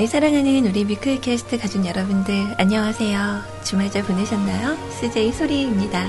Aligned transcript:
네, 0.00 0.06
사랑하는 0.06 0.64
우리 0.64 0.86
뮤클캐스트 0.86 1.58
가족 1.58 1.84
여러분들, 1.84 2.54
안녕하세요. 2.56 3.42
주말 3.64 3.90
잘 3.90 4.02
보내셨나요? 4.02 4.74
CJ 4.98 5.30
소리입니다. 5.30 6.06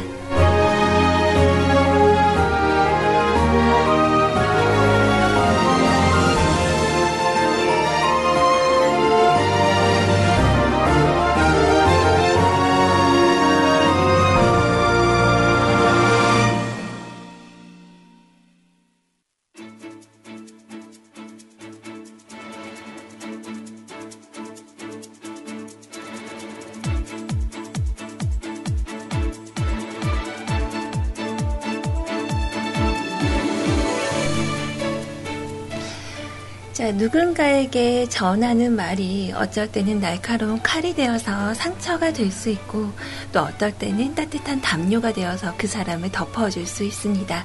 누군가에게 37.02 38.08
전하는 38.10 38.76
말이 38.76 39.34
어쩔 39.36 39.72
때는 39.72 40.00
날카로운 40.00 40.62
칼이 40.62 40.94
되어서 40.94 41.52
상처가 41.56 42.14
될 42.14 42.32
수 42.32 42.50
있고 42.52 42.92
또 43.34 43.40
어떨 43.42 43.72
때는 43.72 44.14
따뜻한 44.14 44.62
담요가 44.62 45.12
되어서 45.12 45.54
그 45.58 45.66
사람을 45.68 46.12
덮어줄 46.12 46.68
수 46.68 46.84
있습니다. 46.84 47.44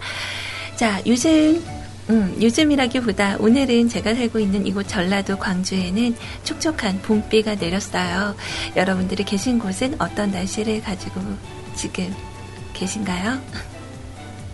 자, 0.77 1.01
요즘 1.07 1.65
음, 2.11 2.37
요즘이라기보다 2.41 3.39
오늘은 3.41 3.89
제가 3.89 4.15
살고 4.15 4.39
있는 4.39 4.67
이곳 4.67 4.87
전라도 4.89 5.39
광주에는 5.39 6.15
촉촉한 6.45 7.01
봄비가 7.01 7.55
내렸어요. 7.55 8.37
여러분들이 8.77 9.25
계신 9.25 9.59
곳은 9.59 9.97
어떤 9.99 10.33
날씨를 10.33 10.83
가지고 10.83 11.21
지금 11.75 12.15
계신가요? 12.75 13.41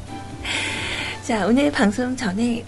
자, 1.26 1.46
오늘 1.46 1.72
방송 1.72 2.16
전에 2.16 2.64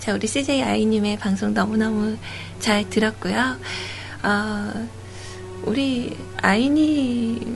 자, 0.00 0.14
우리 0.14 0.26
CJ 0.26 0.62
아이님의 0.62 1.18
방송 1.18 1.52
너무너무 1.52 2.16
잘 2.58 2.88
들었고요. 2.88 3.58
어, 4.22 4.88
우리 5.64 6.16
아이님한테 6.38 7.46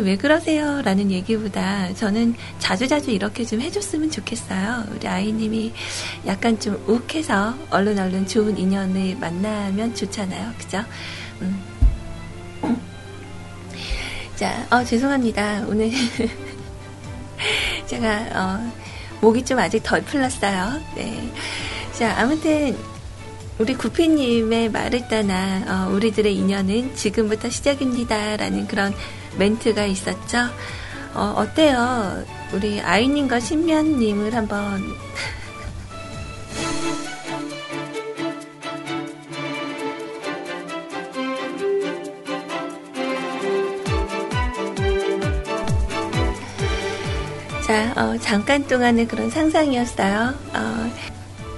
왜 0.00 0.16
그러세요? 0.16 0.82
라는 0.82 1.12
얘기보다 1.12 1.94
저는 1.94 2.34
자주자주 2.58 3.12
이렇게 3.12 3.44
좀 3.44 3.60
해줬으면 3.60 4.10
좋겠어요. 4.10 4.86
우리 4.90 5.06
아이님이 5.06 5.72
약간 6.26 6.58
좀 6.58 6.82
욱해서 6.88 7.54
얼른 7.70 7.96
얼른 7.96 8.26
좋은 8.26 8.58
인연을 8.58 9.18
만나면 9.20 9.94
좋잖아요. 9.94 10.54
그죠? 10.58 10.84
음. 11.42 11.62
자, 14.34 14.66
어, 14.68 14.82
죄송합니다. 14.82 15.64
오늘 15.68 15.92
제가, 17.86 18.26
어, 18.34 18.81
목이 19.22 19.44
좀 19.44 19.60
아직 19.60 19.82
덜 19.84 20.02
풀렸어요. 20.02 20.80
네. 20.96 21.32
자, 21.92 22.14
아무튼, 22.18 22.76
우리 23.58 23.74
구피님의 23.74 24.70
말을 24.70 25.06
따나, 25.06 25.86
어, 25.86 25.94
우리들의 25.94 26.34
인연은 26.34 26.96
지금부터 26.96 27.48
시작입니다. 27.48 28.36
라는 28.36 28.66
그런 28.66 28.92
멘트가 29.38 29.86
있었죠. 29.86 30.38
어, 31.14 31.34
어때요? 31.36 32.24
우리 32.52 32.80
아이님과 32.80 33.38
신면님을 33.38 34.34
한번. 34.34 34.82
잠깐 48.32 48.66
동안의 48.66 49.08
그런 49.08 49.28
상상이었어요. 49.28 50.32
어, 50.54 50.92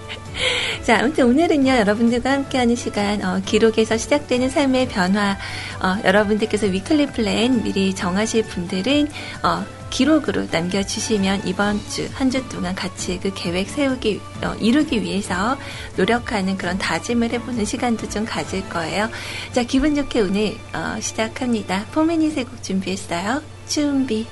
자, 0.83 0.99
아무튼 0.99 1.27
오늘은요, 1.27 1.71
여러분들과 1.71 2.33
함께하는 2.33 2.75
시간, 2.75 3.25
어, 3.25 3.41
기록에서 3.47 3.97
시작되는 3.97 4.51
삶의 4.51 4.89
변화, 4.89 5.39
어, 5.81 5.97
여러분들께서 6.03 6.67
weekly 6.66 7.06
plan 7.12 7.62
미리 7.62 7.95
정하실 7.95 8.47
분들은, 8.49 9.07
어, 9.45 9.65
기록으로 9.91 10.49
남겨주시면 10.51 11.43
이번 11.47 11.81
주, 11.89 12.09
한 12.12 12.29
주 12.29 12.45
동안 12.49 12.75
같이 12.75 13.21
그 13.23 13.31
계획 13.33 13.69
세우기, 13.71 14.21
어, 14.43 14.56
이루기 14.59 15.01
위해서 15.01 15.56
노력하는 15.97 16.56
그런 16.56 16.77
다짐을 16.77 17.31
해보는 17.35 17.65
시간도 17.65 18.09
좀 18.09 18.25
가질 18.25 18.69
거예요. 18.69 19.09
자, 19.53 19.62
기분 19.62 19.95
좋게 19.95 20.23
오늘, 20.23 20.56
어, 20.73 20.97
시작합니다. 21.01 21.85
포메니 21.93 22.31
세곡 22.31 22.65
준비했어요. 22.65 23.43
준비. 23.69 24.27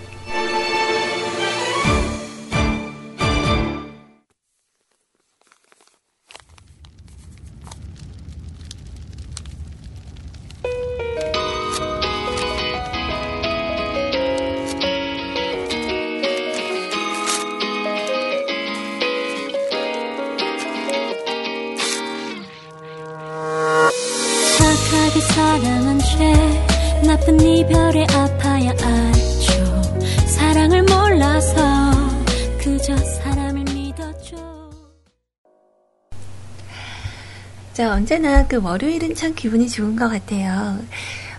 언제나 38.03 38.45
그 38.49 38.61
월요일은 38.61 39.15
참 39.15 39.33
기분이 39.33 39.69
좋은 39.69 39.95
것 39.95 40.09
같아요. 40.09 40.77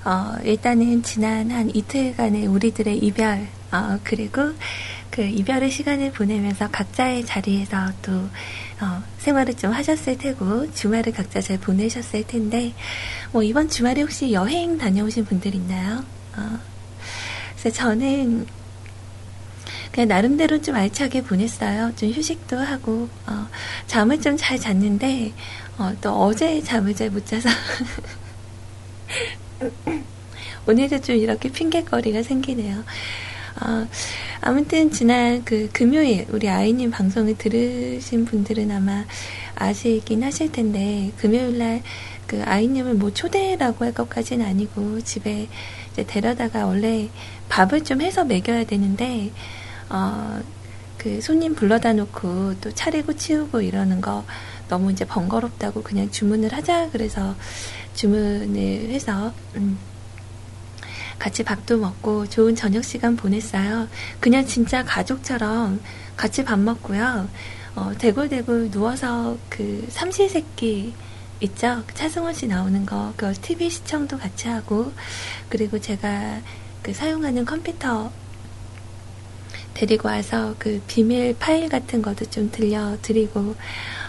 어, 0.06 0.36
일단은 0.46 1.04
지난 1.04 1.52
한 1.52 1.70
이틀간의 1.76 2.48
우리들의 2.48 3.00
이별, 3.00 3.46
어, 3.74 4.00
그리고 4.06 4.54
그 5.12 5.24
이별의 5.24 5.70
시간을 5.70 6.14
보내면서 6.14 6.70
각자의 6.70 7.26
자리에서 7.26 7.92
또, 8.02 8.14
어, 8.80 9.04
생활을 9.18 9.56
좀 9.56 9.74
하셨을 9.74 10.18
테고, 10.18 10.74
주말을 10.74 11.12
각자 11.12 11.42
잘 11.42 11.58
보내셨을 11.60 12.26
텐데, 12.28 12.72
뭐, 13.34 13.44
이번 13.44 13.68
주말에 13.68 14.02
혹시 14.02 14.32
여행 14.32 14.78
다녀오신 14.78 15.26
분들 15.26 15.54
있나요? 15.56 16.02
어, 16.38 16.60
그래서 17.60 17.76
저는, 17.78 18.48
그냥 19.92 20.08
나름대로 20.08 20.60
좀 20.60 20.76
알차게 20.76 21.24
보냈어요. 21.24 21.92
좀 21.98 22.10
휴식도 22.10 22.58
하고, 22.58 23.10
어, 23.28 23.48
잠을 23.86 24.20
좀 24.22 24.38
잘 24.38 24.58
잤는데, 24.58 25.34
어, 25.78 25.92
또 26.02 26.12
어제 26.12 26.62
잠을 26.62 26.96
잘 26.96 27.10
못 27.10 27.26
자서, 27.26 27.50
오늘도 30.68 31.02
좀 31.02 31.16
이렇게 31.16 31.50
핑계거리가 31.50 32.24
생기네요. 32.24 32.84
어, 33.62 33.88
아무튼 34.42 34.92
지난 34.92 35.44
그 35.44 35.70
금요일 35.72 36.26
우리 36.30 36.50
아이님 36.50 36.92
방송을 36.92 37.38
들으신 37.38 38.26
분들은 38.26 38.72
아마 38.72 39.06
아시긴 39.56 40.24
하실 40.24 40.52
텐데 40.52 41.12
금요일 41.18 41.58
날 41.58 41.82
그 42.34 42.42
아이님을 42.44 42.96
뭐 42.96 43.14
초대라고 43.14 43.86
할 43.86 43.94
것까지는 43.94 44.44
아니고 44.44 45.02
집에 45.02 45.48
데려다가 46.08 46.66
원래 46.66 47.10
밥을 47.50 47.84
좀 47.84 48.02
해서 48.02 48.24
먹여야 48.24 48.66
되는데 48.66 49.32
어, 49.90 50.42
그 50.98 51.22
손님 51.22 51.54
불러다 51.54 51.94
놓고 51.94 52.56
또 52.60 52.72
차리고 52.72 53.14
치우고 53.14 53.62
이러는 53.62 54.02
거 54.02 54.26
너무 54.74 54.92
이제 54.92 55.06
번거롭다고 55.06 55.84
그냥 55.84 56.10
주문을 56.10 56.52
하자 56.52 56.90
그래서 56.90 57.36
주문을 57.94 58.90
해서 58.90 59.32
음, 59.56 59.78
같이 61.20 61.44
밥도 61.44 61.78
먹고 61.78 62.28
좋은 62.28 62.56
저녁 62.56 62.84
시간 62.84 63.16
보냈어요. 63.16 63.88
그냥 64.20 64.48
진짜 64.48 64.84
가족처럼 64.84 65.80
같이 66.18 66.44
밥 66.44 66.58
먹고요. 66.58 67.30
어, 67.76 67.92
대굴대굴 68.00 68.72
누워서 68.72 69.38
그 69.48 69.86
삼시세끼 69.92 70.96
있죠. 71.42 71.84
차승원 71.94 72.34
씨 72.34 72.48
나오는 72.48 72.84
거, 72.84 73.14
그 73.16 73.32
TV 73.34 73.70
시청도 73.70 74.18
같이 74.18 74.48
하고, 74.48 74.92
그리고 75.50 75.80
제가 75.80 76.42
그 76.82 76.94
사용하는 76.94 77.46
컴퓨터 77.46 78.12
데리고 79.74 80.08
와서 80.08 80.56
그 80.58 80.82
비밀 80.88 81.36
파일 81.38 81.70
같은 81.70 82.02
것도 82.02 82.26
좀 82.26 82.50
들려드리고, 82.52 83.56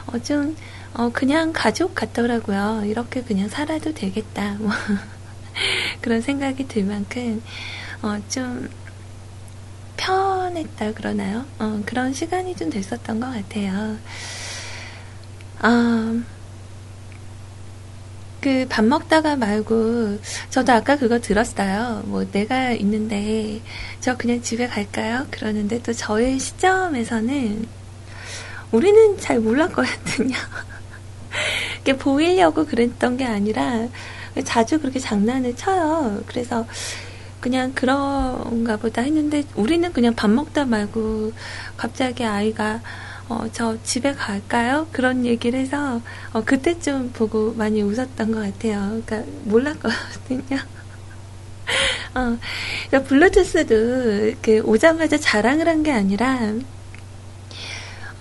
어, 0.06 0.18
좀, 0.18 0.56
어, 0.94 1.10
그냥 1.12 1.52
가족 1.52 1.94
같더라고요. 1.94 2.82
이렇게 2.86 3.22
그냥 3.22 3.48
살아도 3.48 3.92
되겠다. 3.94 4.54
뭐, 4.58 4.70
그런 6.00 6.20
생각이 6.20 6.68
들 6.68 6.84
만큼, 6.84 7.42
어, 8.02 8.18
좀, 8.28 8.68
편했다 9.96 10.92
그러나요? 10.92 11.46
어, 11.58 11.82
그런 11.86 12.12
시간이 12.12 12.56
좀 12.56 12.70
됐었던 12.70 13.20
것 13.20 13.26
같아요. 13.32 13.96
아, 15.60 16.22
그밥 18.44 18.84
먹다가 18.84 19.36
말고 19.36 20.18
저도 20.50 20.72
아까 20.74 20.98
그거 20.98 21.18
들었어요. 21.18 22.02
뭐 22.04 22.30
내가 22.30 22.72
있는데 22.72 23.62
저 24.00 24.18
그냥 24.18 24.42
집에 24.42 24.66
갈까요? 24.66 25.26
그러는데 25.30 25.82
또 25.82 25.94
저의 25.94 26.38
시점에서는 26.38 27.66
우리는 28.75 29.17
잘 29.19 29.38
몰랐거든요. 29.38 30.37
이게 31.81 31.97
보이려고 31.97 32.65
그랬던 32.67 33.17
게 33.17 33.25
아니라 33.25 33.87
자주 34.44 34.81
그렇게 34.81 34.99
장난을 34.99 35.55
쳐요. 35.56 36.23
그래서 36.26 36.67
그냥 37.41 37.73
그런가 37.75 38.76
보다 38.76 39.03
했는데 39.03 39.44
우리는 39.55 39.93
그냥 39.93 40.15
밥 40.15 40.29
먹다 40.31 40.65
말고 40.65 41.32
갑자기 41.76 42.25
아이가 42.25 42.81
어, 43.29 43.47
저 43.53 43.81
집에 43.82 44.12
갈까요? 44.12 44.87
그런 44.93 45.25
얘기를 45.25 45.59
해서, 45.59 46.03
어, 46.35 46.43
그때 46.44 46.79
좀 46.79 47.11
보고 47.15 47.55
많이 47.55 47.81
웃었던 47.81 48.31
것 48.32 48.41
같아요. 48.41 49.00
그러니까 49.06 49.23
몰랐거든요. 49.44 50.59
어, 52.15 52.38
그러니까 52.91 53.09
블루투스도 53.09 54.35
그 54.43 54.61
오자마자 54.67 55.17
자랑을 55.17 55.69
한 55.69 55.82
게 55.82 55.91
아니라, 55.93 56.53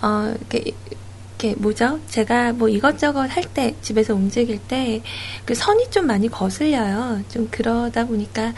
어, 0.04 0.34
이렇게, 0.52 0.72
이렇게 1.40 1.56
뭐죠? 1.60 2.00
제가 2.10 2.54
뭐 2.54 2.70
이것저것 2.70 3.22
할 3.36 3.44
때, 3.54 3.76
집에서 3.82 4.14
움직일 4.16 4.60
때, 4.68 5.02
그 5.46 5.54
선이 5.56 5.90
좀 5.92 6.08
많이 6.08 6.28
거슬려요. 6.30 7.22
좀 7.30 7.48
그러다 7.52 8.06
보니까, 8.06 8.54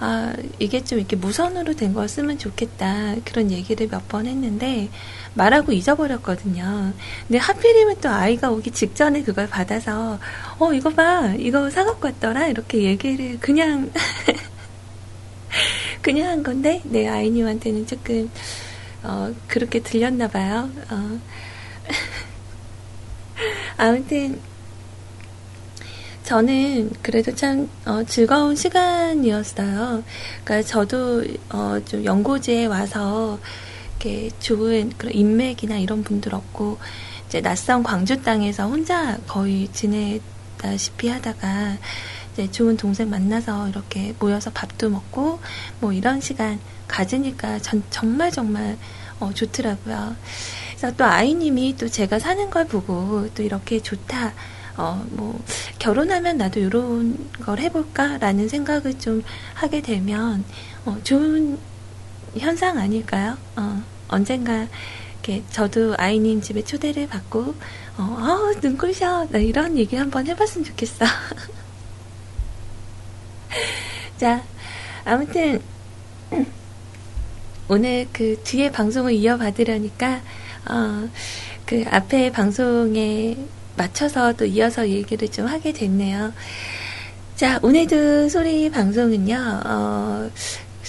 아, 0.00 0.34
이게 0.58 0.82
좀 0.84 0.98
이렇게 0.98 1.16
무선으로 1.16 1.74
된거 1.74 2.06
쓰면 2.08 2.38
좋겠다. 2.38 3.14
그런 3.24 3.50
얘기를 3.50 3.88
몇 3.88 4.02
번 4.08 4.26
했는데, 4.26 4.90
말하고 5.34 5.72
잊어버렸거든요. 5.72 6.92
근데 7.26 7.38
하필이면 7.38 7.96
또 8.00 8.08
아이가 8.10 8.50
오기 8.50 8.70
직전에 8.72 9.22
그걸 9.22 9.48
받아서, 9.48 10.18
어, 10.58 10.72
이거 10.74 10.90
봐. 10.90 11.34
이거 11.38 11.70
사갖고 11.70 12.08
왔더라. 12.08 12.48
이렇게 12.48 12.82
얘기를 12.84 13.38
그냥, 13.40 13.90
그냥 16.02 16.28
한 16.28 16.42
건데, 16.42 16.80
네, 16.84 17.08
아이님한테는 17.08 17.86
조금, 17.86 18.30
어, 19.04 19.32
그렇게 19.46 19.80
들렸나 19.80 20.28
봐요. 20.28 20.70
어. 20.90 21.20
아무튼, 23.76 24.40
저는 26.24 26.90
그래도 27.02 27.34
참 27.34 27.68
어, 27.84 28.02
즐거운 28.04 28.56
시간이었어요. 28.56 30.02
그러니까 30.42 30.66
저도 30.66 31.22
어, 31.50 31.78
좀 31.84 32.02
연고지에 32.02 32.64
와서 32.64 33.38
이렇게 34.00 34.30
좋은 34.40 34.90
그런 34.96 35.14
인맥이나 35.14 35.76
이런 35.76 36.02
분들 36.02 36.34
없고 36.34 36.78
이제 37.26 37.42
낯선 37.42 37.82
광주 37.82 38.22
땅에서 38.22 38.66
혼자 38.66 39.18
거의 39.26 39.68
지내다시피 39.72 41.08
하다가 41.08 41.76
이제 42.34 42.50
좋은 42.50 42.76
동생 42.76 43.08
만나서 43.08 43.68
이렇게 43.68 44.12
모여서 44.18 44.50
밥도 44.50 44.90
먹고 44.90 45.38
뭐 45.80 45.92
이런 45.92 46.20
시간 46.20 46.58
가지니까 46.88 47.60
전 47.60 47.82
정말 47.90 48.30
정말 48.30 48.76
어, 49.20 49.32
좋더라고요. 49.32 50.16
그래서 50.70 50.96
또 50.96 51.04
아이님이 51.04 51.76
또 51.76 51.88
제가 51.88 52.18
사는 52.18 52.50
걸 52.50 52.66
보고 52.66 53.28
또 53.34 53.42
이렇게 53.42 53.80
좋다. 53.80 54.34
어, 54.76 55.06
뭐, 55.10 55.40
결혼하면 55.78 56.36
나도 56.36 56.58
이런 56.58 57.30
걸 57.44 57.60
해볼까라는 57.60 58.48
생각을 58.48 58.98
좀 58.98 59.22
하게 59.54 59.80
되면, 59.80 60.44
어, 60.84 60.98
좋은 61.04 61.56
현상 62.36 62.76
아닐까요? 62.78 63.36
어, 63.54 63.80
언젠가, 64.08 64.66
이렇게, 65.22 65.44
저도 65.50 65.94
아이님 65.96 66.40
집에 66.40 66.64
초대를 66.64 67.06
받고, 67.06 67.54
어, 67.98 68.02
어 68.02 68.58
눈부셔. 68.60 69.28
나 69.30 69.38
이런 69.38 69.78
얘기 69.78 69.94
한번 69.94 70.26
해봤으면 70.26 70.64
좋겠어. 70.64 71.04
자, 74.16 74.42
아무튼, 75.04 75.60
오늘 77.68 78.06
그 78.12 78.40
뒤에 78.44 78.70
방송을 78.70 79.12
이어받으려니까, 79.14 80.20
어, 80.70 81.08
그 81.66 81.84
앞에 81.88 82.30
방송에 82.30 83.36
맞춰서 83.76 84.32
또 84.34 84.44
이어서 84.44 84.88
얘기를 84.88 85.28
좀 85.28 85.46
하게 85.46 85.72
됐네요. 85.72 86.32
자, 87.36 87.58
오늘도 87.62 88.28
소리 88.28 88.70
방송은요, 88.70 89.62
어, 89.64 90.30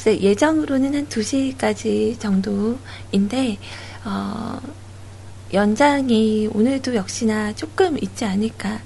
예정으로는 0.06 0.94
한 0.94 1.08
2시까지 1.08 2.20
정도인데, 2.20 3.58
어, 4.04 4.60
연장이 5.54 6.50
오늘도 6.54 6.96
역시나 6.96 7.54
조금 7.54 7.98
있지 8.02 8.26
않을까. 8.26 8.82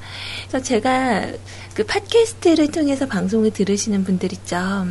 그래서 0.48 0.64
제가 0.64 1.32
그 1.74 1.86
팟캐스트를 1.86 2.72
통해서 2.72 3.08
방송을 3.08 3.52
들으시는 3.52 4.04
분들 4.04 4.34
있죠. 4.34 4.88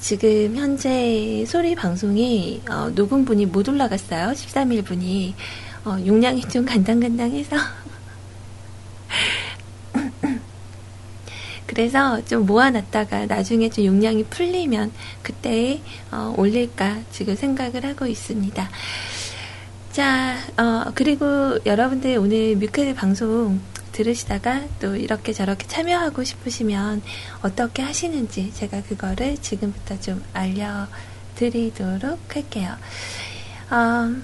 지금 0.00 0.56
현재 0.56 1.44
소리 1.46 1.74
방송이 1.74 2.62
어, 2.70 2.90
녹음분이 2.94 3.46
못 3.46 3.68
올라갔어요. 3.68 4.32
13일분이. 4.32 5.34
어, 5.84 5.96
용량이 6.04 6.42
좀 6.42 6.64
간당간당해서 6.64 7.56
그래서 11.66 12.24
좀 12.24 12.46
모아놨다가 12.46 13.26
나중에 13.26 13.70
좀 13.70 13.84
용량이 13.84 14.24
풀리면 14.24 14.90
그때 15.22 15.80
어, 16.10 16.34
올릴까 16.36 17.02
지금 17.10 17.36
생각을 17.36 17.84
하고 17.84 18.06
있습니다. 18.06 18.68
자, 19.98 20.36
어, 20.56 20.92
그리고 20.94 21.58
여러분들 21.66 22.18
오늘 22.18 22.54
뮤클 22.54 22.94
방송 22.94 23.60
들으시다가 23.90 24.62
또 24.78 24.94
이렇게 24.94 25.32
저렇게 25.32 25.66
참여하고 25.66 26.22
싶으시면 26.22 27.02
어떻게 27.42 27.82
하시는지 27.82 28.54
제가 28.54 28.84
그거를 28.84 29.38
지금부터 29.38 29.98
좀 29.98 30.22
알려드리도록 30.34 32.20
할게요. 32.32 32.76
어, 33.72 34.14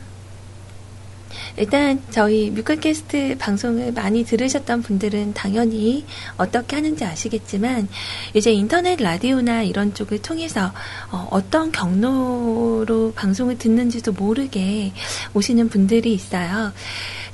일단 1.56 2.02
저희 2.10 2.50
뮤클캐스트 2.50 3.36
방송을 3.38 3.92
많이 3.92 4.24
들으셨던 4.24 4.82
분들은 4.82 5.34
당연히 5.34 6.04
어떻게 6.36 6.76
하는지 6.76 7.04
아시겠지만 7.04 7.88
이제 8.34 8.52
인터넷 8.52 9.00
라디오나 9.00 9.62
이런 9.62 9.94
쪽을 9.94 10.20
통해서 10.20 10.72
어, 11.10 11.40
떤 11.50 11.70
경로로 11.70 13.12
방송을 13.14 13.58
듣는지도 13.58 14.12
모르게 14.12 14.92
오시는 15.34 15.68
분들이 15.68 16.12
있어요. 16.12 16.72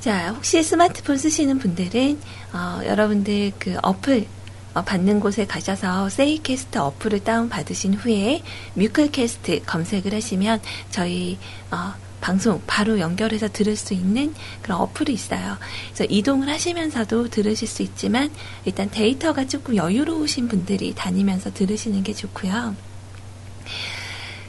자, 0.00 0.31
혹시 0.31 0.62
스마트폰 0.62 1.17
쓰시는 1.17 1.59
분들은 1.59 2.19
어, 2.53 2.81
여러분들 2.85 3.53
그 3.59 3.77
어플 3.83 4.27
어, 4.73 4.83
받는 4.83 5.21
곳에 5.21 5.47
가셔서 5.47 6.09
세이캐스트 6.09 6.79
어플을 6.79 7.25
다운 7.25 7.49
받으신 7.49 7.95
후에 7.95 8.43
뮤클캐스트 8.75 9.62
검색을 9.67 10.15
하시면 10.15 10.61
저희 10.91 11.39
어, 11.71 11.95
방송 12.21 12.61
바로 12.67 12.99
연결해서 13.00 13.49
들을 13.49 13.77
수 13.77 13.95
있는 13.95 14.35
그런 14.62 14.81
어플이 14.81 15.12
있어요. 15.12 15.57
그래서 15.89 16.05
이동을 16.09 16.49
하시면서도 16.49 17.29
들으실 17.29 17.67
수 17.67 17.83
있지만 17.83 18.31
일단 18.65 18.91
데이터가 18.91 19.47
조금 19.47 19.77
여유로우신 19.77 20.49
분들이 20.49 20.95
다니면서 20.95 21.53
들으시는 21.53 22.03
게 22.03 22.12
좋고요. 22.12 22.75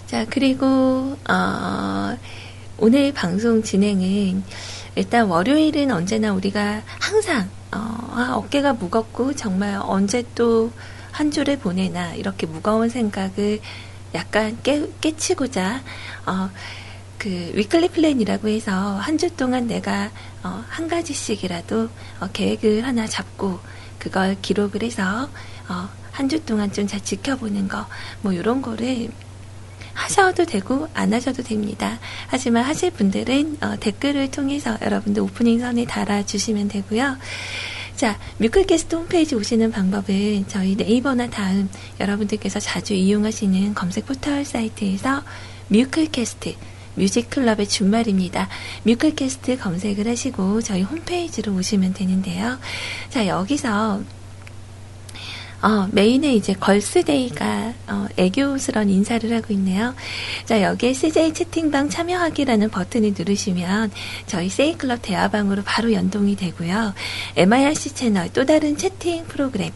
자, 0.07 0.25
그리고 0.29 1.17
어, 1.29 2.17
오늘 2.77 3.13
방송 3.13 3.63
진행은 3.63 4.43
일단 4.95 5.27
월요일은 5.27 5.91
언제나 5.91 6.33
우리가 6.33 6.81
항상 6.99 7.49
어, 7.73 7.77
아, 7.77 8.33
어깨가 8.35 8.73
무겁고 8.73 9.33
정말 9.33 9.79
언제 9.81 10.23
또 10.35 10.71
한 11.11 11.31
주를 11.31 11.59
보내나 11.59 12.15
이렇게 12.15 12.47
무거운 12.47 12.89
생각을 12.89 13.59
약간 14.15 14.57
깨, 14.63 14.87
깨치고자 15.01 15.81
어, 16.25 16.49
그 17.21 17.51
weekly 17.53 17.89
plan이라고 17.89 18.47
해서 18.47 18.71
한 18.97 19.17
주 19.17 19.29
동안 19.35 19.67
내가 19.67 20.09
어, 20.43 20.63
한 20.67 20.87
가지씩이라도 20.87 21.89
어, 22.19 22.27
계획을 22.33 22.83
하나 22.83 23.05
잡고 23.07 23.59
그걸 23.99 24.35
기록을 24.41 24.81
해서 24.83 25.29
어, 25.69 25.89
한 26.11 26.27
주 26.29 26.43
동안 26.43 26.71
좀 26.73 26.87
잘 26.87 26.99
지켜보는 27.03 27.67
거 27.67 27.85
뭐 28.23 28.33
이런 28.33 28.61
거를 28.61 29.09
하셔도 29.93 30.45
되고 30.45 30.87
안 30.95 31.13
하셔도 31.13 31.43
됩니다. 31.43 31.99
하지만 32.27 32.63
하실 32.63 32.89
분들은 32.91 33.57
어, 33.61 33.75
댓글을 33.79 34.31
통해서 34.31 34.77
여러분들 34.81 35.21
오프닝 35.21 35.59
선에 35.59 35.85
달아주시면 35.85 36.69
되고요. 36.69 37.17
자, 37.95 38.17
뮤클캐스트 38.39 38.95
홈페이지 38.95 39.35
오시는 39.35 39.71
방법은 39.71 40.47
저희 40.47 40.75
네이버나 40.75 41.29
다음 41.29 41.69
여러분들께서 41.99 42.59
자주 42.59 42.93
이용하시는 42.95 43.75
검색 43.75 44.07
포털 44.07 44.43
사이트에서 44.43 45.21
뮤클캐스트 45.67 46.55
뮤직클럽의 46.95 47.67
준말입니다. 47.67 48.49
뮤클캐스트 48.83 49.57
검색을 49.57 50.07
하시고 50.07 50.61
저희 50.61 50.81
홈페이지로 50.81 51.53
오시면 51.53 51.93
되는데요. 51.93 52.57
자, 53.09 53.27
여기서 53.27 54.01
어, 55.61 55.87
메인에 55.91 56.33
이제 56.33 56.53
걸스데이가 56.53 57.73
어, 57.87 58.07
애교스런 58.17 58.89
인사를 58.89 59.31
하고 59.31 59.53
있네요. 59.53 59.93
자, 60.45 60.63
여기에 60.63 60.93
CJ 60.93 61.33
채팅방 61.33 61.89
참여하기라는 61.89 62.69
버튼을 62.71 63.13
누르시면 63.15 63.91
저희 64.25 64.49
세이클럽 64.49 65.03
대화방으로 65.03 65.61
바로 65.63 65.93
연동이 65.93 66.35
되고요. 66.35 66.93
MIRC 67.35 67.93
채널 67.93 68.29
또 68.33 68.45
다른 68.45 68.75
채팅 68.75 69.25
프로그램 69.25 69.71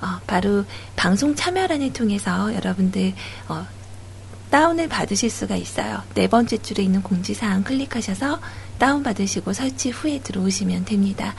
어, 0.00 0.20
바로 0.26 0.64
방송 0.96 1.34
참여란을 1.34 1.92
통해서 1.92 2.54
여러분들 2.54 3.12
어, 3.48 3.66
다운을 4.50 4.88
받으실 4.88 5.30
수가 5.30 5.56
있어요. 5.56 6.02
네 6.14 6.28
번째 6.28 6.58
줄에 6.58 6.84
있는 6.84 7.02
공지사항 7.02 7.64
클릭하셔서 7.64 8.40
다운받으시고 8.78 9.52
설치 9.52 9.90
후에 9.90 10.20
들어오시면 10.20 10.84
됩니다. 10.84 11.34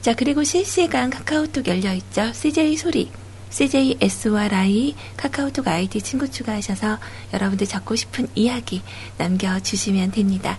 자, 0.00 0.14
그리고 0.14 0.44
실시간 0.44 1.10
카카오톡 1.10 1.66
열려있죠. 1.66 2.32
CJ 2.32 2.76
소리. 2.76 3.10
CJSYI 3.50 4.96
카카오톡 5.16 5.68
아이디 5.68 6.02
친구 6.02 6.28
추가하셔서 6.28 6.98
여러분들 7.32 7.68
적고 7.68 7.94
싶은 7.94 8.26
이야기 8.34 8.82
남겨주시면 9.16 10.10
됩니다. 10.10 10.58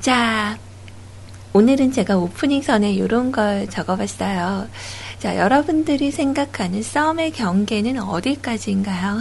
자, 0.00 0.58
오늘은 1.52 1.92
제가 1.92 2.16
오프닝 2.16 2.62
선에 2.62 2.92
이런 2.92 3.32
걸 3.32 3.68
적어봤어요. 3.68 4.68
자, 5.18 5.36
여러분들이 5.36 6.10
생각하는 6.10 6.82
썸의 6.82 7.32
경계는 7.32 7.98
어디까지인가요? 7.98 9.20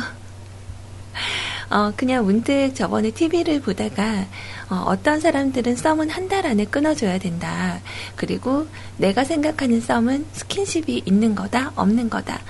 어, 1.69 1.91
그냥 1.95 2.25
문득 2.25 2.73
저번에 2.75 3.11
TV를 3.11 3.61
보다가 3.61 4.25
어, 4.69 4.93
떤 5.03 5.19
사람들은 5.19 5.75
썸은 5.75 6.09
한 6.09 6.25
달 6.25 6.47
안에 6.47 6.65
끊어줘야 6.65 7.19
된다. 7.19 7.79
그리고 8.15 8.67
내가 8.97 9.23
생각하는 9.23 9.79
썸은 9.79 10.25
스킨십이 10.33 11.03
있는 11.05 11.35
거다, 11.35 11.71
없는 11.75 12.09
거다. 12.09 12.41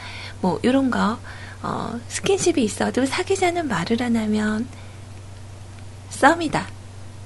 뭐 0.42 0.60
이런 0.64 0.90
거 0.90 1.18
어, 1.62 2.00
스킨십이 2.08 2.64
있어도 2.64 3.06
사귀자는 3.06 3.68
말을 3.68 4.02
안 4.02 4.16
하면 4.16 4.68
썸이다. 6.10 6.68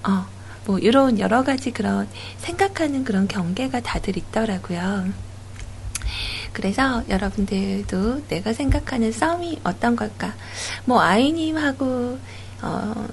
어, 0.08 0.26
뭐 0.66 0.80
이런 0.80 1.20
여러 1.20 1.44
가지 1.44 1.72
그런 1.72 2.08
생각하는 2.40 3.04
그런 3.04 3.28
경계가 3.28 3.82
다들 3.82 4.18
있더라고요. 4.18 5.08
그래서 6.54 7.04
여러분들도 7.10 8.28
내가 8.28 8.54
생각하는 8.54 9.12
썸이 9.12 9.62
어떤 9.64 9.96
걸까? 9.96 10.34
뭐 10.86 11.02
아이님하고 11.02 12.20
어, 12.62 13.08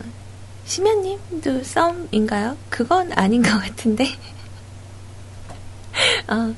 심연님도 0.64 1.62
썸인가요? 1.62 2.56
그건 2.68 3.12
아닌 3.12 3.42
것 3.42 3.50
같은데. 3.50 4.06
어, 6.28 6.54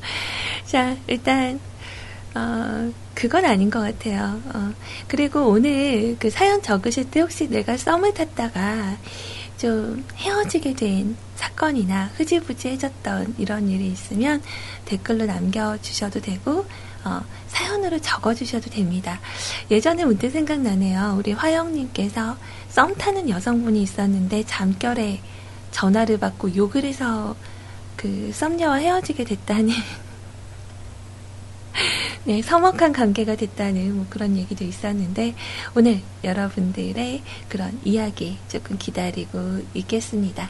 자 0.67 0.97
일단 1.07 1.61
어, 2.35 2.93
그건 3.15 3.45
아닌 3.45 3.71
것 3.71 3.81
같아요. 3.81 4.41
어, 4.55 4.73
그리고 5.09 5.49
오늘 5.49 6.17
그 6.19 6.31
사연 6.31 6.63
적으실 6.63 7.11
때 7.11 7.21
혹시 7.21 7.49
내가 7.49 7.77
썸을 7.77 8.15
탔다가 8.15 8.97
좀 9.59 10.05
헤어지게 10.17 10.75
된 10.75 11.17
사건이나 11.35 12.11
흐지부지해졌던 12.17 13.35
이런 13.39 13.69
일이 13.69 13.89
있으면 13.89 14.41
댓글로 14.85 15.27
남겨주셔도 15.27 16.21
되고, 16.21 16.65
어, 17.05 17.21
사연으로 17.49 17.99
적어주셔도 18.01 18.71
됩니다. 18.71 19.21
예전에 19.71 20.05
문득 20.05 20.31
생각나네요. 20.31 21.17
우리 21.19 21.33
화영님께서 21.33 22.37
썸 22.69 22.95
타는 22.95 23.29
여성분이 23.29 23.83
있었는데 23.83 24.45
잠결에 24.47 25.21
전화를 25.73 26.19
받고 26.19 26.55
욕을 26.55 26.85
해서 26.85 27.37
그 27.97 28.31
썸녀와 28.33 28.77
헤어지게 28.77 29.25
됐다는 29.25 29.71
네, 32.25 32.43
서먹한 32.43 32.93
관계가 32.93 33.37
됐다는 33.37 33.97
뭐 33.97 34.07
그런 34.09 34.37
얘기도 34.37 34.65
있었는데 34.65 35.35
오늘 35.75 36.01
여러분들의 36.25 37.23
그런 37.49 37.79
이야기 37.85 38.39
조금 38.49 38.79
기다리고 38.79 39.61
있겠습니다. 39.75 40.49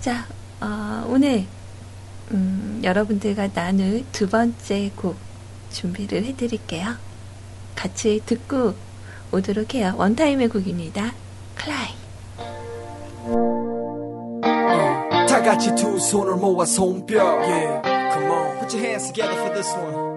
자, 0.00 0.26
어, 0.60 1.04
오늘 1.08 1.44
음, 2.30 2.80
여러분들과 2.82 3.52
나눌 3.52 4.04
두 4.12 4.28
번째 4.28 4.90
곡 4.96 5.16
준비를 5.72 6.24
해드릴게요. 6.24 6.94
같이 7.74 8.20
듣고 8.24 8.74
오도록 9.32 9.74
해요. 9.74 9.94
원타임의 9.96 10.48
곡입니다. 10.48 11.12
클라이. 11.56 11.94
다 15.28 15.42
같이 15.42 15.74
두 15.74 15.98
손을 15.98 16.36
모아 16.36 16.64
손뼉 16.64 17.10
yeah. 17.18 17.82
Come 18.12 18.30
on, 18.30 18.58
put 18.58 18.72
your 18.72 18.86
hands 18.86 19.12
together 19.12 19.34
for 19.34 19.52
this 19.52 19.74
one 19.74 20.13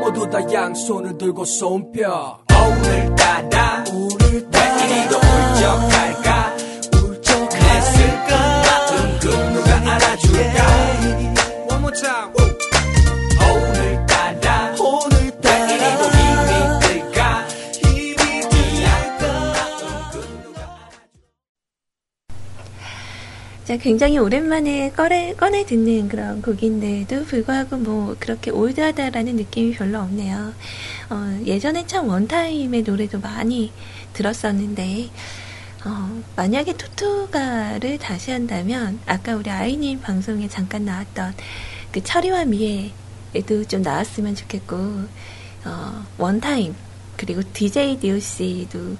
모두 0.00 0.28
다 0.28 0.38
양손을 0.52 1.18
들고 1.18 1.44
손뼉 1.44 2.44
오늘따라 2.50 3.84
오늘따라 3.92 4.84
이리도 4.84 5.16
울적할까? 5.16 6.56
울적했을까? 6.94 8.62
은근 8.92 9.52
누가 9.52 9.76
알아줄까? 9.76 10.64
One 11.70 11.80
more 11.80 11.92
time 12.00 12.53
자, 23.74 23.78
굉장히 23.78 24.18
오랜만에 24.18 24.92
꺼내, 24.92 25.34
꺼내 25.34 25.66
듣는 25.66 26.08
그런 26.08 26.40
곡인데도 26.42 27.24
불구하고 27.24 27.76
뭐 27.76 28.14
그렇게 28.20 28.52
올드하다라는 28.52 29.34
느낌이 29.34 29.72
별로 29.72 29.98
없네요. 29.98 30.52
어, 31.10 31.40
예전에 31.44 31.84
참 31.84 32.08
원타임의 32.08 32.82
노래도 32.82 33.18
많이 33.18 33.72
들었었는데, 34.12 35.10
어, 35.84 36.22
만약에 36.36 36.74
투투가를 36.74 37.98
다시 37.98 38.30
한다면, 38.30 39.00
아까 39.06 39.34
우리 39.34 39.50
아이님 39.50 40.00
방송에 40.00 40.46
잠깐 40.46 40.84
나왔던 40.84 41.34
그 41.90 42.00
철이와 42.00 42.44
미애에도 42.44 43.64
좀 43.66 43.82
나왔으면 43.82 44.36
좋겠고, 44.36 44.76
어, 45.64 46.06
원타임, 46.18 46.76
그리고 47.16 47.42
DJ 47.52 47.98
DOC도 47.98 48.96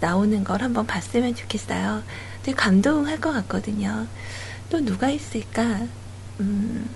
나오는 0.00 0.42
걸 0.44 0.62
한번 0.62 0.86
봤으면 0.86 1.34
좋겠어요. 1.34 2.02
되게 2.44 2.54
감동할 2.54 3.20
것 3.20 3.32
같거든요. 3.32 4.06
또 4.68 4.78
누가 4.80 5.08
있을까? 5.08 5.86
음, 6.40 6.88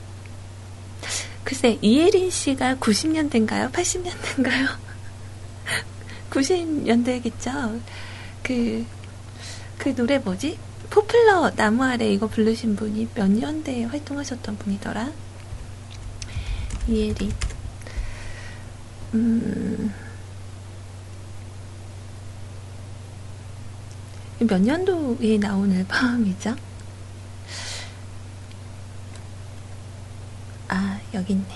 글쎄, 1.43 1.78
이혜린 1.81 2.31
씨가 2.31 2.76
90년대인가요? 2.76 3.73
80년대인가요? 3.73 4.76
90년대겠죠? 6.31 7.81
그, 8.45 8.85
그 9.78 9.95
노래 9.95 10.19
뭐지? 10.19 10.59
포플러 10.90 11.55
나무 11.55 11.85
아래 11.85 12.11
이거 12.11 12.26
부르신 12.26 12.76
분이 12.76 13.09
몇 13.14 13.31
년대에 13.31 13.85
활동하셨던 13.85 14.59
분이더라? 14.59 15.11
이혜린. 16.88 17.33
음, 19.14 19.95
몇 24.40 24.61
년도에 24.61 25.38
나온 25.38 25.73
앨범이죠? 25.73 26.54
아, 30.68 31.00
여기 31.14 31.33
있네. 31.33 31.47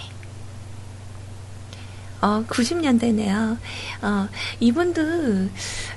어, 2.22 2.44
90년대네요. 2.48 3.58
어, 4.02 4.28
이분도 4.60 5.48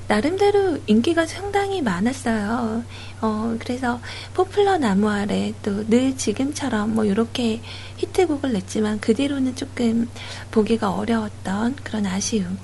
나름대로 0.08 0.80
인기가 0.88 1.26
상당히 1.28 1.82
많았어요. 1.84 2.84
어, 3.22 3.56
그래서 3.60 4.00
포플러 4.34 4.78
나무 4.80 5.08
아래 5.10 5.54
또 5.62 5.86
늘 5.88 6.18
지금처럼 6.18 6.96
뭐 6.96 7.06
이렇게 7.06 7.62
히트곡을 7.98 8.54
냈지만 8.54 9.00
그 9.00 9.14
뒤로는 9.14 9.56
조금 9.56 10.10
보기가 10.52 10.92
어려웠던 10.92 11.76
그런 11.84 12.08
아쉬움. 12.08 12.58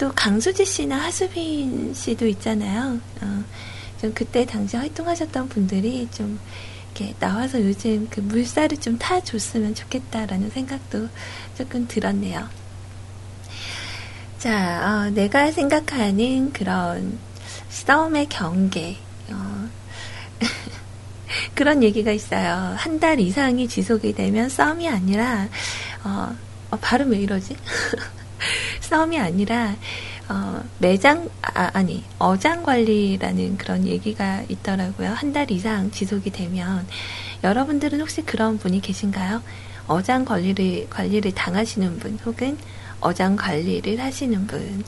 또 0.00 0.10
강수지 0.14 0.64
씨나 0.64 0.96
하수빈 0.96 1.92
씨도 1.92 2.26
있잖아요. 2.28 2.98
어, 3.20 3.44
좀 4.00 4.14
그때 4.14 4.46
당시 4.46 4.78
활동하셨던 4.78 5.50
분들이 5.50 6.08
좀 6.10 6.40
이렇게 6.96 7.14
나와서 7.20 7.60
요즘 7.60 8.08
그 8.08 8.20
물살을 8.20 8.78
좀 8.78 8.96
타줬으면 8.96 9.74
좋겠다라는 9.74 10.48
생각도 10.48 11.06
조금 11.54 11.86
들었네요. 11.86 12.48
자, 14.38 15.04
어, 15.06 15.10
내가 15.10 15.52
생각하는 15.52 16.50
그런 16.54 17.18
싸움의 17.68 18.30
경계, 18.30 18.96
어, 19.28 19.68
그런 21.54 21.82
얘기가 21.82 22.10
있어요. 22.10 22.74
한 22.78 22.98
달 23.00 23.20
이상이 23.20 23.68
지속이 23.68 24.14
되면 24.14 24.48
싸움이 24.48 24.88
아니라, 24.88 25.46
어, 26.04 26.34
어 26.70 26.76
발음 26.78 27.10
왜 27.10 27.18
이러지? 27.18 27.54
싸움이 28.80 29.18
아니라 29.18 29.76
어, 30.28 30.62
매장 30.78 31.28
아, 31.42 31.82
니 31.82 32.04
어장 32.18 32.62
관리라는 32.62 33.58
그런 33.58 33.86
얘기가 33.86 34.42
있더라고요. 34.48 35.10
한 35.10 35.32
달 35.32 35.50
이상 35.50 35.90
지속이 35.90 36.30
되면 36.30 36.86
여러분들은 37.44 38.00
혹시 38.00 38.22
그런 38.22 38.58
분이 38.58 38.80
계신가요? 38.80 39.42
어장 39.86 40.24
관리를 40.24 40.88
관리를 40.90 41.32
당하시는 41.34 41.98
분 41.98 42.18
혹은 42.24 42.56
어장 43.00 43.36
관리를 43.36 44.00
하시는 44.00 44.46
분. 44.46 44.84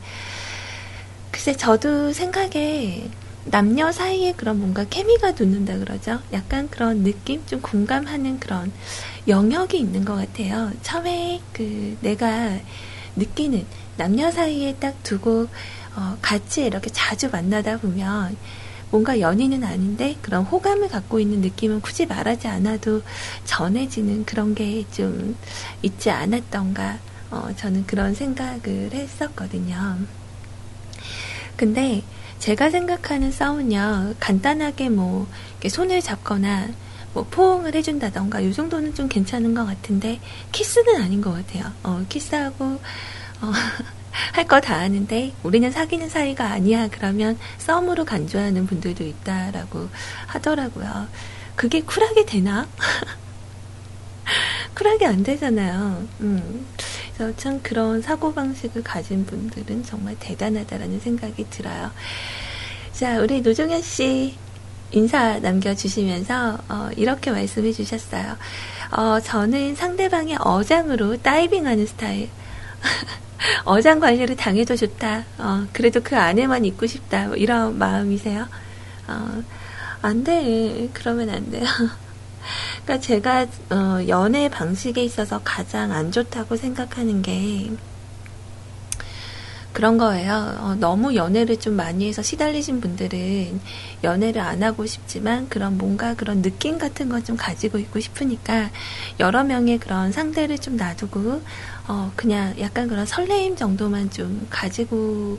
글쎄 1.30 1.56
저도 1.56 2.12
생각에 2.12 3.09
남녀 3.44 3.90
사이에 3.90 4.32
그런 4.37 4.59
뭔가 4.61 4.85
케미가 4.85 5.35
돋는다 5.35 5.76
그러죠. 5.78 6.21
약간 6.32 6.68
그런 6.71 7.02
느낌, 7.02 7.44
좀 7.47 7.61
공감하는 7.61 8.38
그런 8.38 8.71
영역이 9.26 9.78
있는 9.78 10.04
것 10.04 10.14
같아요. 10.14 10.71
처음에 10.82 11.40
그 11.52 11.97
내가 12.00 12.59
느끼는 13.16 13.66
남녀 13.97 14.31
사이에 14.31 14.76
딱 14.76 15.02
두고 15.02 15.49
어, 15.97 16.16
같이 16.23 16.64
이렇게 16.64 16.90
자주 16.90 17.28
만나다 17.31 17.78
보면 17.78 18.37
뭔가 18.90 19.21
연인은 19.21 19.64
아닌데 19.64 20.16
그런 20.23 20.45
호감을 20.45 20.88
갖고 20.88 21.19
있는 21.19 21.40
느낌은 21.40 21.81
굳이 21.81 22.07
말하지 22.07 22.49
않아도 22.49 23.02
전해지는 23.45 24.25
그런 24.26 24.54
게 24.54 24.85
좀 24.92 25.37
있지 25.83 26.11
않았던가 26.11 26.99
어, 27.31 27.49
저는 27.57 27.87
그런 27.87 28.14
생각을 28.14 28.90
했었거든요. 28.92 29.97
근데 31.57 32.02
제가 32.38 32.71
생각하는 32.71 33.31
싸움은요, 33.31 34.14
간단하게 34.19 34.88
뭐, 34.88 35.28
손을 35.66 36.00
잡거나, 36.02 36.69
뭐, 37.14 37.25
포옹을 37.31 37.75
해준다던가, 37.75 38.40
이 38.40 38.52
정도는 38.52 38.95
좀 38.95 39.09
괜찮은 39.09 39.54
것 39.54 39.64
같은데, 39.66 40.21
키스는 40.52 41.00
아닌 41.02 41.21
것 41.21 41.33
같아요. 41.33 41.73
어, 41.83 42.04
키스하고, 42.09 42.64
어, 43.42 43.52
할 44.33 44.47
거 44.47 44.61
다 44.61 44.78
하는데, 44.81 45.33
우리는 45.42 45.71
사귀는 45.71 46.09
사이가 46.09 46.47
아니야. 46.52 46.88
그러면 46.88 47.38
싸움으로 47.59 48.04
간주하는 48.04 48.66
분들도 48.66 49.04
있다라고 49.04 49.88
하더라고요. 50.26 51.09
그게 51.57 51.81
쿨하게 51.83 52.25
되나? 52.26 52.66
쿨하게 54.75 55.07
안 55.07 55.23
되잖아요. 55.23 56.07
음. 56.21 56.66
그래서 57.16 57.37
참 57.37 57.61
그런 57.62 58.00
사고방식을 58.00 58.83
가진 58.83 59.25
분들은 59.26 59.85
정말 59.85 60.16
대단하다라는 60.19 61.00
생각이 61.00 61.47
들어요. 61.50 61.90
자, 62.92 63.19
우리 63.21 63.40
노종현 63.42 63.83
씨 63.83 64.37
인사 64.93 65.39
남겨주시면서 65.39 66.59
어, 66.69 66.91
이렇게 66.97 67.31
말씀해 67.31 67.73
주셨어요. 67.73 68.37
어, 68.93 69.21
저는 69.21 69.75
상대방의 69.75 70.37
어장으로 70.41 71.17
다이빙하는 71.19 71.87
스타일. 71.87 72.29
어장 73.65 74.01
관리를 74.01 74.37
당해도 74.37 74.77
좋다. 74.77 75.25
어, 75.39 75.67
그래도 75.73 76.01
그 76.03 76.17
안에만 76.17 76.65
있고 76.67 76.87
싶다. 76.87 77.29
뭐 77.29 77.37
이런 77.37 77.79
마음이세요? 77.79 78.47
어, 79.09 79.43
안 80.03 80.25
돼. 80.25 80.89
그러면 80.93 81.31
안 81.31 81.51
돼요. 81.51 81.65
그러니까 82.85 83.01
제가 83.01 83.47
어, 83.71 84.09
연애 84.09 84.49
방식에 84.49 85.03
있어서 85.05 85.41
가장 85.43 85.93
안 85.93 86.13
좋다고 86.13 86.57
생각하는 86.57 87.23
게 87.23 87.71
그런 89.73 89.97
거예요. 89.97 90.55
어, 90.59 90.76
너무 90.79 91.14
연애를 91.14 91.59
좀 91.59 91.75
많이 91.76 92.07
해서 92.09 92.21
시달리신 92.23 92.81
분들은 92.81 93.61
연애를 94.05 94.43
안 94.43 94.62
하고 94.62 94.85
싶지만 94.85 95.49
그런 95.49 95.79
뭔가 95.79 96.14
그런 96.14 96.43
느낌 96.43 96.79
같은 96.79 97.09
걸 97.09 97.23
좀 97.23 97.37
가지고 97.37 97.79
있고 97.79 98.00
싶으니까 98.00 98.71
여러 99.21 99.45
명의 99.45 99.79
그런 99.79 100.11
상대를 100.11 100.59
좀 100.59 100.76
놔두고 100.76 101.41
어, 101.88 102.12
그냥 102.17 102.55
약간 102.59 102.88
그런 102.88 103.07
설레임 103.07 103.55
정도만 103.57 104.11
좀 104.11 104.47
가지고 104.50 105.38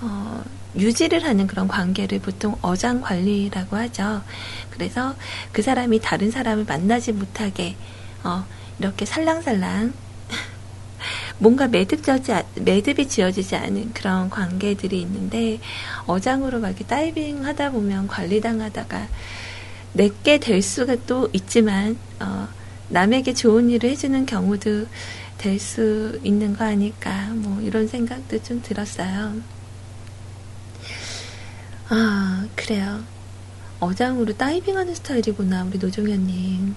어, 0.00 0.44
유지를 0.76 1.24
하는 1.24 1.46
그런 1.46 1.68
관계를 1.68 2.18
보통 2.20 2.54
어장 2.60 3.00
관리라고 3.00 3.76
하죠. 3.76 4.22
그래서 4.70 5.14
그 5.52 5.62
사람이 5.62 6.00
다른 6.00 6.30
사람을 6.30 6.66
만나지 6.66 7.12
못하게 7.12 7.76
어, 8.22 8.44
이렇게 8.78 9.06
살랑살랑 9.06 9.94
뭔가 11.38 11.68
매듭져지 11.68 12.32
매듭이 12.54 13.08
지어지지 13.08 13.56
않은 13.56 13.92
그런 13.92 14.30
관계들이 14.30 15.00
있는데 15.02 15.60
어장으로 16.06 16.60
막 16.60 16.68
이렇게 16.68 16.84
다이빙 16.84 17.44
하다 17.44 17.70
보면 17.72 18.06
관리당하다가 18.08 19.08
내게 19.92 20.38
될 20.38 20.62
수가 20.62 20.96
또 21.06 21.28
있지만 21.32 21.96
어, 22.20 22.48
남에게 22.88 23.34
좋은 23.34 23.70
일을 23.70 23.90
해주는 23.90 24.26
경우도 24.26 24.86
될 25.38 25.58
수 25.58 26.18
있는 26.24 26.56
거 26.56 26.64
아닐까 26.64 27.28
뭐 27.34 27.60
이런 27.60 27.86
생각도 27.86 28.42
좀 28.42 28.62
들었어요. 28.62 29.34
아, 31.88 32.46
그래요. 32.56 33.04
어장으로 33.78 34.36
다이빙하는 34.36 34.94
스타일이구나, 34.94 35.64
우리 35.64 35.78
노종현님. 35.78 36.74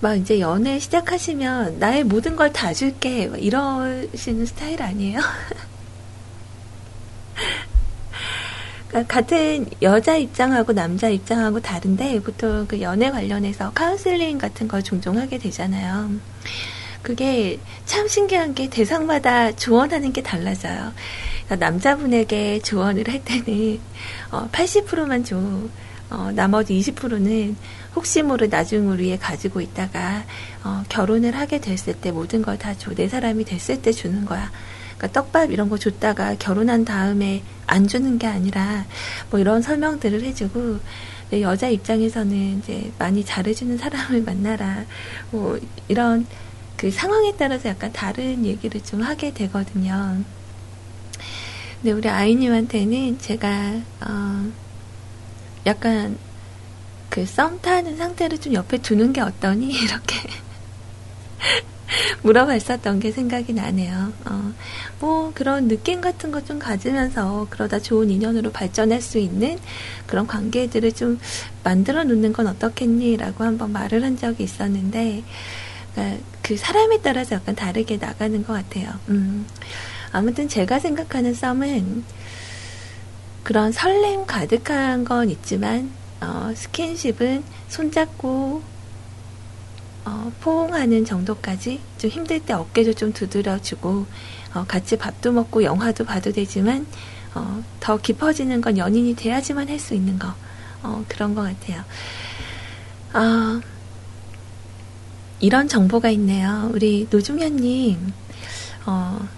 막 0.00 0.14
이제 0.16 0.40
연애 0.40 0.78
시작하시면 0.78 1.78
나의 1.78 2.04
모든 2.04 2.36
걸 2.36 2.52
다 2.52 2.72
줄게, 2.72 3.30
이러시는 3.36 4.46
스타일 4.46 4.82
아니에요? 4.82 5.20
그러니까 8.88 9.14
같은 9.14 9.66
여자 9.82 10.16
입장하고 10.16 10.72
남자 10.72 11.08
입장하고 11.08 11.60
다른데 11.60 12.20
보통 12.22 12.66
그 12.66 12.80
연애 12.80 13.10
관련해서 13.10 13.72
카운슬링 13.72 14.38
같은 14.38 14.66
걸 14.66 14.82
종종 14.82 15.16
하게 15.18 15.38
되잖아요. 15.38 16.10
그게 17.02 17.60
참 17.86 18.08
신기한 18.08 18.54
게 18.54 18.68
대상마다 18.68 19.52
조언하는 19.52 20.12
게 20.12 20.22
달라져요. 20.22 20.92
남자분에게 21.58 22.60
조언을 22.60 23.08
할 23.08 23.24
때는 23.24 23.80
어, 24.32 24.48
80%만 24.52 25.24
줘. 25.24 25.36
어, 26.10 26.30
나머지 26.34 26.74
20%는 26.78 27.56
혹시 27.94 28.22
모를 28.22 28.48
나중을 28.48 28.98
위해 28.98 29.16
가지고 29.18 29.60
있다가 29.60 30.24
어, 30.64 30.82
결혼을 30.88 31.36
하게 31.36 31.60
됐을 31.60 31.94
때 31.94 32.10
모든 32.10 32.42
걸 32.42 32.56
다 32.58 32.74
줘. 32.76 32.92
내 32.94 33.08
사람이 33.08 33.44
됐을 33.44 33.80
때 33.80 33.92
주는 33.92 34.24
거야. 34.26 34.50
그러니까 34.98 35.20
떡밥 35.22 35.50
이런 35.50 35.68
거 35.70 35.78
줬다가 35.78 36.34
결혼한 36.38 36.84
다음에 36.84 37.42
안 37.66 37.86
주는 37.88 38.18
게 38.18 38.26
아니라 38.26 38.84
뭐 39.30 39.40
이런 39.40 39.62
설명들을 39.62 40.22
해주고 40.22 40.78
여자 41.40 41.68
입장에서는 41.68 42.58
이제 42.58 42.90
많이 42.98 43.24
잘해주는 43.24 43.78
사람을 43.78 44.22
만나라. 44.22 44.84
뭐 45.30 45.58
이런 45.88 46.26
그 46.76 46.90
상황에 46.90 47.34
따라서 47.38 47.68
약간 47.68 47.92
다른 47.92 48.44
얘기를 48.44 48.80
좀 48.82 49.00
하게 49.02 49.32
되거든요. 49.32 50.22
근데 51.80 51.92
우리 51.92 52.08
아이님한테는 52.08 53.18
제가 53.20 53.80
어 54.00 54.50
약간 55.66 56.18
그 57.10 57.26
썸 57.26 57.60
타는 57.60 57.96
상태를 57.96 58.38
좀 58.38 58.54
옆에 58.54 58.78
두는 58.78 59.12
게 59.12 59.20
어떠니 59.20 59.66
이렇게 59.74 60.16
물어봤었던 62.22 63.00
게 63.00 63.10
생각이 63.10 63.52
나네요. 63.52 64.12
어, 64.26 64.52
뭐 65.00 65.32
그런 65.34 65.66
느낌 65.68 66.00
같은 66.00 66.30
거좀 66.30 66.58
가지면서 66.58 67.48
그러다 67.50 67.80
좋은 67.80 68.10
인연으로 68.10 68.52
발전할 68.52 69.00
수 69.00 69.18
있는 69.18 69.58
그런 70.06 70.26
관계들을 70.26 70.92
좀 70.92 71.18
만들어 71.64 72.04
놓는 72.04 72.32
건 72.32 72.46
어떻겠니라고 72.46 73.42
한번 73.42 73.72
말을 73.72 74.04
한 74.04 74.16
적이 74.16 74.44
있었는데 74.44 75.24
그러니까 75.94 76.22
그 76.42 76.56
사람에 76.56 77.00
따라서 77.02 77.36
약간 77.36 77.56
다르게 77.56 77.96
나가는 77.96 78.44
것 78.44 78.52
같아요. 78.52 78.92
음. 79.08 79.46
아무튼 80.12 80.48
제가 80.48 80.78
생각하는 80.78 81.34
썸은 81.34 82.04
그런 83.42 83.72
설렘 83.72 84.26
가득한 84.26 85.04
건 85.04 85.30
있지만 85.30 85.90
어, 86.20 86.52
스킨십은 86.54 87.42
손잡고 87.68 88.62
어, 90.04 90.32
포옹하는 90.40 91.04
정도까지 91.04 91.80
좀 91.98 92.10
힘들 92.10 92.40
때 92.40 92.52
어깨도 92.52 92.94
좀 92.94 93.12
두드려주고 93.12 94.06
어, 94.54 94.64
같이 94.66 94.96
밥도 94.96 95.32
먹고 95.32 95.62
영화도 95.62 96.04
봐도 96.04 96.32
되지만 96.32 96.86
어, 97.34 97.62
더 97.80 97.96
깊어지는 97.96 98.60
건 98.60 98.76
연인이 98.78 99.14
돼야지만 99.14 99.68
할 99.68 99.78
수 99.78 99.94
있는 99.94 100.18
거 100.18 100.34
어, 100.82 101.04
그런 101.08 101.34
것 101.34 101.42
같아요. 101.42 101.84
어, 103.12 103.60
이런 105.40 105.68
정보가 105.68 106.10
있네요. 106.10 106.70
우리 106.74 107.06
노중현님 107.10 108.12
어, 108.86 109.28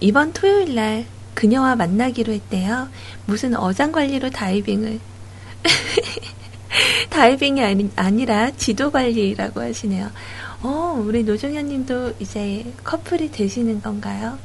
이번 0.00 0.32
토요일 0.32 0.74
날 0.74 1.06
그녀와 1.34 1.76
만나기로 1.76 2.32
했대요. 2.32 2.88
무슨 3.26 3.56
어장 3.56 3.92
관리로 3.92 4.30
다이빙을. 4.30 5.00
다이빙이 7.10 7.62
아니, 7.62 7.90
아니라 7.96 8.50
지도 8.52 8.90
관리라고 8.90 9.60
하시네요. 9.60 10.10
어, 10.62 11.02
우리 11.04 11.24
노종현 11.24 11.68
님도 11.68 12.14
이제 12.20 12.64
커플이 12.84 13.30
되시는 13.30 13.82
건가요? 13.82 14.38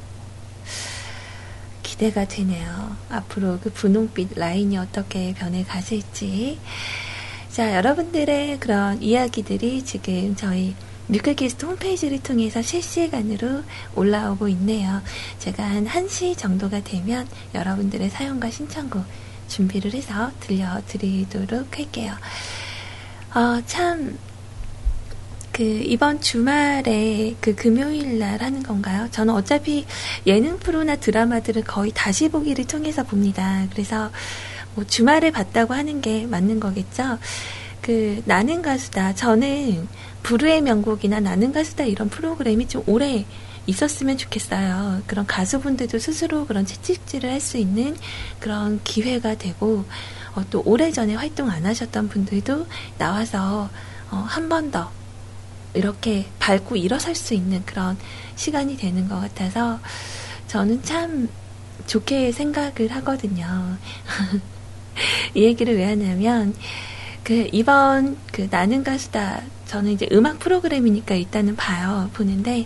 기대가 1.84 2.28
되네요. 2.28 2.96
앞으로 3.10 3.60
그 3.60 3.72
분홍빛 3.72 4.38
라인이 4.38 4.78
어떻게 4.78 5.34
변해 5.34 5.64
가실지. 5.64 6.60
자, 7.50 7.76
여러분들의 7.76 8.60
그런 8.60 9.02
이야기들이 9.02 9.84
지금 9.84 10.36
저희 10.36 10.76
뮤클캐스트 11.08 11.66
홈페이지를 11.66 12.22
통해서 12.22 12.62
실시간으로 12.62 13.64
올라오고 13.96 14.48
있네요. 14.50 15.02
제가 15.40 15.64
한 15.64 15.86
1시 15.86 16.38
정도가 16.38 16.84
되면 16.84 17.28
여러분들의 17.56 18.10
사연과 18.10 18.50
신청곡 18.50 19.04
준비를 19.48 19.94
해서 19.94 20.32
들려드리도록 20.42 21.78
할게요. 21.78 22.14
어, 23.34 23.62
참, 23.66 24.18
그, 25.52 25.64
이번 25.64 26.22
주말에 26.22 27.36
그 27.42 27.56
금요일 27.56 28.20
날 28.20 28.42
하는 28.44 28.62
건가요? 28.62 29.08
저는 29.12 29.34
어차피 29.34 29.86
예능 30.26 30.60
프로나 30.60 30.98
드라마들을 30.98 31.64
거의 31.64 31.92
다시 31.96 32.30
보기를 32.30 32.66
통해서 32.66 33.04
봅니다. 33.04 33.66
그래서 33.72 34.12
뭐 34.76 34.86
주말에 34.86 35.32
봤다고 35.32 35.74
하는 35.74 36.02
게 36.02 36.28
맞는 36.28 36.60
거겠죠? 36.60 37.18
그, 37.82 38.22
나는 38.26 38.62
가수다. 38.62 39.16
저는 39.16 39.88
부르의 40.24 40.62
명곡이나 40.62 41.20
나는 41.20 41.52
가수다 41.54 41.86
이런 41.86 42.10
프로그램이 42.10 42.68
좀 42.68 42.84
오래 42.86 43.26
있었으면 43.66 44.18
좋겠어요. 44.18 45.02
그런 45.08 45.26
가수분들도 45.26 46.00
스스로 46.00 46.46
그런 46.46 46.66
채찍질을 46.66 47.30
할 47.32 47.40
수 47.42 47.58
있는 47.58 47.96
그런 48.40 48.80
기회가 48.84 49.36
되고, 49.36 49.86
어, 50.36 50.44
또 50.50 50.62
오래전에 50.66 51.16
활동 51.16 51.50
안 51.50 51.66
하셨던 51.66 52.10
분들도 52.10 52.66
나와서 52.98 53.70
어, 54.12 54.16
한 54.28 54.48
번 54.50 54.72
더 54.72 54.92
이렇게 55.74 56.26
밟고 56.40 56.76
일어설 56.78 57.14
수 57.16 57.34
있는 57.34 57.64
그런 57.66 57.98
시간이 58.36 58.78
되는 58.78 59.08
것 59.08 59.20
같아서 59.20 59.80
저는 60.48 60.82
참 60.84 61.30
좋게 61.88 62.32
생각을 62.32 62.90
하거든요. 62.92 63.78
이 65.36 65.44
얘기를 65.44 65.76
왜 65.78 65.86
하냐면, 65.86 66.56
그, 67.28 67.50
이번 67.52 68.16
그 68.32 68.48
나는 68.50 68.86
가수다. 68.86 69.42
저는 69.66 69.92
이제 69.92 70.08
음악 70.14 70.40
프로그램이니까 70.40 71.14
일단은 71.16 71.58
봐요. 71.58 72.10
보는데, 72.14 72.66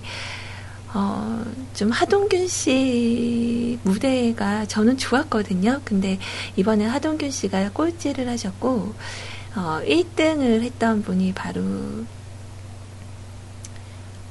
어, 0.94 1.44
좀 1.74 1.90
하동균 1.90 2.48
씨 2.48 3.80
무대가 3.82 4.68
저는 4.68 5.00
좋았거든요. 5.00 5.82
근데 5.84 6.20
이번에 6.58 6.86
하동균 6.86 7.32
씨가 7.32 7.72
꼴찌를 7.72 8.30
하셨고, 8.30 8.94
어, 9.56 9.82
1등을 9.84 10.62
했던 10.62 11.02
분이 11.02 11.34
바로 11.34 11.64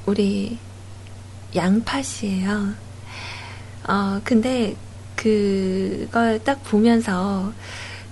우리 0.06 0.58
양파 1.56 2.02
씨예요. 2.02 2.74
어, 3.88 4.20
근데 4.22 4.76
그걸 5.16 6.38
딱 6.44 6.62
보면서 6.62 7.52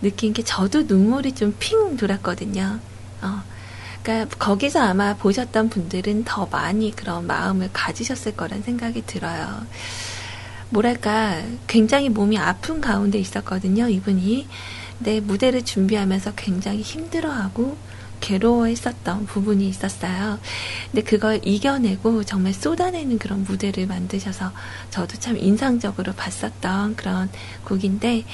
느낀 0.02 0.32
게 0.32 0.42
저도 0.42 0.82
눈물이 0.82 1.32
좀 1.32 1.54
핑 1.58 1.96
돌았거든요. 1.96 2.78
어, 3.22 3.42
그러니까 4.02 4.36
거기서 4.38 4.80
아마 4.80 5.14
보셨던 5.16 5.68
분들은 5.70 6.24
더 6.24 6.46
많이 6.46 6.94
그런 6.94 7.26
마음을 7.26 7.70
가지셨을 7.72 8.36
거란 8.36 8.62
생각이 8.62 9.02
들어요. 9.06 9.66
뭐랄까 10.70 11.42
굉장히 11.66 12.08
몸이 12.08 12.38
아픈 12.38 12.80
가운데 12.80 13.18
있었거든요. 13.18 13.88
이분이 13.88 14.46
내 15.00 15.20
무대를 15.20 15.64
준비하면서 15.64 16.34
굉장히 16.36 16.82
힘들어하고 16.82 17.76
괴로워했었던 18.20 19.26
부분이 19.26 19.68
있었어요. 19.68 20.38
근데 20.90 21.02
그걸 21.02 21.40
이겨내고 21.44 22.24
정말 22.24 22.52
쏟아내는 22.52 23.18
그런 23.18 23.44
무대를 23.44 23.86
만드셔서 23.86 24.52
저도 24.90 25.18
참 25.18 25.36
인상적으로 25.36 26.12
봤었던 26.14 26.96
그런 26.96 27.30
곡인데, 27.64 28.24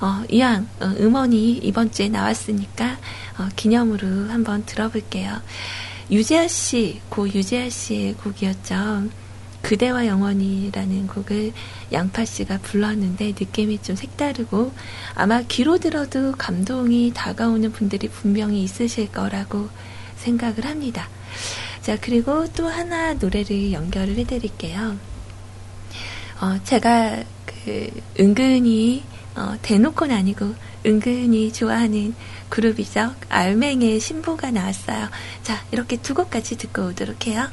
어, 0.00 0.24
이왕 0.30 0.66
어, 0.80 0.94
음원이 0.98 1.58
이번 1.58 1.92
주에 1.92 2.08
나왔으니까 2.08 2.98
어, 3.38 3.48
기념으로 3.54 4.30
한번 4.30 4.64
들어볼게요. 4.64 5.40
유재하 6.10 6.48
씨, 6.48 7.00
고 7.08 7.28
유재하 7.28 7.68
씨의 7.68 8.14
곡이었죠. 8.14 9.08
그대와 9.62 10.06
영원이라는 10.06 11.06
곡을 11.06 11.52
양파 11.92 12.24
씨가 12.24 12.58
불렀는데 12.62 13.34
느낌이 13.38 13.82
좀 13.82 13.94
색다르고 13.94 14.72
아마 15.14 15.42
귀로 15.42 15.78
들어도 15.78 16.32
감동이 16.32 17.12
다가오는 17.14 17.70
분들이 17.72 18.08
분명히 18.08 18.62
있으실 18.62 19.12
거라고 19.12 19.68
생각을 20.16 20.64
합니다. 20.64 21.08
자, 21.82 21.96
그리고 22.00 22.46
또 22.54 22.68
하나 22.68 23.14
노래를 23.14 23.72
연결을 23.72 24.16
해드릴게요. 24.16 24.96
어, 26.40 26.58
제가 26.64 27.22
그 27.44 27.90
은근히 28.18 29.04
어, 29.36 29.56
대놓고는 29.62 30.14
아니고 30.14 30.54
은근히 30.84 31.52
좋아하는 31.52 32.14
그룹이죠. 32.48 33.14
알맹의 33.28 34.00
신보가 34.00 34.50
나왔어요. 34.50 35.08
자, 35.42 35.64
이렇게 35.70 35.96
두 35.96 36.14
곡까지 36.14 36.56
듣고 36.56 36.88
오도록 36.88 37.26
해요. 37.26 37.48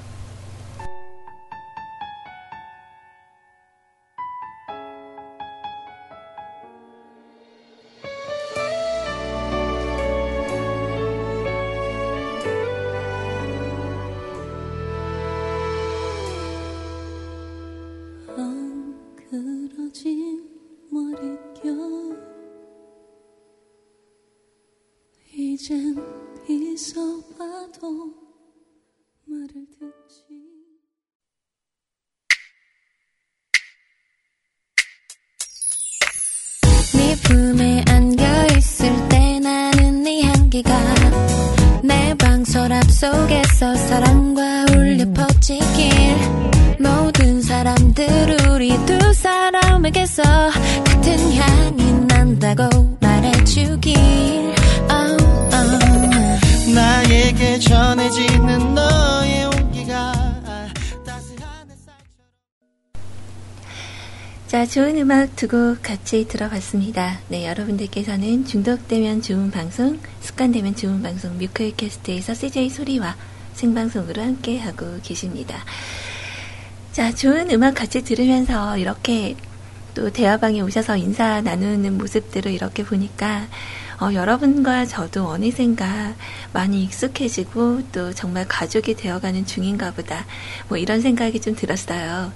좋은 64.77 64.95
음악 64.97 65.35
두 65.35 65.47
곡 65.47 65.81
같이 65.81 66.27
들어봤습니다. 66.27 67.21
네, 67.29 67.47
여러분들께서는 67.47 68.45
중독되면 68.45 69.23
좋은 69.23 69.49
방송, 69.49 69.99
습관되면 70.21 70.75
좋은 70.75 71.01
방송, 71.01 71.35
뮤클캐스트에서 71.39 72.35
CJ 72.35 72.69
소리와 72.69 73.15
생방송으로 73.55 74.21
함께하고 74.21 74.99
계십니다. 75.01 75.65
자, 76.91 77.11
좋은 77.11 77.49
음악 77.49 77.73
같이 77.73 78.03
들으면서 78.03 78.77
이렇게 78.77 79.35
또 79.95 80.11
대화방에 80.11 80.61
오셔서 80.61 80.95
인사 80.97 81.41
나누는 81.41 81.97
모습들을 81.97 82.51
이렇게 82.51 82.83
보니까 82.83 83.47
어, 83.99 84.13
여러분과 84.13 84.85
저도 84.85 85.27
어느샌가 85.27 86.13
많이 86.53 86.83
익숙해지고 86.83 87.81
또 87.91 88.13
정말 88.13 88.47
가족이 88.47 88.93
되어가는 88.93 89.47
중인가 89.47 89.89
보다. 89.93 90.27
뭐 90.69 90.77
이런 90.77 91.01
생각이 91.01 91.41
좀 91.41 91.55
들었어요. 91.55 92.31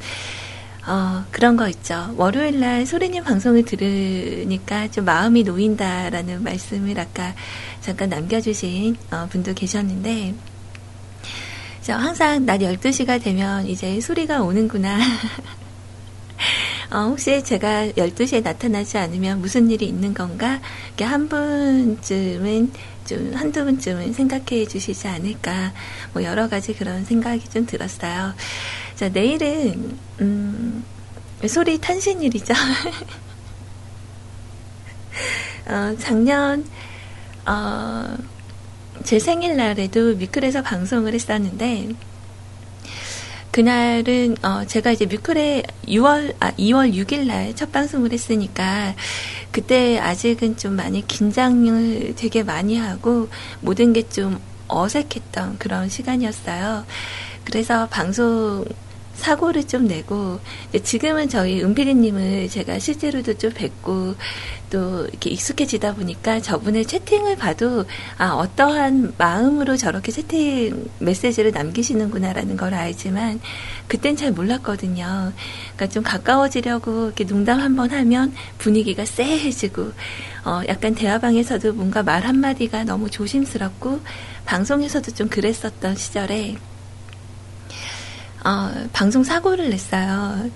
어, 0.88 1.24
그런 1.32 1.58
거 1.58 1.68
있죠. 1.70 2.14
월요일 2.18 2.60
날 2.60 2.86
소리님 2.86 3.24
방송을 3.24 3.66
들으니까 3.66 4.90
좀 4.90 5.06
마음이 5.06 5.44
놓인다라는 5.44 6.44
말씀을 6.44 7.00
아까 7.00 7.36
잠깐 7.82 8.10
남겨주신 8.10 8.96
어, 9.12 9.28
분도 9.30 9.54
계셨는데, 9.54 10.34
저 11.82 11.94
항상 11.94 12.46
낮 12.46 12.60
12시가 12.60 13.22
되면 13.22 13.68
이제 13.68 14.00
소리가 14.00 14.42
오는구나. 14.42 15.00
어, 16.92 17.08
혹시 17.10 17.44
제가 17.44 17.88
12시에 17.90 18.44
나타나지 18.44 18.98
않으면 18.98 19.40
무슨 19.40 19.70
일이 19.70 19.86
있는 19.86 20.14
건가? 20.14 20.60
이렇게 20.88 21.06
한 21.06 21.30
분쯤은 21.30 22.72
좀, 23.06 23.32
한두 23.34 23.64
분쯤은 23.64 24.14
생각해 24.14 24.68
주시지 24.68 25.08
않을까. 25.08 25.74
뭐 26.14 26.24
여러 26.24 26.50
가지 26.50 26.74
그런 26.74 27.06
생각이 27.06 27.48
좀 27.50 27.66
들었어요. 27.66 28.34
자, 28.96 29.10
내일은, 29.10 29.98
음, 30.20 30.41
소리 31.48 31.80
탄신일이죠. 31.80 32.54
어, 35.68 35.96
작년, 36.00 36.66
어, 37.46 38.18
제 39.04 39.20
생일날에도 39.20 40.16
미클에서 40.16 40.62
방송을 40.64 41.14
했었는데, 41.14 41.90
그날은 43.52 44.38
어 44.44 44.64
제가 44.66 44.92
이제 44.92 45.06
뮤클에 45.06 45.64
6월 45.88 46.34
아 46.40 46.52
2월 46.52 46.94
6일 46.94 47.26
날 47.28 47.54
첫 47.54 47.70
방송을 47.74 48.14
했으니까 48.14 48.96
그때 49.52 50.00
아직은 50.00 50.56
좀 50.56 50.78
많이 50.78 51.06
긴장을 51.06 52.16
되게 52.16 52.44
많이 52.44 52.78
하고 52.78 53.28
모든 53.60 53.92
게 53.92 54.04
좀 54.04 54.40
어색했던 54.70 55.58
그런 55.60 55.90
시간이었어요. 55.90 56.86
그래서 57.44 57.88
방송 57.90 58.64
사고를 59.22 59.68
좀 59.68 59.88
내고 59.88 60.40
지금은 60.84 61.30
저희 61.30 61.64
은피디님을 61.64 62.50
제가 62.50 62.80
실제로도 62.80 63.38
좀 63.38 63.52
뵙고 63.52 64.16
또 64.72 65.06
이렇게 65.06 65.30
익숙해지다 65.30 65.94
보니까 65.94 66.42
저분의 66.42 66.86
채팅을 66.86 67.36
봐도 67.36 67.86
아 68.18 68.30
어떠한 68.30 69.14
마음으로 69.18 69.78
저렇게 69.78 70.12
채팅 70.12 70.90
메시지를 71.00 71.52
남기시는구나라는 71.52 72.58
걸 72.58 72.74
알지만 72.74 73.40
그땐 73.88 74.16
잘 74.16 74.32
몰랐거든요. 74.32 75.34
그러니까 75.76 75.88
좀 75.88 76.04
가까워지려고 76.04 77.06
이렇게 77.06 77.26
농담 77.26 77.60
한번 77.60 77.92
하면 77.92 78.34
분위기가 78.58 79.06
쎄해지고 79.06 79.92
어 80.46 80.62
약간 80.68 80.96
대화방에서도 80.96 81.74
뭔가 81.74 82.02
말 82.02 82.26
한마디가 82.26 82.86
너무 82.86 83.10
조심스럽고 83.12 84.00
방송에서도 84.46 85.12
좀 85.14 85.30
그랬었던 85.30 85.96
시절에 85.96 86.56
어, 88.44 88.88
방송 88.94 89.24
사고를 89.24 89.70
냈어요. 89.70 90.50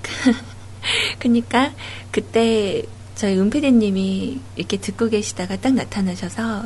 그러니까 1.19 1.71
그때 2.12 2.84
저희 3.15 3.38
은피디님이 3.38 4.39
이렇게 4.56 4.78
듣고 4.78 5.10
계시다가 5.10 5.56
딱 5.58 5.74
나타나셔서 5.74 6.65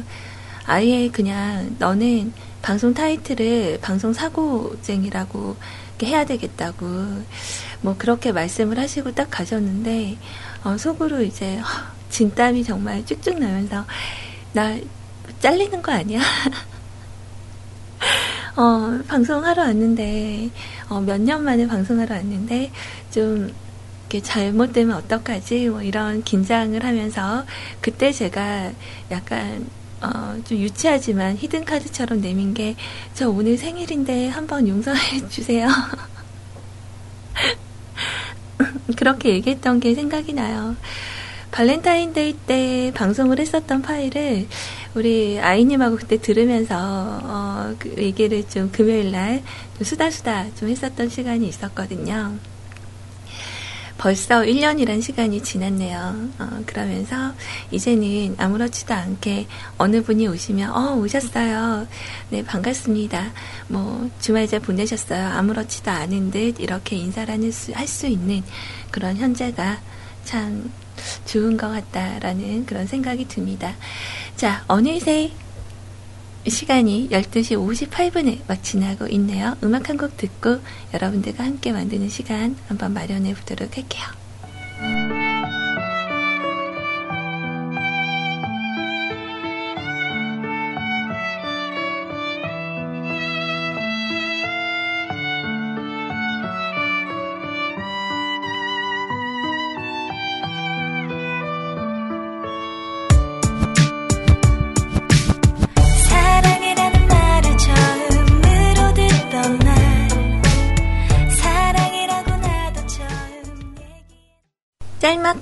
아예 0.66 1.10
그냥 1.10 1.76
너는 1.80 2.34
방송 2.62 2.94
타이틀을 2.94 3.80
방송 3.82 4.14
사고쟁이라고 4.14 5.58
해야 6.04 6.26
되겠다고 6.26 6.86
뭐 7.82 7.96
그렇게 7.98 8.32
말씀을 8.32 8.80
하시고 8.80 9.14
딱 9.14 9.30
가셨는데 9.30 10.18
어, 10.64 10.78
속으로 10.78 11.22
이제 11.24 11.60
진땀이 12.10 12.64
정말 12.64 13.06
쭉쭉 13.06 13.40
나면서 13.40 13.86
나 14.54 14.78
잘리는 15.40 15.82
거 15.82 15.92
아니야? 15.92 16.20
어, 18.56 19.00
방송하러 19.08 19.64
왔는데, 19.64 20.50
어, 20.90 21.00
몇 21.02 21.20
년 21.22 21.44
만에 21.44 21.68
방송하러 21.68 22.16
왔는데, 22.16 22.72
좀, 23.12 23.52
이렇게 24.10 24.22
잘못되면 24.22 24.96
어떡하지? 24.98 25.70
뭐 25.70 25.82
이런 25.84 26.24
긴장을 26.24 26.84
하면서, 26.84 27.46
그때 27.82 28.12
제가 28.12 28.72
약간, 29.12 29.68
어, 30.02 30.36
좀 30.46 30.58
유치하지만 30.58 31.38
히든카드처럼 31.38 32.22
내민 32.22 32.54
게, 32.54 32.76
저 33.14 33.30
오늘 33.30 33.58
생일인데 33.58 34.30
한번 34.30 34.68
용서해 34.68 35.26
주세요. 35.30 35.68
그렇게 38.98 39.30
얘기했던 39.30 39.80
게 39.80 39.94
생각이 39.96 40.34
나요. 40.34 40.76
발렌타인데이 41.52 42.34
때 42.46 42.92
방송을 42.96 43.40
했었던 43.40 43.82
파일을 43.82 44.48
우리 45.00 45.40
아이님하고 45.40 45.96
그때 45.96 46.18
들으면서 46.18 46.76
어, 46.78 47.74
그 47.80 47.96
얘기를 47.98 48.46
좀 48.50 48.70
금요일 48.70 49.12
날 49.12 49.42
수다 49.82 50.12
수다 50.12 50.54
좀 50.56 50.68
했었던 50.68 51.08
시간이 51.08 51.48
있었거든요. 51.48 52.36
벌써 53.98 54.42
1년이란 54.42 55.02
시간이 55.02 55.42
지났네요. 55.42 56.16
어, 56.40 56.64
그러면서 56.66 57.32
이제는 57.72 58.36
아무렇지도 58.38 58.94
않게 58.94 59.48
어느 59.78 60.04
분이 60.04 60.28
오시면 60.28 60.70
어 60.70 60.96
오셨어요. 60.96 61.88
네 62.32 62.44
반갑습니다. 62.44 63.32
뭐 63.70 64.10
주말 64.20 64.48
잘 64.48 64.60
보내셨어요. 64.60 65.30
아무렇지도 65.30 65.92
않은 65.92 66.32
듯 66.32 66.60
이렇게 66.60 66.98
인사를 66.98 67.34
할 67.74 67.88
수 67.88 68.06
있는 68.06 68.44
그런 68.92 69.16
현재가 69.16 69.80
참 70.30 70.72
좋은 71.26 71.58
것 71.58 71.70
같다라는 71.72 72.68
그런 72.68 72.86
생각이 72.86 73.28
듭니다. 73.28 73.74
자, 74.36 74.64
어느새 74.68 75.32
시간이 76.48 77.10
12시 77.12 77.58
58분에 77.90 78.42
막 78.48 78.62
지나고 78.64 79.08
있네요. 79.08 79.56
음악 79.64 79.90
한 79.90 79.98
곡 79.98 80.18
듣고 80.18 80.60
여러분들과 80.94 81.44
함께 81.44 81.72
만드는 81.72 82.10
시간 82.10 82.56
한번 82.68 82.94
마련해 82.94 83.34
보도록 83.34 83.76
할게요. 83.76 85.19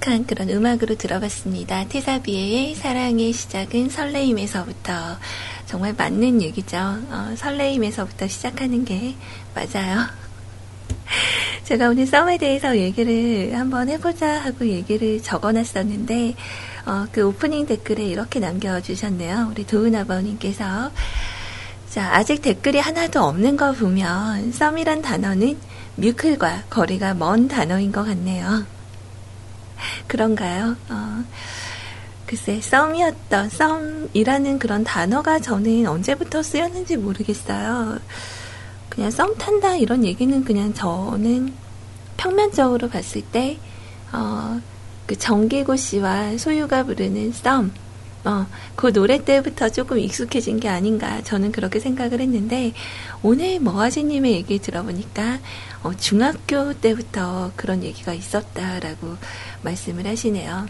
짤막한 0.07 0.25
그런 0.25 0.49
음악으로 0.49 0.95
들어봤습니다. 0.95 1.85
테사비의 1.89 2.75
사랑의 2.75 3.33
시작은 3.33 3.89
설레임에서부터 3.89 4.93
정말 5.65 5.93
맞는 5.93 6.41
얘기죠. 6.41 6.77
어, 6.77 7.33
설레임에서부터 7.35 8.27
시작하는 8.27 8.85
게 8.85 9.15
맞아요. 9.53 10.05
제가 11.65 11.89
오늘 11.89 12.07
썸에 12.07 12.37
대해서 12.37 12.77
얘기를 12.77 13.53
한번 13.53 13.89
해보자 13.89 14.39
하고 14.39 14.65
얘기를 14.65 15.21
적어놨었는데 15.21 16.35
어, 16.85 17.05
그 17.11 17.27
오프닝 17.27 17.65
댓글에 17.65 18.05
이렇게 18.05 18.39
남겨주셨네요. 18.39 19.49
우리 19.51 19.67
도은 19.67 19.93
아버님께서 19.93 20.91
자 21.89 22.15
아직 22.15 22.41
댓글이 22.41 22.79
하나도 22.79 23.21
없는 23.21 23.57
거 23.57 23.73
보면 23.73 24.53
썸이란 24.53 25.01
단어는 25.01 25.57
뮤클과 25.97 26.63
거리가 26.69 27.13
먼 27.13 27.47
단어인 27.47 27.91
것 27.91 28.03
같네요. 28.05 28.76
그런가요? 30.07 30.75
어, 30.89 31.23
글쎄, 32.25 32.59
썸이었던, 32.61 33.49
썸이라는 33.49 34.59
그런 34.59 34.83
단어가 34.83 35.39
저는 35.39 35.87
언제부터 35.87 36.43
쓰였는지 36.43 36.97
모르겠어요. 36.97 37.99
그냥 38.89 39.11
썸 39.11 39.35
탄다 39.37 39.75
이런 39.75 40.03
얘기는 40.03 40.43
그냥 40.43 40.73
저는 40.73 41.53
평면적으로 42.17 42.89
봤을 42.89 43.21
때, 43.21 43.57
어, 44.11 44.59
그 45.05 45.17
정기고 45.17 45.75
씨와 45.75 46.37
소유가 46.37 46.83
부르는 46.83 47.31
썸, 47.31 47.71
어, 48.27 48.45
그 48.75 48.91
노래 48.91 49.23
때부터 49.23 49.69
조금 49.69 49.97
익숙해진 49.97 50.59
게 50.59 50.67
아닌가 50.67 51.21
저는 51.23 51.53
그렇게 51.53 51.79
생각을 51.79 52.19
했는데 52.19 52.73
오늘 53.23 53.59
머아지님의 53.61 54.33
얘기 54.33 54.59
들어보니까 54.59 55.39
어, 55.87 55.95
중학교 55.95 56.73
때부터 56.73 57.51
그런 57.55 57.81
얘기가 57.81 58.13
있었다라고 58.13 59.15
말씀을 59.61 60.05
하시네요. 60.05 60.67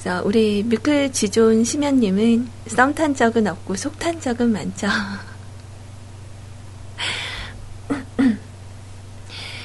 그래서 0.00 0.22
우리 0.24 0.62
뮤클 0.62 1.12
지존 1.12 1.64
심연님은 1.64 2.48
썸 2.66 2.94
탄 2.94 3.14
적은 3.14 3.46
없고 3.46 3.76
속 3.76 3.98
탄 3.98 4.18
적은 4.20 4.50
많죠. 4.50 4.88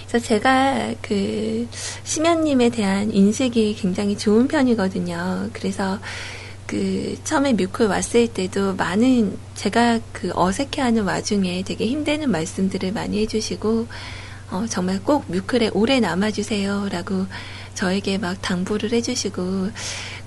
그래서 0.10 0.26
제가 0.26 0.96
그 1.02 1.68
심연님에 2.04 2.70
대한 2.70 3.12
인식이 3.12 3.76
굉장히 3.76 4.18
좋은 4.18 4.48
편이거든요. 4.50 5.50
그래서 5.54 6.00
그 6.66 7.18
처음에 7.24 7.54
뮤클 7.54 7.88
왔을 7.88 8.28
때도 8.28 8.76
많은 8.76 9.38
제가 9.56 10.00
그 10.12 10.32
어색해하는 10.34 11.04
와중에 11.06 11.64
되게 11.64 11.88
힘드는 11.88 12.30
말씀들을 12.30 12.92
많이 12.92 13.22
해주시고 13.22 13.88
어, 14.50 14.66
정말 14.70 15.02
꼭 15.04 15.26
뮤클에 15.30 15.72
오래 15.74 16.00
남아주세요 16.00 16.90
라고 16.90 17.26
저에게 17.74 18.18
막 18.18 18.42
당부를 18.42 18.92
해주시고 18.92 19.70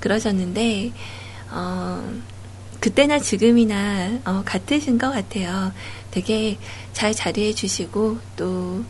그러셨는데 0.00 0.92
어, 1.50 2.20
그때나 2.80 3.18
지금이나 3.18 4.20
어, 4.24 4.42
같으신 4.44 4.98
것 4.98 5.10
같아요. 5.10 5.72
되게 6.10 6.58
잘 6.92 7.14
자리해 7.14 7.52
주시고 7.54 8.18
또 8.36 8.84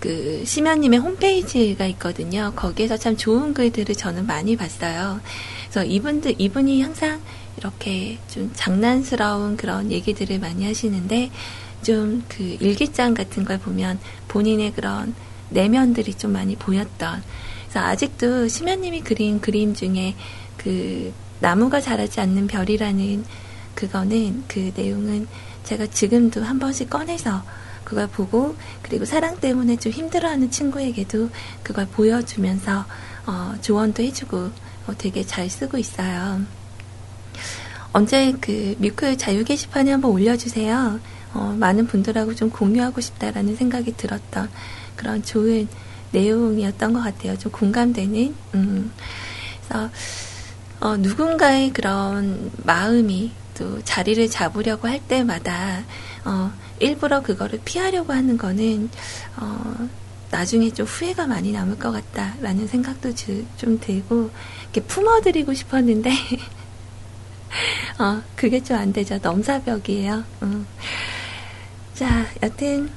그 0.00 0.44
심연님의 0.44 1.00
홈페이지가 1.00 1.86
있거든요. 1.86 2.52
거기에서 2.54 2.96
참 2.96 3.16
좋은 3.16 3.52
글들을 3.52 3.94
저는 3.94 4.26
많이 4.26 4.56
봤어요. 4.56 5.20
그래서 5.62 5.84
이분들, 5.84 6.36
이분이 6.38 6.82
항상 6.82 7.20
이렇게 7.56 8.18
좀 8.28 8.50
장난스러운 8.54 9.56
그런 9.56 9.90
얘기들을 9.90 10.38
많이 10.38 10.64
하시는데 10.64 11.30
좀 11.82 12.24
그 12.28 12.56
일기장 12.60 13.14
같은 13.14 13.44
걸 13.44 13.58
보면 13.58 13.98
본인의 14.28 14.72
그런 14.72 15.14
내면들이 15.50 16.14
좀 16.14 16.32
많이 16.32 16.56
보였던 16.56 17.22
그래서 17.62 17.80
아직도 17.80 18.48
심연님이 18.48 19.02
그린 19.02 19.40
그림 19.40 19.74
중에 19.74 20.14
그 20.56 21.12
나무가 21.40 21.80
자라지 21.80 22.20
않는 22.20 22.46
별이라는 22.46 23.24
그거는 23.74 24.44
그 24.48 24.72
내용은 24.74 25.26
제가 25.64 25.86
지금도 25.86 26.42
한 26.42 26.58
번씩 26.58 26.90
꺼내서 26.90 27.42
그걸 27.84 28.06
보고 28.06 28.56
그리고 28.82 29.04
사랑 29.04 29.38
때문에 29.38 29.76
좀 29.76 29.92
힘들어하는 29.92 30.50
친구에게도 30.50 31.30
그걸 31.62 31.86
보여주면서 31.86 32.84
어, 33.26 33.54
조언도 33.60 34.02
해주고 34.02 34.36
어, 34.86 34.92
되게 34.98 35.24
잘 35.24 35.48
쓰고 35.48 35.78
있어요. 35.78 36.42
언제 37.92 38.32
그 38.40 38.76
뮤크 38.78 39.16
자유 39.16 39.44
게시판에 39.44 39.90
한번 39.92 40.10
올려주세요. 40.10 41.00
어, 41.34 41.54
많은 41.58 41.86
분들하고 41.86 42.34
좀 42.34 42.50
공유하고 42.50 43.00
싶다라는 43.00 43.56
생각이 43.56 43.96
들었던 43.96 44.48
그런 44.96 45.22
좋은 45.22 45.68
내용이었던 46.12 46.92
것 46.92 47.00
같아요. 47.02 47.36
좀 47.38 47.52
공감되는. 47.52 48.34
음. 48.54 48.92
그래서 49.68 49.90
어, 50.80 50.96
누군가의 50.96 51.72
그런 51.72 52.50
마음이 52.64 53.32
또 53.58 53.82
자리를 53.84 54.28
잡으려고 54.30 54.88
할 54.88 55.00
때마다 55.00 55.82
어, 56.24 56.52
일부러 56.78 57.22
그거를 57.22 57.60
피하려고 57.64 58.12
하는 58.12 58.38
거는 58.38 58.88
어, 59.36 59.88
나중에 60.30 60.70
좀 60.70 60.86
후회가 60.86 61.26
많이 61.26 61.52
남을 61.52 61.78
것 61.78 61.90
같다라는 61.90 62.68
생각도 62.68 63.14
주, 63.14 63.44
좀 63.56 63.80
들고 63.80 64.30
이렇게 64.62 64.82
품어드리고 64.82 65.54
싶었는데 65.54 66.10
어, 67.98 68.22
그게 68.36 68.62
좀 68.62 68.76
안 68.76 68.92
되죠. 68.92 69.18
넘사벽이에요. 69.20 70.24
어. 70.42 70.64
자, 71.98 72.26
여튼 72.44 72.88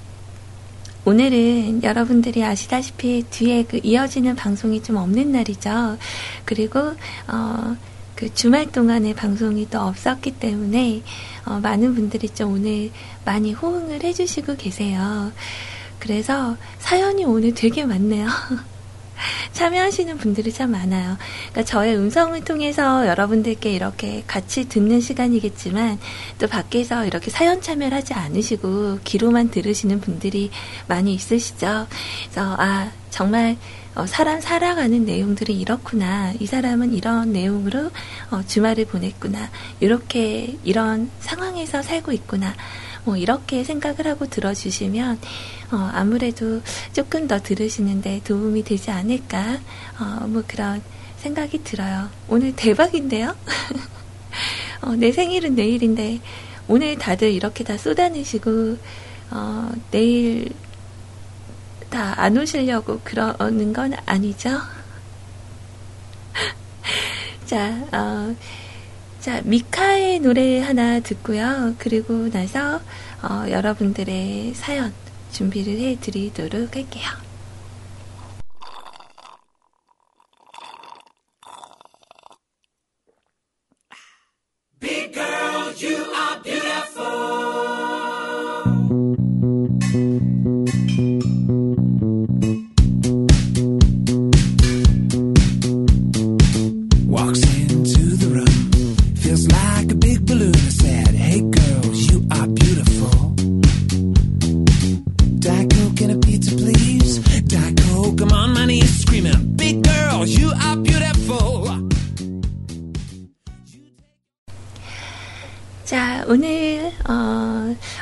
오늘은 1.06 1.82
여러분들이 1.82 2.44
아시다시피 2.44 3.26
뒤에 3.32 3.64
그 3.64 3.80
이어지는 3.82 4.36
방송이 4.36 4.84
좀 4.84 4.98
없는 4.98 5.32
날이죠. 5.32 5.98
그리고 6.46 6.80
어, 7.28 7.76
그 8.14 8.32
주말 8.36 8.72
동안에 8.72 9.16
방송이 9.16 9.68
또 9.72 9.80
없었기 9.80 10.34
때문에 10.34 11.02
어, 11.48 11.60
많은 11.64 11.96
분들이 11.96 12.30
좀 12.30 12.54
오늘 12.54 12.92
많이 13.26 13.54
호응을 13.54 14.04
해주시고 14.04 14.58
계세요. 14.58 15.32
그래서 15.98 16.56
사연이 16.78 17.26
오늘 17.26 17.56
되게 17.56 17.84
많네요. 17.84 18.28
참여하시는 19.54 20.18
분들이 20.18 20.52
참 20.52 20.72
많아요. 20.72 21.18
그러니까 21.52 21.64
저의 21.64 21.96
음성을 21.96 22.42
통해서 22.44 23.08
여러분들께 23.08 23.72
이렇게 23.72 24.24
같이 24.28 24.68
듣는 24.68 25.02
시간이겠지만 25.02 26.00
또 26.40 26.48
밖에서 26.48 27.06
이렇게 27.06 27.30
사연 27.32 27.62
참여를 27.62 27.98
하지 27.98 28.14
않으시고 28.14 29.00
귀로만 29.04 29.52
들으시는 29.52 30.02
분들이 30.02 30.52
많이 30.88 31.14
있으시죠. 31.14 31.88
그래서 32.32 32.56
아 32.58 32.92
정말 33.10 33.58
어, 33.94 34.06
사람 34.06 34.40
살아가는 34.40 35.04
내용들이 35.04 35.60
이렇구나. 35.60 36.34
이 36.40 36.46
사람은 36.46 36.94
이런 36.94 37.34
내용으로 37.34 37.92
어, 38.32 38.42
주말을 38.48 38.86
보냈구나. 38.86 39.50
이렇게 39.82 40.58
이런 40.64 41.10
상황에서 41.20 41.82
살고 41.82 42.14
있구나. 42.14 42.54
뭐 43.04 43.18
이렇게 43.18 43.64
생각을 43.64 44.08
하고 44.08 44.28
들어주시면 44.28 45.20
어, 45.72 45.90
아무래도 45.94 46.62
조금 46.94 47.28
더 47.28 47.42
들으시는데 47.42 48.22
도움이 48.24 48.64
되지 48.64 48.92
않을까 48.92 49.60
어, 50.00 50.28
뭐 50.28 50.44
그런 50.48 50.82
생각이 51.18 51.64
들어요. 51.64 52.10
오늘 52.28 52.56
대박인데요? 52.56 53.36
어, 54.82 54.96
내 54.96 55.12
생일은 55.12 55.56
내일인데 55.56 56.20
오늘 56.68 56.98
다들 56.98 57.32
이렇게 57.32 57.64
다 57.64 57.78
쏟아내시고 57.78 58.78
어, 59.32 59.72
내일 59.92 60.50
다 61.90 62.16
안 62.18 62.38
오시려고 62.38 63.02
그러는 63.04 63.74
건 63.74 63.94
아니죠? 64.06 64.50
자, 67.46 67.68
어, 67.92 68.34
자, 69.22 69.40
미카의 69.44 70.20
노래 70.22 70.60
하나 70.60 71.00
듣고요. 71.00 71.76
그리고 71.78 72.32
나서 72.32 72.82
어, 73.22 73.46
여러분들의 73.48 74.56
사연 74.56 74.92
준비를 75.32 75.80
해 75.80 75.98
드리도록 76.00 76.76
할게요. 76.76 77.31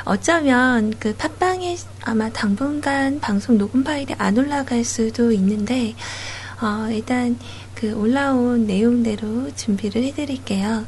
어쩌면 0.04 0.94
그 1.00 1.16
팟빵에 1.16 1.76
아마 2.02 2.30
당분간 2.30 3.18
방송 3.18 3.58
녹음 3.58 3.82
파일이 3.82 4.14
안 4.18 4.38
올라갈 4.38 4.84
수도 4.84 5.32
있는데, 5.32 5.94
어, 6.62 6.88
일단 6.90 7.38
그 7.74 7.92
올라온 7.92 8.66
내용대로 8.66 9.54
준비를 9.56 10.04
해드릴게요. 10.04 10.86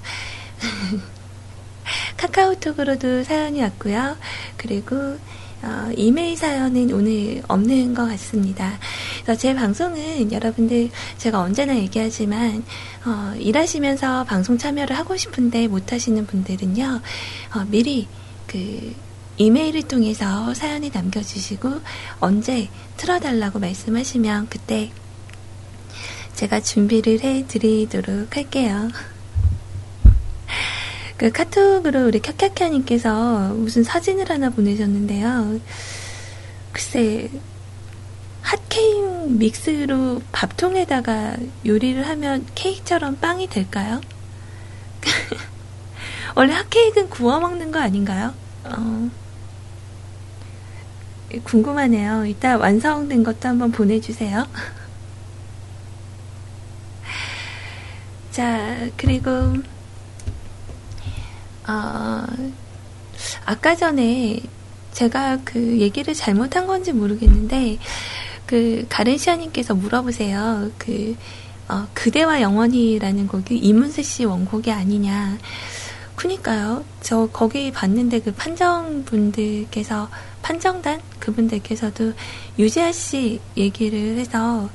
카카오톡으로도 2.16 3.24
사연이 3.24 3.60
왔고요. 3.60 4.16
그리고 4.56 5.18
어, 5.62 5.90
이메일 5.96 6.36
사연은 6.36 6.92
오늘 6.92 7.42
없는 7.46 7.94
것 7.94 8.06
같습니다. 8.08 8.78
그래서 9.22 9.40
제 9.40 9.54
방송은 9.54 10.32
여러분들 10.32 10.90
제가 11.18 11.40
언제나 11.40 11.76
얘기하지만 11.76 12.64
어, 13.04 13.34
일하시면서 13.38 14.24
방송 14.24 14.58
참여를 14.58 14.96
하고 14.96 15.16
싶은데 15.16 15.68
못하시는 15.68 16.26
분들은요 16.26 17.00
어, 17.54 17.64
미리 17.68 18.08
그 18.46 18.94
이메일을 19.38 19.82
통해서 19.82 20.52
사연을 20.52 20.90
남겨주시고 20.92 21.80
언제 22.20 22.68
틀어달라고 22.96 23.58
말씀하시면 23.58 24.48
그때 24.48 24.90
제가 26.34 26.60
준비를 26.60 27.20
해드리도록 27.20 28.36
할게요. 28.36 28.90
그 31.22 31.30
카톡으로 31.30 32.08
우리 32.08 32.18
캬캬캬님께서 32.18 33.54
무슨 33.54 33.84
사진을 33.84 34.28
하나 34.28 34.50
보내셨는데요. 34.50 35.60
글쎄, 36.72 37.30
핫케이크 38.40 39.26
믹스로 39.28 40.20
밥통에다가 40.32 41.36
요리를 41.64 42.08
하면 42.08 42.44
케이크처럼 42.56 43.18
빵이 43.20 43.46
될까요? 43.46 44.00
원래 46.34 46.54
핫케이크는 46.54 47.08
구워 47.08 47.38
먹는 47.38 47.70
거 47.70 47.78
아닌가요? 47.78 48.34
어, 48.64 49.08
궁금하네요. 51.44 52.26
이따 52.26 52.56
완성된 52.56 53.22
것도 53.22 53.48
한번 53.48 53.70
보내주세요. 53.70 54.44
자, 58.32 58.88
그리고, 58.96 59.62
어, 61.68 62.24
아까 63.44 63.76
전에 63.76 64.40
제가 64.92 65.38
그 65.44 65.78
얘기를 65.80 66.14
잘못한 66.14 66.66
건지 66.66 66.92
모르겠는데, 66.92 67.78
그, 68.46 68.84
가른시아님께서 68.88 69.74
물어보세요. 69.74 70.70
그, 70.78 71.16
어, 71.68 71.86
그대와 71.94 72.42
영원히라는 72.42 73.28
곡이 73.28 73.56
이문세 73.56 74.02
씨 74.02 74.24
원곡이 74.24 74.70
아니냐. 74.70 75.38
그니까요. 76.16 76.84
저 77.00 77.28
거기 77.32 77.72
봤는데 77.72 78.20
그 78.20 78.32
판정분들께서 78.34 80.08
판정단 80.42 81.00
그분들께서도 81.18 82.12
유재하 82.58 82.92
씨 82.92 83.40
얘기를 83.56 84.18
해서 84.18 84.68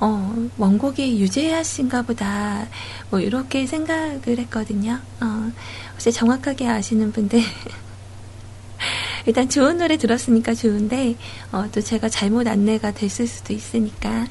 어, 0.00 0.48
원곡이 0.58 1.20
유재하 1.20 1.62
씨인가 1.62 2.02
보다. 2.02 2.66
뭐, 3.10 3.20
이렇게 3.20 3.66
생각을 3.66 4.38
했거든요. 4.38 4.98
어, 5.20 5.52
혹시 5.94 6.12
정확하게 6.12 6.68
아시는 6.68 7.12
분들. 7.12 7.40
일단 9.26 9.48
좋은 9.48 9.78
노래 9.78 9.96
들었으니까 9.96 10.54
좋은데, 10.54 11.16
어, 11.50 11.64
또 11.72 11.80
제가 11.80 12.08
잘못 12.08 12.46
안내가 12.46 12.92
됐을 12.92 13.26
수도 13.26 13.54
있으니까, 13.54 14.26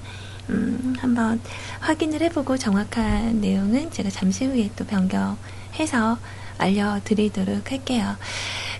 음, 0.50 0.96
한번 1.00 1.42
확인을 1.80 2.22
해보고 2.22 2.58
정확한 2.58 3.42
내용은 3.42 3.90
제가 3.92 4.10
잠시 4.10 4.46
후에 4.46 4.70
또 4.76 4.86
변경해서 4.86 6.18
알려드리도록 6.58 7.72
할게요. 7.72 8.16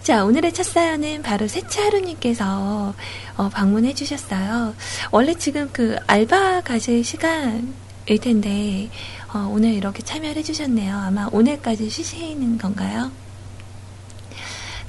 자, 0.04 0.26
오늘의 0.26 0.54
첫 0.54 0.64
사연은 0.64 1.22
바로 1.22 1.48
세차하루님께서 1.48 2.94
어, 3.38 3.50
방문해 3.50 3.94
주셨어요. 3.94 4.76
원래 5.12 5.34
지금 5.34 5.70
그 5.72 5.96
알바 6.08 6.62
가실 6.62 7.04
시간 7.04 7.74
일 8.06 8.20
텐데, 8.20 8.90
어, 9.34 9.50
오늘 9.50 9.74
이렇게 9.74 10.04
참여를 10.04 10.38
해주셨네요. 10.38 10.98
아마 10.98 11.28
오늘까지 11.32 11.90
쉬시는 11.90 12.58
건가요? 12.58 13.12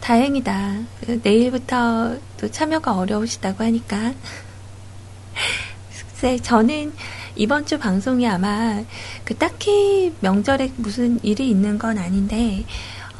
다행이다. 0.00 0.80
그 1.06 1.20
내일부터 1.22 2.16
또 2.38 2.50
참여가 2.50 2.96
어려우시다고 2.96 3.62
하니까. 3.64 4.14
글쎄, 6.10 6.38
저는 6.42 6.92
이번 7.36 7.66
주 7.66 7.78
방송이 7.78 8.26
아마 8.26 8.82
그 9.24 9.36
딱히 9.36 10.12
명절에 10.20 10.72
무슨 10.76 11.22
일이 11.22 11.48
있는 11.48 11.78
건 11.78 11.98
아닌데, 11.98 12.64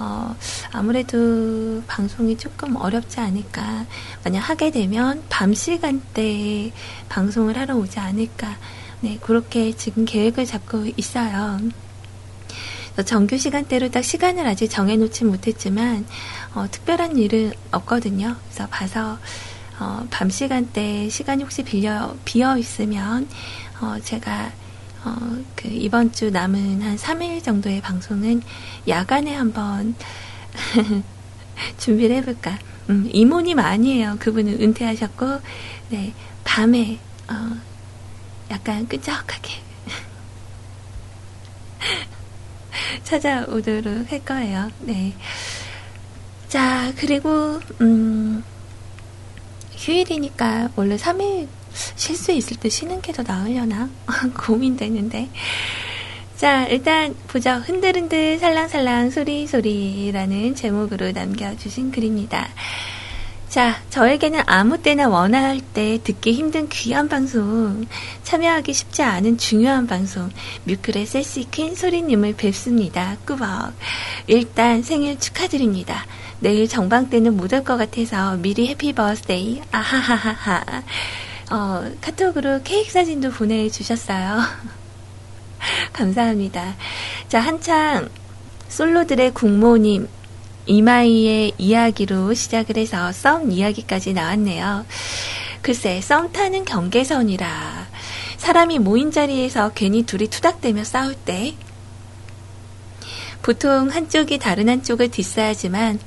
어, 0.01 0.35
아무래도 0.73 1.83
방송이 1.87 2.37
조금 2.37 2.75
어렵지 2.75 3.21
않을까. 3.21 3.87
만약 4.25 4.41
하게 4.41 4.73
되면 4.73 5.23
밤 5.29 5.55
시간대에 5.55 6.73
방송을 7.09 7.57
하러 7.57 7.77
오지 7.77 8.01
않을까. 8.01 8.59
네, 9.05 9.19
그렇게 9.21 9.77
지금 9.77 10.07
계획을 10.07 10.47
잡고 10.47 10.87
있어요. 10.97 11.61
정규 13.05 13.37
시간대로 13.37 13.91
딱 13.91 14.03
시간을 14.03 14.47
아직 14.47 14.69
정해놓지 14.69 15.25
못했지만, 15.25 16.07
어, 16.55 16.65
특별한 16.71 17.19
일은 17.19 17.53
없거든요. 17.71 18.35
그래서 18.47 18.67
봐서, 18.71 19.19
어, 19.79 20.07
밤 20.11 20.31
시간대 20.31 21.11
시간이 21.11 21.43
혹시 21.43 21.63
빌려, 21.63 22.17
비어 22.25 22.57
있으면, 22.57 23.29
어, 23.83 23.97
제가, 24.03 24.51
어, 25.05 25.37
그, 25.55 25.69
이번 25.69 26.11
주 26.11 26.31
남은 26.31 26.81
한 26.81 26.97
3일 26.97 27.45
정도의 27.45 27.83
방송은 27.83 28.41
야간에 28.89 29.35
한번 29.35 29.95
준비를 31.77 32.17
해볼까. 32.17 32.59
음, 32.89 33.11
이모님 33.13 33.59
아니에요. 33.59 34.17
그분은 34.19 34.63
은퇴하셨고, 34.63 35.41
네, 35.91 36.15
밤에, 36.45 36.99
어, 37.29 37.74
약간 38.55 38.87
끈적하게 38.87 39.51
찾아오도록 43.03 44.11
할 44.11 44.25
거예요. 44.25 44.71
네. 44.81 45.13
자, 46.49 46.93
그리고, 46.97 47.61
음, 47.81 48.45
휴일이니까 49.77 50.71
원래 50.77 50.97
3일 50.97 51.49
쉴 51.97 52.17
수 52.17 52.31
있을 52.31 52.57
때 52.57 52.69
쉬는 52.69 53.03
게 53.03 53.13
더 53.13 53.23
나으려나? 53.25 53.91
고민되는데. 54.39 55.29
자, 56.37 56.67
일단 56.67 57.15
보죠. 57.27 57.51
흔들흔들 57.51 58.39
살랑살랑 58.39 59.11
소리소리라는 59.11 60.55
제목으로 60.55 61.11
남겨주신 61.13 61.91
글입니다. 61.91 62.49
자, 63.55 63.81
저에게는 63.89 64.41
아무 64.47 64.83
때나 64.83 65.07
원할 65.07 65.61
때 65.61 66.01
듣기 66.03 66.33
힘든 66.33 66.69
귀한 66.69 67.09
방송, 67.09 67.87
참여하기 68.25 68.73
쉽지 68.73 69.05
않은 69.05 69.39
중요한 69.39 69.87
방송, 69.87 70.29
뮤클의 70.65 71.07
섹시퀸 71.07 71.77
소리님을 71.77 72.35
뵙습니다. 72.35 73.17
꾸벅. 73.25 73.73
일단 74.27 74.83
생일 74.83 75.21
축하드립니다. 75.21 76.05
내일 76.41 76.67
정방 76.67 77.09
때는 77.09 77.37
못 77.37 77.53
올 77.53 77.63
것 77.63 77.77
같아서 77.77 78.37
미리 78.39 78.67
happy 78.67 78.93
birthday. 78.93 79.63
아하하하하. 79.71 80.83
어, 81.53 81.93
카톡으로 82.01 82.61
케이크 82.65 82.91
사진도 82.91 83.31
보내주셨어요. 83.31 84.41
감사합니다. 85.95 86.75
자, 87.29 87.39
한창 87.39 88.09
솔로들의 88.69 89.33
국모님, 89.33 90.09
이마이의 90.67 91.53
이야기로 91.59 92.35
시작을 92.35 92.77
해서 92.77 93.13
썸 93.13 93.51
이야기까지 93.51 94.13
나왔네요. 94.13 94.87
글쎄, 95.63 96.01
썸 96.01 96.33
타는 96.33 96.65
경계선이라 96.65 97.89
사람이 98.37 98.79
모인 98.79 99.11
자리에서 99.11 99.73
괜히 99.75 100.05
둘이 100.05 100.29
투닥대며 100.29 100.85
싸울 100.85 101.15
때 101.15 101.55
보통 103.43 103.91
한쪽이 103.91 104.39
다른 104.39 104.69
한쪽을 104.69 105.11
디스하지만 105.11 105.99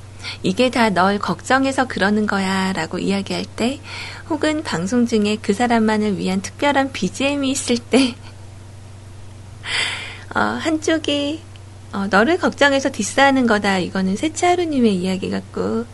이게 0.42 0.70
다 0.70 0.90
널 0.90 1.18
걱정해서 1.18 1.86
그러는 1.86 2.26
거야 2.26 2.72
라고 2.72 2.98
이야기할 2.98 3.44
때 3.44 3.80
혹은 4.28 4.62
방송 4.62 5.06
중에 5.06 5.38
그 5.40 5.52
사람만을 5.52 6.18
위한 6.18 6.42
특별한 6.42 6.92
BGM이 6.92 7.50
있을 7.50 7.78
때 7.78 8.14
어, 10.34 10.40
한쪽이 10.40 11.42
어, 11.92 12.06
너를 12.10 12.38
걱정해서 12.38 12.90
디스하는 12.92 13.46
거다. 13.46 13.78
이거는 13.78 14.16
세차하루님의 14.16 14.94
이야기 14.96 15.30
같고, 15.30 15.86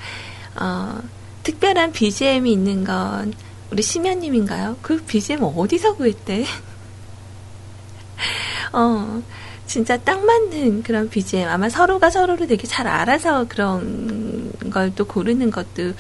어, 0.61 0.99
특별한 1.45 1.93
BGM이 1.93 2.53
있는 2.53 2.85
건 2.85 3.33
우리 3.71 3.83
심연님인가요? 3.83 4.79
그 4.83 5.03
BGM 5.05 5.43
어디서 5.45 5.95
구했대? 5.97 6.45
어, 8.73 9.23
진짜 9.67 9.97
딱 9.97 10.25
맞는 10.25 10.83
그런 10.83 11.09
BGM. 11.09 11.49
아마 11.49 11.69
서로가 11.69 12.11
서로를 12.11 12.47
되게 12.47 12.67
잘 12.67 12.87
알아서 12.87 13.47
그런 13.49 14.53
걸 14.71 14.93
또 14.95 15.05
고르는 15.07 15.51
것도, 15.51 15.93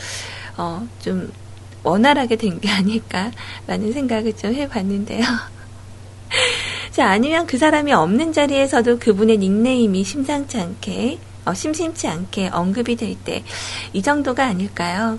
어, 0.56 0.86
좀 1.00 1.32
원활하게 1.82 2.36
된 2.36 2.60
게 2.60 2.70
아닐까라는 2.70 3.92
생각을 3.92 4.34
좀 4.36 4.54
해봤는데요. 4.54 5.24
자, 6.94 7.08
아니면 7.08 7.48
그 7.48 7.58
사람이 7.58 7.92
없는 7.92 8.32
자리에서도 8.32 9.00
그분의 9.00 9.38
닉네임이 9.38 10.04
심상치 10.04 10.60
않게, 10.60 11.18
어, 11.44 11.52
심심치 11.52 12.06
않게 12.06 12.50
언급이 12.52 12.94
될 12.94 13.16
때, 13.16 13.42
이 13.92 14.00
정도가 14.00 14.46
아닐까요? 14.46 15.18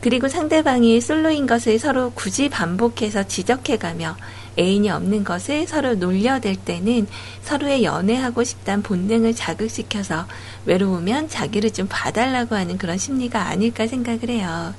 그리고 0.00 0.26
상대방이 0.26 1.00
솔로인 1.00 1.46
것을 1.46 1.78
서로 1.78 2.10
굳이 2.10 2.48
반복해서 2.48 3.22
지적해가며 3.22 4.16
애인이 4.58 4.90
없는 4.90 5.22
것을 5.22 5.68
서로 5.68 5.94
놀려댈 5.94 6.56
때는 6.56 7.06
서로의 7.42 7.84
연애하고 7.84 8.42
싶단 8.42 8.82
본능을 8.82 9.32
자극시켜서 9.36 10.26
외로우면 10.64 11.28
자기를 11.28 11.72
좀 11.72 11.86
봐달라고 11.88 12.56
하는 12.56 12.78
그런 12.78 12.98
심리가 12.98 13.46
아닐까 13.46 13.86
생각을 13.86 14.28
해요. 14.28 14.74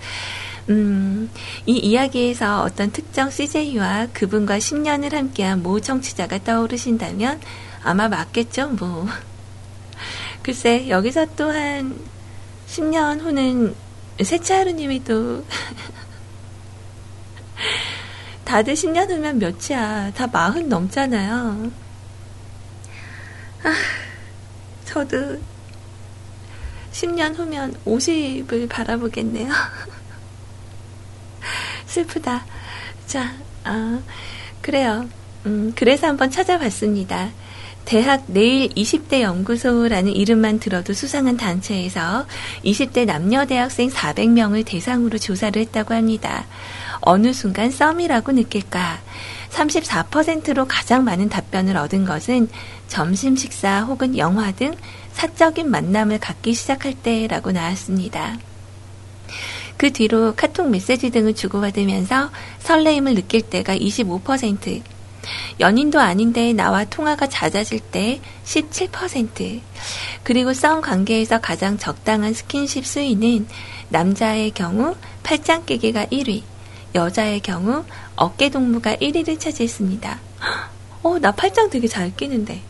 음, 0.69 1.29
이 1.65 1.77
이야기에서 1.77 2.63
어떤 2.63 2.91
특정 2.91 3.29
CJ와 3.29 4.07
그분과 4.13 4.57
10년을 4.57 5.13
함께한 5.13 5.63
모 5.63 5.79
청취자가 5.79 6.43
떠오르신다면 6.43 7.39
아마 7.83 8.09
맞겠죠, 8.09 8.71
뭐. 8.71 9.07
글쎄, 10.43 10.89
여기서 10.89 11.25
또한 11.37 11.97
10년 12.67 13.21
후는 13.21 13.75
세차하루님이 14.21 15.05
또 15.05 15.45
다들 18.43 18.73
10년 18.73 19.09
후면 19.09 19.39
몇이야. 19.39 20.11
다 20.13 20.27
마흔 20.27 20.67
넘잖아요. 20.69 21.71
아, 23.63 23.73
저도 24.85 25.39
10년 26.91 27.37
후면 27.37 27.75
50을 27.85 28.69
바라보겠네요. 28.69 29.51
슬프다. 31.97 32.45
자, 33.07 33.33
아, 33.63 33.99
그래요. 34.61 35.07
음, 35.45 35.73
그래서 35.75 36.07
한번 36.07 36.29
찾아봤습니다. 36.29 37.29
대학 37.85 38.25
내일 38.27 38.67
20대 38.69 39.21
연구소라는 39.21 40.11
이름만 40.11 40.59
들어도 40.59 40.93
수상한 40.93 41.37
단체에서 41.37 42.25
20대 42.65 43.05
남녀 43.05 43.45
대학생 43.45 43.89
400명을 43.89 44.65
대상으로 44.65 45.17
조사를 45.17 45.59
했다고 45.61 45.93
합니다. 45.93 46.45
어느 46.99 47.31
순간 47.31 47.71
썸이라고 47.71 48.33
느낄까? 48.33 48.99
34%로 49.51 50.67
가장 50.67 51.05
많은 51.05 51.29
답변을 51.29 51.77
얻은 51.77 52.03
것은 52.03 52.49
점심 52.89 53.37
식사 53.37 53.81
혹은 53.83 54.17
영화 54.17 54.51
등 54.51 54.75
사적인 55.13 55.71
만남을 55.71 56.19
갖기 56.19 56.53
시작할 56.53 56.93
때라고 56.93 57.53
나왔습니다. 57.53 58.37
그 59.77 59.93
뒤로 59.93 60.33
카톡 60.35 60.69
메시지 60.69 61.11
등을 61.11 61.35
주고받으면서 61.35 62.31
설레임을 62.59 63.15
느낄 63.15 63.41
때가 63.41 63.77
25%, 63.77 64.81
연인도 65.59 65.99
아닌데 65.99 66.53
나와 66.53 66.85
통화가 66.85 67.27
잦아질 67.27 67.79
때 67.79 68.19
17%, 68.45 69.61
그리고 70.23 70.53
썸 70.53 70.81
관계에서 70.81 71.39
가장 71.39 71.77
적당한 71.77 72.33
스킨십 72.33 72.85
수위는 72.85 73.47
남자의 73.89 74.51
경우 74.51 74.95
팔짱 75.23 75.65
끼기가 75.65 76.05
1위, 76.05 76.43
여자의 76.95 77.39
경우 77.41 77.85
어깨 78.15 78.49
동무가 78.49 78.95
1위를 78.95 79.39
차지했습니다. 79.39 80.19
어, 81.03 81.19
나 81.19 81.31
팔짱 81.31 81.69
되게 81.69 81.87
잘 81.87 82.15
끼는데. 82.15 82.61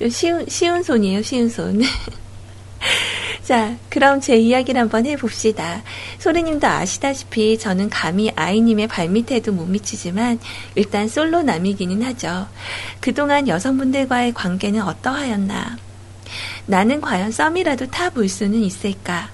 쉬운, 0.10 0.46
쉬운 0.48 0.82
손이에요, 0.82 1.22
쉬운 1.22 1.48
손. 1.48 1.82
자, 3.44 3.76
그럼 3.90 4.22
제 4.22 4.36
이야기를 4.36 4.80
한번 4.80 5.04
해봅시다. 5.04 5.82
소리님도 6.18 6.66
아시다시피 6.66 7.58
저는 7.58 7.90
감히 7.90 8.32
아이님의 8.34 8.86
발밑에도 8.88 9.52
못 9.52 9.66
미치지만 9.66 10.40
일단 10.74 11.08
솔로 11.08 11.42
남이기는 11.42 12.02
하죠. 12.02 12.46
그동안 13.00 13.46
여성분들과의 13.46 14.32
관계는 14.32 14.80
어떠하였나? 14.80 15.76
나는 16.66 17.02
과연 17.02 17.32
썸이라도 17.32 17.88
타볼 17.88 18.30
수는 18.30 18.60
있을까? 18.60 19.28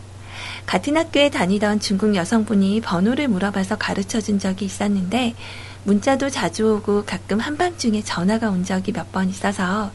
같은 0.67 0.97
학교에 0.97 1.31
다니던 1.31 1.79
중국 1.79 2.17
여성분이 2.17 2.81
번호를 2.81 3.29
물어봐서 3.29 3.77
가르쳐 3.79 4.21
준 4.21 4.41
적이 4.41 4.65
있었는데 4.65 5.35
문자도 5.85 6.31
자주 6.31 6.75
오고 6.75 7.05
가끔 7.05 7.39
한밤중에 7.39 8.03
전화가 8.03 8.51
온 8.51 8.65
적이 8.65 8.93
몇 8.93 9.13
번 9.13 9.29
있어서 9.31 9.93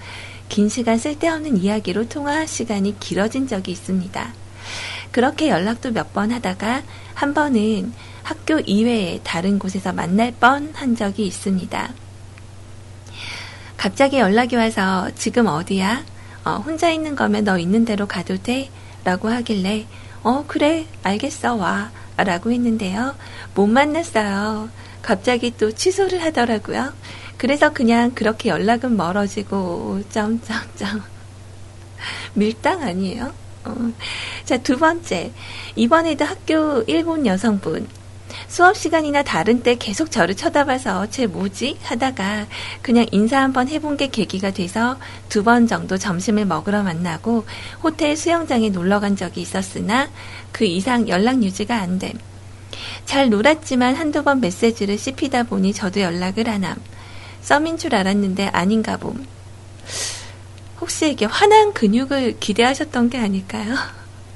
긴 0.49 0.69
시간 0.69 0.97
쓸데없는 0.97 1.57
이야기로 1.57 2.07
통화 2.07 2.45
시간이 2.45 2.99
길어진 2.99 3.47
적이 3.47 3.71
있습니다. 3.71 4.33
그렇게 5.11 5.49
연락도 5.49 5.91
몇 5.91 6.13
번 6.13 6.31
하다가 6.31 6.83
한 7.13 7.33
번은 7.33 7.93
학교 8.23 8.59
이외에 8.59 9.19
다른 9.23 9.59
곳에서 9.59 9.91
만날 9.93 10.31
뻔 10.39 10.71
한 10.73 10.95
적이 10.95 11.27
있습니다. 11.27 11.89
갑자기 13.77 14.17
연락이 14.17 14.55
와서 14.55 15.09
지금 15.15 15.47
어디야? 15.47 16.03
어, 16.45 16.51
혼자 16.65 16.89
있는 16.89 17.15
거면 17.15 17.43
너 17.43 17.57
있는 17.57 17.85
대로 17.85 18.07
가도 18.07 18.37
돼? 18.41 18.69
라고 19.03 19.29
하길래 19.29 19.85
어, 20.23 20.43
그래, 20.47 20.85
알겠어, 21.03 21.55
와. 21.55 21.91
라고 22.17 22.51
했는데요. 22.51 23.13
못 23.53 23.67
만났어요. 23.67 24.69
갑자기 25.01 25.53
또 25.55 25.71
취소를 25.71 26.23
하더라고요. 26.23 26.93
그래서 27.37 27.71
그냥 27.73 28.11
그렇게 28.13 28.49
연락은 28.49 28.95
멀어지고, 28.97 30.01
점점점. 30.09 31.03
밀당 32.33 32.81
아니에요? 32.81 33.33
어. 33.65 33.91
자, 34.45 34.57
두 34.57 34.77
번째. 34.77 35.31
이번에도 35.75 36.25
학교 36.25 36.83
일본 36.87 37.25
여성분. 37.25 37.87
수업 38.47 38.75
시간이나 38.75 39.23
다른 39.23 39.63
때 39.63 39.75
계속 39.75 40.11
저를 40.11 40.35
쳐다봐서 40.35 41.09
쟤 41.09 41.25
뭐지? 41.25 41.77
하다가 41.81 42.47
그냥 42.81 43.05
인사 43.11 43.39
한번 43.41 43.67
해본 43.69 43.97
게 43.97 44.07
계기가 44.09 44.51
돼서 44.51 44.97
두 45.29 45.43
번 45.43 45.67
정도 45.67 45.97
점심을 45.97 46.45
먹으러 46.45 46.83
만나고 46.83 47.45
호텔 47.81 48.17
수영장에 48.17 48.69
놀러 48.69 48.99
간 48.99 49.15
적이 49.15 49.41
있었으나 49.41 50.09
그 50.51 50.65
이상 50.65 51.07
연락 51.07 51.43
유지가 51.43 51.77
안 51.77 51.97
됨. 51.97 52.11
잘 53.05 53.29
놀았지만 53.29 53.95
한두 53.95 54.23
번 54.23 54.41
메시지를 54.41 54.97
씹히다 54.97 55.43
보니 55.43 55.73
저도 55.73 56.01
연락을 56.01 56.49
안 56.49 56.65
함. 56.65 56.75
썸인 57.45 57.77
줄 57.77 57.93
알았는데 57.93 58.47
아닌가 58.47 58.97
봄. 58.97 59.23
혹시 60.81 61.11
이게 61.11 61.25
환한 61.25 61.73
근육을 61.73 62.39
기대하셨던 62.39 63.11
게 63.11 63.19
아닐까요? 63.19 63.75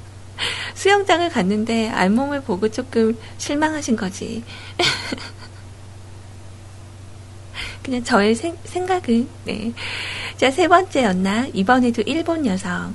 수영장을 0.74 1.28
갔는데 1.28 1.88
알몸을 1.88 2.42
보고 2.42 2.70
조금 2.70 3.18
실망하신 3.36 3.96
거지. 3.96 4.44
그냥 7.82 8.04
저의 8.04 8.34
생, 8.34 8.56
생각은, 8.64 9.26
네. 9.44 9.72
자, 10.36 10.50
세 10.50 10.68
번째 10.68 11.04
였나? 11.04 11.46
이번에도 11.54 12.02
일본 12.02 12.44
여성. 12.46 12.94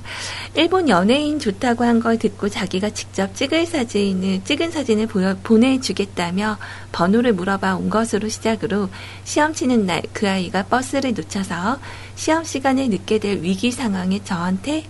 일본 0.54 0.88
연예인 0.88 1.38
좋다고 1.38 1.84
한 1.84 2.00
걸 2.00 2.18
듣고 2.18 2.48
자기가 2.48 2.90
직접 2.90 3.34
찍을 3.34 3.66
사진을, 3.66 4.44
찍은 4.44 4.70
사진을 4.70 5.06
보여, 5.08 5.36
보내주겠다며 5.42 6.58
번호를 6.92 7.32
물어봐 7.32 7.76
온 7.76 7.90
것으로 7.90 8.28
시작으로 8.28 8.88
시험 9.24 9.52
치는 9.54 9.86
날 9.86 10.02
그 10.12 10.28
아이가 10.28 10.62
버스를 10.64 11.14
놓쳐서 11.14 11.78
시험 12.14 12.44
시간에 12.44 12.86
늦게 12.88 13.18
될 13.18 13.42
위기 13.42 13.70
상황에 13.72 14.22
저한테 14.24 14.84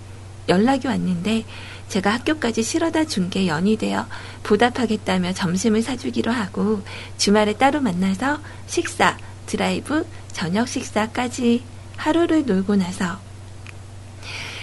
연락이 0.48 0.86
왔는데 0.88 1.44
제가 1.88 2.10
학교까지 2.14 2.62
실어다 2.62 3.04
준 3.04 3.30
게 3.30 3.46
연이 3.46 3.76
되어 3.76 4.06
보답하겠다며 4.42 5.32
점심을 5.32 5.82
사주기로 5.82 6.30
하고 6.32 6.82
주말에 7.18 7.54
따로 7.54 7.80
만나서 7.80 8.40
식사, 8.66 9.16
드라이브, 9.46 10.06
저녁 10.32 10.68
식사까지 10.68 11.62
하루를 11.96 12.44
놀고 12.46 12.76
나서 12.76 13.18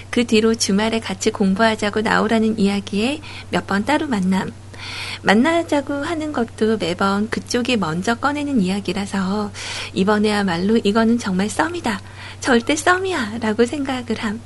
그 0.09 0.25
뒤로 0.25 0.53
주말에 0.53 0.99
같이 0.99 1.31
공부하자고 1.31 2.01
나오라는 2.01 2.59
이야기에 2.59 3.21
몇 3.49 3.65
번 3.65 3.85
따로 3.85 4.07
만남. 4.07 4.51
만나자고 5.23 5.93
하는 5.93 6.33
것도 6.33 6.77
매번 6.77 7.29
그쪽이 7.29 7.77
먼저 7.77 8.15
꺼내는 8.15 8.61
이야기라서 8.61 9.51
이번에야말로 9.93 10.77
이거는 10.83 11.17
정말 11.17 11.49
썸이다. 11.49 12.01
절대 12.41 12.75
썸이야. 12.75 13.37
라고 13.39 13.65
생각을 13.65 14.17
함. 14.19 14.41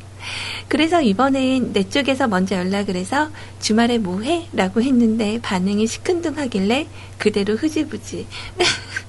그래서 0.67 1.01
이번엔 1.01 1.73
내 1.73 1.89
쪽에서 1.89 2.27
먼저 2.27 2.55
연락을 2.55 2.95
해서 2.95 3.29
주말에 3.59 3.97
뭐 3.97 4.21
해? 4.21 4.47
라고 4.53 4.81
했는데 4.81 5.39
반응이 5.41 5.87
시큰둥하길래 5.87 6.87
그대로 7.17 7.55
흐지부지. 7.55 8.27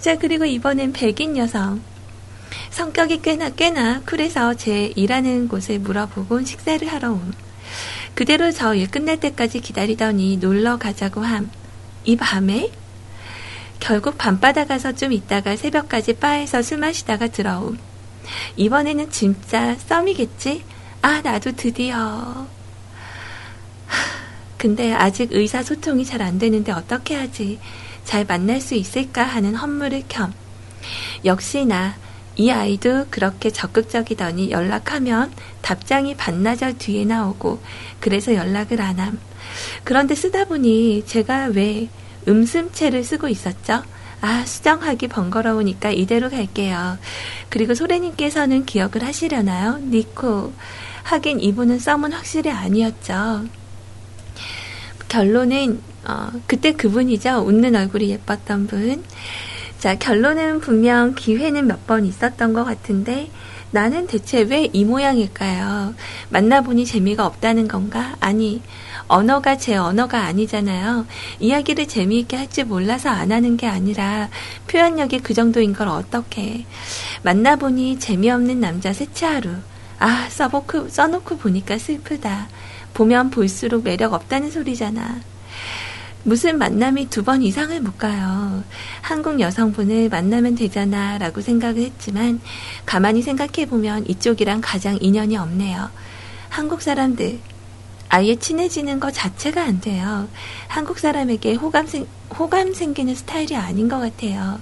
자, 0.00 0.16
그리고 0.16 0.44
이번엔 0.44 0.92
백인 0.92 1.36
여성. 1.36 1.80
성격이 2.70 3.22
꽤나 3.22 3.50
꽤나 3.50 4.00
쿨해서 4.02 4.54
제 4.54 4.92
일하는 4.96 5.48
곳을 5.48 5.78
물어보고 5.78 6.44
식사를 6.44 6.86
하러 6.88 7.12
옴. 7.12 7.32
그대로 8.14 8.50
저 8.52 8.74
일 8.74 8.90
끝날 8.90 9.18
때까지 9.18 9.60
기다리더니 9.60 10.36
놀러 10.38 10.78
가자고 10.78 11.22
함. 11.22 11.50
이 12.04 12.16
밤에? 12.16 12.70
결국 13.80 14.16
밤바다 14.16 14.66
가서 14.66 14.92
좀 14.92 15.12
있다가 15.12 15.56
새벽까지 15.56 16.14
바에서 16.14 16.62
술 16.62 16.78
마시다가 16.78 17.28
들어옴. 17.28 17.78
이번에는 18.56 19.10
진짜 19.10 19.74
썸이겠지? 19.88 20.64
아, 21.02 21.20
나도 21.20 21.52
드디어. 21.52 22.46
근데 24.56 24.92
아직 24.92 25.32
의사소통이 25.32 26.04
잘 26.04 26.22
안 26.22 26.38
되는데 26.38 26.72
어떻게 26.72 27.14
하지? 27.14 27.58
잘 28.06 28.24
만날 28.24 28.62
수 28.62 28.74
있을까 28.74 29.24
하는 29.24 29.54
헛물을 29.54 30.04
겸. 30.08 30.32
역시나 31.24 31.96
이 32.36 32.50
아이도 32.50 33.06
그렇게 33.10 33.50
적극적이더니 33.50 34.50
연락하면 34.50 35.32
답장이 35.60 36.16
반나절 36.16 36.78
뒤에 36.78 37.04
나오고 37.04 37.60
그래서 38.00 38.34
연락을 38.34 38.80
안 38.80 38.98
함. 38.98 39.18
그런데 39.84 40.14
쓰다 40.14 40.46
보니 40.46 41.04
제가 41.06 41.46
왜 41.46 41.88
음슴체를 42.28 43.04
쓰고 43.04 43.28
있었죠? 43.28 43.82
아, 44.20 44.44
수정하기 44.46 45.08
번거로우니까 45.08 45.90
이대로 45.90 46.30
갈게요. 46.30 46.98
그리고 47.48 47.74
소래님께서는 47.74 48.64
기억을 48.64 49.04
하시려나요? 49.04 49.78
니코. 49.78 50.52
하긴 51.04 51.40
이분은 51.40 51.78
썸은 51.78 52.12
확실히 52.12 52.50
아니었죠. 52.50 53.44
결론은, 55.08 55.80
어, 56.06 56.30
그때 56.46 56.72
그분이죠. 56.72 57.38
웃는 57.46 57.74
얼굴이 57.76 58.10
예뻤던 58.10 58.66
분. 58.66 59.04
자, 59.78 59.94
결론은 59.96 60.60
분명 60.60 61.14
기회는 61.14 61.66
몇 61.66 61.86
번 61.86 62.04
있었던 62.06 62.52
것 62.52 62.64
같은데, 62.64 63.30
나는 63.72 64.06
대체 64.06 64.40
왜 64.42 64.68
이 64.72 64.84
모양일까요? 64.84 65.94
만나보니 66.30 66.86
재미가 66.86 67.26
없다는 67.26 67.68
건가? 67.68 68.16
아니, 68.20 68.62
언어가 69.08 69.56
제 69.56 69.76
언어가 69.76 70.22
아니잖아요. 70.24 71.06
이야기를 71.40 71.86
재미있게 71.86 72.36
할 72.36 72.48
줄 72.48 72.64
몰라서 72.64 73.10
안 73.10 73.32
하는 73.32 73.56
게 73.56 73.66
아니라 73.66 74.28
표현력이 74.68 75.20
그 75.20 75.34
정도인 75.34 75.72
걸 75.74 75.88
어떻게. 75.88 76.64
만나보니 77.22 77.98
재미없는 77.98 78.60
남자 78.60 78.92
세치 78.92 79.24
하루. 79.24 79.50
아, 79.98 80.26
써놓고, 80.30 80.88
써놓고 80.88 81.38
보니까 81.38 81.78
슬프다. 81.78 82.48
보면 82.96 83.28
볼수록 83.28 83.84
매력 83.84 84.14
없다는 84.14 84.50
소리잖아. 84.50 85.20
무슨 86.22 86.56
만남이 86.56 87.10
두 87.10 87.22
번 87.22 87.42
이상을 87.42 87.78
못 87.82 87.98
가요. 87.98 88.64
한국 89.02 89.38
여성분을 89.38 90.08
만나면 90.08 90.54
되잖아 90.54 91.18
라고 91.18 91.42
생각을 91.42 91.82
했지만 91.82 92.40
가만히 92.86 93.20
생각해보면 93.20 94.06
이쪽이랑 94.08 94.62
가장 94.62 94.96
인연이 95.02 95.36
없네요. 95.36 95.90
한국 96.48 96.80
사람들, 96.80 97.38
아예 98.08 98.34
친해지는 98.34 98.98
것 98.98 99.12
자체가 99.12 99.62
안 99.62 99.78
돼요. 99.82 100.26
한국 100.66 100.98
사람에게 100.98 101.52
호감, 101.52 101.86
생, 101.86 102.06
호감 102.36 102.72
생기는 102.72 103.14
스타일이 103.14 103.54
아닌 103.56 103.90
것 103.90 103.98
같아요. 103.98 104.58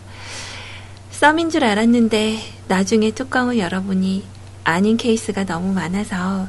썸인 1.12 1.50
줄 1.50 1.62
알았는데 1.64 2.40
나중에 2.66 3.12
뚜껑을 3.12 3.58
열어보니 3.58 4.24
아닌 4.64 4.96
케이스가 4.96 5.44
너무 5.44 5.72
많아서 5.72 6.48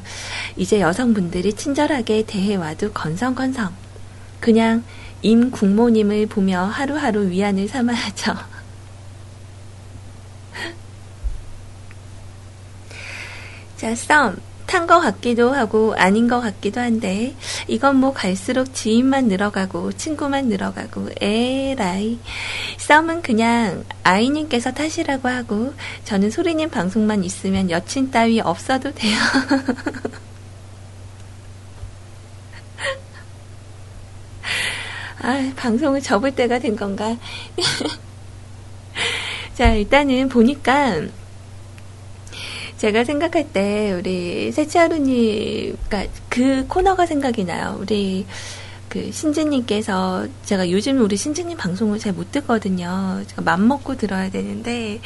이제 0.56 0.80
여성분들이 0.80 1.54
친절하게 1.54 2.26
대해와도 2.26 2.94
건성건성. 2.94 3.74
그냥 4.40 4.84
임 5.22 5.52
국모님을 5.52 6.26
보며 6.28 6.64
하루하루 6.64 7.30
위안을 7.30 7.68
삼아야죠. 7.68 8.34
자, 13.78 13.94
썸. 13.94 14.36
탄 14.66 14.88
것 14.88 15.00
같기도 15.00 15.54
하고 15.54 15.94
아닌 15.98 16.28
것 16.28 16.42
같기도 16.42 16.82
한데 16.82 17.36
이건 17.68 17.98
뭐 17.98 18.14
갈수록 18.14 18.74
지인만 18.74 19.28
늘어가고 19.28 19.94
친구만 19.94 20.48
늘어가고 20.48 21.10
에라이 21.22 22.20
썸은 22.78 23.22
그냥 23.22 23.86
아이님께서 24.04 24.72
타시라고 24.74 25.28
하고 25.28 25.74
저는 26.04 26.32
소리님 26.32 26.70
방송만 26.70 27.24
있으면 27.24 27.70
여친 27.70 28.12
따위 28.12 28.40
없어도 28.40 28.94
돼요. 28.94 29.18
아, 35.22 35.52
방송을 35.56 36.02
접을 36.02 36.36
때가 36.36 36.60
된 36.60 36.76
건가? 36.76 37.18
자, 39.56 39.74
일단은 39.74 40.30
보니까 40.30 41.02
제가 42.86 43.04
생각할 43.04 43.52
때 43.52 43.94
우리 43.94 44.52
세치하루님, 44.52 45.76
그 46.30 46.68
코너가 46.68 47.08
생각이 47.08 47.44
나요. 47.44 47.80
우리 47.82 48.28
그 48.90 49.12
신지님께서 49.12 50.28
제가 50.44 50.70
요즘 50.70 51.02
우리 51.02 51.18
신지님 51.18 51.58
방송을 51.58 51.98
잘 51.98 52.14
못 52.14 52.32
듣거든요. 52.32 53.24
제가 53.26 53.42
맘 53.42 53.68
먹고 53.68 53.98
들어야 53.98 54.30
되는데 54.30 55.00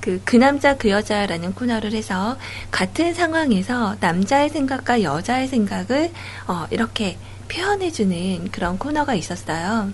그, 0.00 0.20
그 0.24 0.36
남자 0.36 0.76
그 0.76 0.90
여자라는 0.90 1.54
코너를 1.54 1.92
해서 1.92 2.36
같은 2.70 3.12
상황에서 3.14 3.96
남자의 3.98 4.48
생각과 4.48 5.02
여자의 5.02 5.48
생각을 5.48 6.12
어, 6.46 6.68
이렇게 6.70 7.18
표현해주는 7.48 8.52
그런 8.52 8.78
코너가 8.78 9.16
있었어요. 9.16 9.92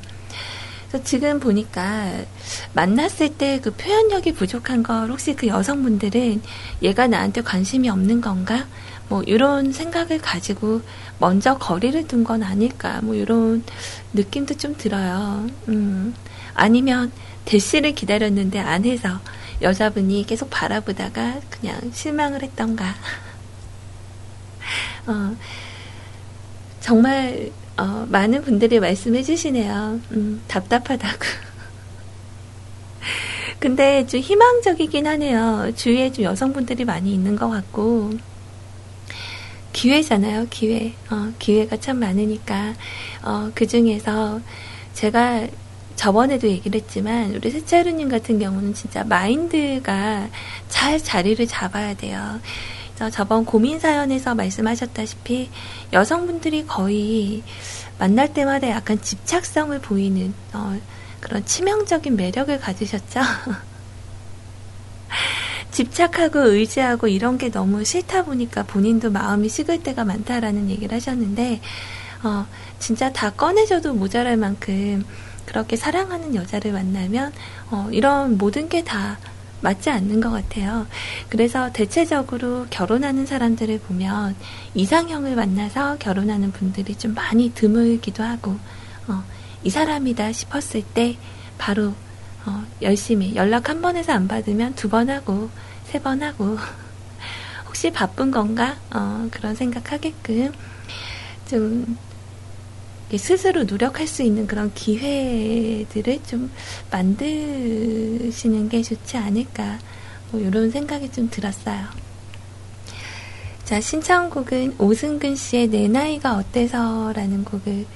그래서 0.94 1.04
지금 1.04 1.40
보니까 1.40 2.24
만났을 2.72 3.36
때 3.36 3.58
그 3.60 3.72
표현력이 3.72 4.34
부족한 4.34 4.84
걸 4.84 5.10
혹시 5.10 5.34
그 5.34 5.48
여성분들은 5.48 6.40
얘가 6.82 7.08
나한테 7.08 7.40
관심이 7.40 7.88
없는 7.88 8.20
건가? 8.20 8.66
뭐 9.08 9.24
이런 9.24 9.72
생각을 9.72 10.18
가지고 10.18 10.82
먼저 11.18 11.58
거리를 11.58 12.06
둔 12.06 12.22
건 12.22 12.44
아닐까? 12.44 13.00
뭐 13.02 13.16
이런 13.16 13.64
느낌도 14.12 14.56
좀 14.56 14.76
들어요. 14.76 15.48
음. 15.66 16.14
아니면 16.54 17.10
대시를 17.44 17.96
기다렸는데 17.96 18.60
안 18.60 18.84
해서 18.84 19.18
여자분이 19.62 20.24
계속 20.26 20.48
바라보다가 20.50 21.40
그냥 21.50 21.90
실망을 21.92 22.42
했던가. 22.42 22.94
어, 25.08 25.34
정말 26.80 27.50
어, 27.76 28.06
많은 28.08 28.42
분들이 28.42 28.78
말씀해 28.78 29.22
주시네요. 29.22 30.00
음, 30.12 30.42
답답하다고. 30.46 31.18
근데 33.58 34.06
좀 34.06 34.20
희망적이긴 34.20 35.06
하네요. 35.06 35.72
주위에 35.74 36.12
좀 36.12 36.24
여성분들이 36.24 36.84
많이 36.84 37.12
있는 37.12 37.36
것 37.36 37.48
같고. 37.48 38.12
기회잖아요, 39.72 40.46
기회. 40.50 40.94
어, 41.10 41.32
기회가 41.38 41.76
참 41.78 41.98
많으니까. 41.98 42.74
어, 43.22 43.50
그 43.54 43.66
중에서 43.66 44.40
제가 44.92 45.48
저번에도 45.96 46.48
얘기를 46.48 46.80
했지만, 46.80 47.34
우리 47.34 47.50
세차루님 47.50 48.08
같은 48.08 48.38
경우는 48.38 48.74
진짜 48.74 49.02
마인드가 49.02 50.28
잘 50.68 51.02
자리를 51.02 51.44
잡아야 51.48 51.94
돼요. 51.94 52.40
저번 53.10 53.44
고민 53.44 53.80
사연에서 53.80 54.34
말씀하셨다시피 54.34 55.50
여성분들이 55.92 56.66
거의 56.66 57.42
만날 57.98 58.32
때마다 58.32 58.70
약간 58.70 59.00
집착성을 59.00 59.78
보이는 59.80 60.32
어, 60.52 60.78
그런 61.20 61.44
치명적인 61.44 62.16
매력을 62.16 62.58
가지셨죠. 62.60 63.20
집착하고 65.72 66.38
의지하고 66.38 67.08
이런 67.08 67.36
게 67.36 67.50
너무 67.50 67.84
싫다 67.84 68.24
보니까 68.24 68.62
본인도 68.62 69.10
마음이 69.10 69.48
식을 69.48 69.82
때가 69.82 70.04
많다라는 70.04 70.70
얘기를 70.70 70.94
하셨는데, 70.94 71.60
어, 72.22 72.46
진짜 72.78 73.12
다 73.12 73.30
꺼내줘도 73.30 73.92
모자랄 73.94 74.36
만큼 74.36 75.04
그렇게 75.46 75.74
사랑하는 75.76 76.36
여자를 76.36 76.72
만나면, 76.72 77.32
어, 77.70 77.88
이런 77.90 78.38
모든 78.38 78.68
게 78.68 78.82
다 78.84 79.18
맞지 79.64 79.90
않는 79.90 80.20
것 80.20 80.30
같아요. 80.30 80.86
그래서 81.28 81.72
대체적으로 81.72 82.66
결혼하는 82.70 83.26
사람들을 83.26 83.80
보면 83.80 84.36
이상형을 84.74 85.34
만나서 85.34 85.96
결혼하는 85.98 86.52
분들이 86.52 86.94
좀 86.96 87.14
많이 87.14 87.52
드물기도 87.54 88.22
하고, 88.22 88.52
어, 89.08 89.24
이 89.64 89.70
사람이다 89.70 90.32
싶었을 90.32 90.82
때 90.94 91.16
바로 91.58 91.94
어, 92.46 92.62
열심히 92.82 93.34
연락 93.34 93.68
한 93.70 93.80
번에서 93.80 94.12
안 94.12 94.28
받으면 94.28 94.74
두 94.76 94.88
번 94.90 95.08
하고 95.10 95.50
세 95.84 95.98
번 96.00 96.22
하고. 96.22 96.58
혹시 97.66 97.90
바쁜 97.90 98.30
건가? 98.30 98.76
어, 98.94 99.26
그런 99.32 99.54
생각하게끔. 99.54 100.52
좀 101.48 101.96
스스로 103.16 103.64
노력할 103.64 104.06
수 104.06 104.22
있는 104.22 104.46
그런 104.46 104.72
기회들을 104.74 106.20
좀 106.26 106.50
만드시는 106.90 108.68
게 108.68 108.82
좋지 108.82 109.16
않을까, 109.16 109.78
뭐 110.30 110.40
이런 110.40 110.70
생각이 110.70 111.12
좀 111.12 111.30
들었어요. 111.30 111.86
자, 113.64 113.80
신청곡은 113.80 114.76
오승근 114.78 115.36
씨의 115.36 115.68
내 115.68 115.88
나이가 115.88 116.36
어때서 116.36 117.12
라는 117.14 117.44
곡을 117.44 117.86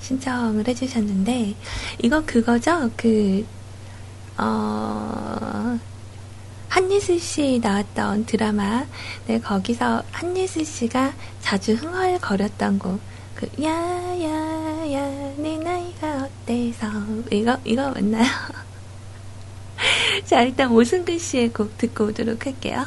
신청을 0.00 0.68
해주셨는데, 0.68 1.54
이거 2.02 2.24
그거죠? 2.24 2.90
그, 2.96 3.44
어, 4.36 5.78
한예슬 6.68 7.18
씨 7.18 7.58
나왔던 7.62 8.26
드라마, 8.26 8.86
네, 9.26 9.40
거기서 9.40 10.04
한예슬 10.12 10.64
씨가 10.64 11.14
자주 11.40 11.72
흥얼거렸던 11.72 12.78
곡, 12.78 13.00
그 13.38 13.46
야야야 13.62 15.34
내 15.36 15.56
나이가 15.58 16.24
어때서 16.24 16.88
이거 17.30 17.56
이거 17.64 17.88
맞나요? 17.88 18.26
자 20.26 20.42
일단 20.42 20.72
오승근 20.72 21.20
씨의 21.20 21.52
곡 21.52 21.78
듣고 21.78 22.06
오도록 22.06 22.44
할게요. 22.44 22.84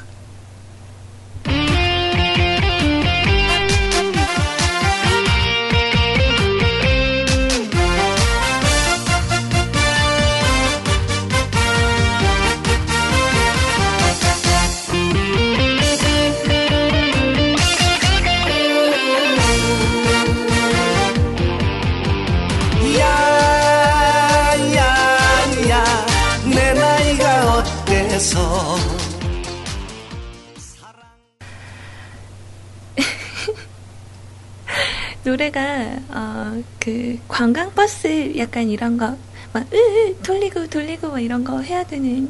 노래가 35.31 35.97
어, 36.09 36.61
그 36.77 37.17
관광버스 37.29 38.33
약간 38.37 38.67
이런 38.67 38.97
거막 38.97 39.73
으, 39.73 40.17
돌리고 40.23 40.67
돌리고 40.67 41.09
막 41.09 41.19
이런 41.21 41.45
거 41.45 41.61
해야 41.61 41.85
되는 41.85 42.29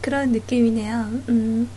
그런 0.00 0.32
느낌이네요. 0.32 0.94
음. 1.28 1.68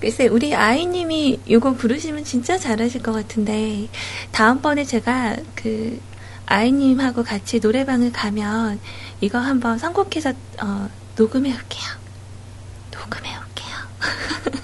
글쎄 0.00 0.26
우리 0.26 0.54
아이님이 0.54 1.40
이거 1.46 1.72
부르시면 1.74 2.24
진짜 2.24 2.58
잘하실 2.58 3.02
것 3.02 3.12
같은데 3.12 3.88
다음번에 4.32 4.84
제가 4.84 5.36
그 5.54 6.00
아이님하고 6.46 7.22
같이 7.22 7.60
노래방을 7.60 8.12
가면 8.12 8.80
이거 9.20 9.38
한번 9.38 9.78
선곡해서 9.78 10.32
어, 10.60 10.88
녹음해 11.16 11.54
올게요. 11.54 11.84
녹음해 12.90 13.30
올게요. 13.36 14.62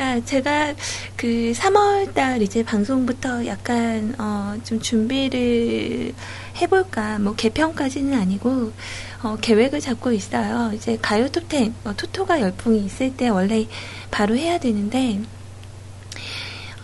자, 0.00 0.18
제가 0.24 0.74
그 1.14 1.52
3월달 1.54 2.40
이제 2.40 2.64
방송부터 2.64 3.44
약간, 3.44 4.14
어, 4.18 4.56
좀 4.64 4.80
준비를 4.80 6.14
해볼까. 6.56 7.18
뭐, 7.18 7.34
개편까지는 7.34 8.18
아니고, 8.18 8.72
어, 9.22 9.36
계획을 9.42 9.78
잡고 9.80 10.12
있어요. 10.12 10.72
이제 10.72 10.96
가요 11.02 11.26
톱10, 11.26 11.74
어, 11.84 11.92
토토가 11.98 12.40
열풍이 12.40 12.82
있을 12.86 13.14
때 13.14 13.28
원래 13.28 13.66
바로 14.10 14.34
해야 14.38 14.58
되는데, 14.58 15.20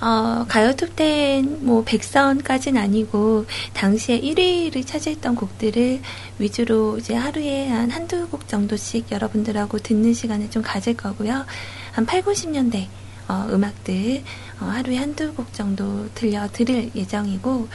어, 0.02 0.44
가요 0.46 0.72
톱10 0.72 1.64
뭐 1.64 1.86
100선까지는 1.86 2.76
아니고 2.76 3.46
당시에 3.72 4.20
1위를 4.20 4.86
차지했던 4.86 5.36
곡들을 5.36 6.00
위주로 6.38 6.98
이제 6.98 7.14
하루에 7.14 7.68
한 7.68 7.90
한두 7.90 8.28
곡 8.28 8.46
정도씩 8.46 9.10
여러분들하고 9.10 9.78
듣는 9.78 10.12
시간을 10.12 10.50
좀 10.50 10.62
가질 10.62 10.98
거고요. 10.98 11.46
한 11.92 12.04
8, 12.04 12.20
90년대 12.20 12.88
어, 13.28 13.46
음악들 13.50 14.22
어, 14.60 14.64
하루에 14.66 14.96
한두 14.96 15.34
곡 15.34 15.52
정도 15.52 16.08
들려드릴 16.14 16.92
예정이고 16.94 17.68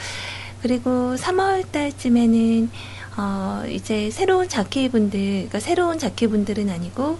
그리고 0.62 1.14
3월 1.16 1.70
달쯤에는 1.72 2.70
어, 3.16 3.64
이제 3.68 4.10
새로운 4.10 4.48
자키분들, 4.48 5.20
그러니까 5.20 5.60
새로운 5.60 5.98
자키분들은 5.98 6.70
아니고, 6.70 7.18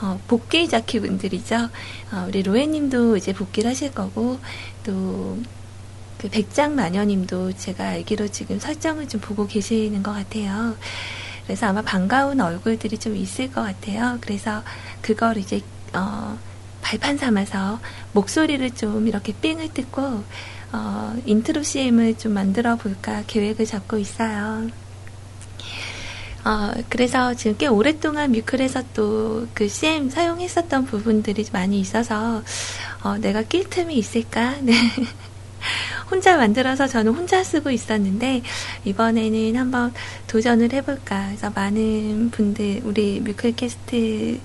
어, 0.00 0.20
복귀 0.26 0.68
자키분들이죠. 0.68 1.56
어, 2.12 2.24
우리 2.28 2.42
로에님도 2.42 3.18
이제 3.18 3.34
복귀를 3.34 3.70
하실 3.70 3.92
거고, 3.92 4.38
또, 4.84 5.38
그 6.16 6.30
백장 6.30 6.74
마녀님도 6.74 7.52
제가 7.52 7.84
알기로 7.88 8.28
지금 8.28 8.58
설정을 8.58 9.08
좀 9.08 9.20
보고 9.20 9.46
계시는 9.46 10.02
것 10.02 10.12
같아요. 10.12 10.76
그래서 11.44 11.66
아마 11.66 11.82
반가운 11.82 12.40
얼굴들이 12.40 12.96
좀 12.96 13.14
있을 13.14 13.52
것 13.52 13.60
같아요. 13.60 14.16
그래서 14.22 14.62
그걸 15.02 15.36
이제, 15.36 15.60
어, 15.92 16.38
발판 16.84 17.16
삼아서 17.16 17.80
목소리를 18.12 18.70
좀 18.72 19.08
이렇게 19.08 19.32
삥을 19.32 19.72
뜯고 19.72 20.22
어, 20.72 21.16
intro 21.24 21.62
CM을 21.62 22.18
좀 22.18 22.32
만들어 22.32 22.76
볼까 22.76 23.22
계획을 23.26 23.64
잡고 23.64 23.98
있어요. 23.98 24.68
어, 26.44 26.72
그래서 26.90 27.32
지금 27.34 27.56
꽤 27.56 27.66
오랫동안 27.66 28.32
뮤클에서 28.32 28.82
또 28.92 29.34
그 29.54 29.68
CM 29.68 30.10
사용했었던 30.10 30.84
부분들이 30.86 31.44
많이 31.52 31.80
있어서 31.80 32.42
어, 33.02 33.16
내가 33.18 33.42
낄 33.42 33.68
틈이 33.68 33.94
있을까? 33.94 34.56
네. 34.62 34.74
혼자 36.10 36.36
만들어서 36.36 36.86
저는 36.86 37.14
혼자 37.14 37.42
쓰고 37.42 37.70
있었는데 37.70 38.42
이번에는 38.84 39.56
한번 39.56 39.92
도전을 40.26 40.72
해볼까. 40.72 41.26
그래서 41.28 41.50
많은 41.54 42.30
분들 42.30 42.82
우리 42.84 43.20
뮤클캐스트 43.20 44.40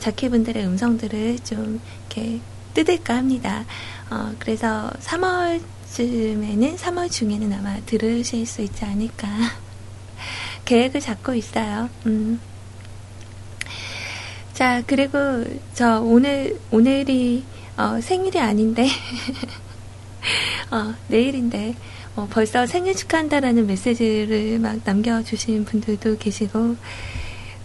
자키분들의 0.00 0.64
음성들을 0.66 1.38
좀 1.40 1.80
이렇게 2.08 2.40
뜯을까 2.74 3.16
합니다. 3.16 3.64
어, 4.10 4.32
그래서 4.38 4.90
3월쯤에는, 5.00 6.76
3월 6.76 7.10
중에는 7.10 7.52
아마 7.52 7.78
들으실 7.86 8.46
수 8.46 8.62
있지 8.62 8.84
않을까. 8.84 9.28
계획을 10.64 11.00
잡고 11.00 11.34
있어요. 11.34 11.88
음. 12.06 12.40
자, 14.52 14.82
그리고 14.86 15.18
저 15.74 16.00
오늘, 16.00 16.58
오늘이 16.70 17.44
어, 17.76 17.98
생일이 18.00 18.38
아닌데, 18.38 18.86
어, 20.70 20.94
내일인데, 21.08 21.74
어, 22.14 22.28
벌써 22.30 22.66
생일 22.66 22.94
축하한다라는 22.94 23.66
메시지를 23.66 24.58
막 24.58 24.78
남겨주신 24.84 25.64
분들도 25.64 26.18
계시고, 26.18 26.76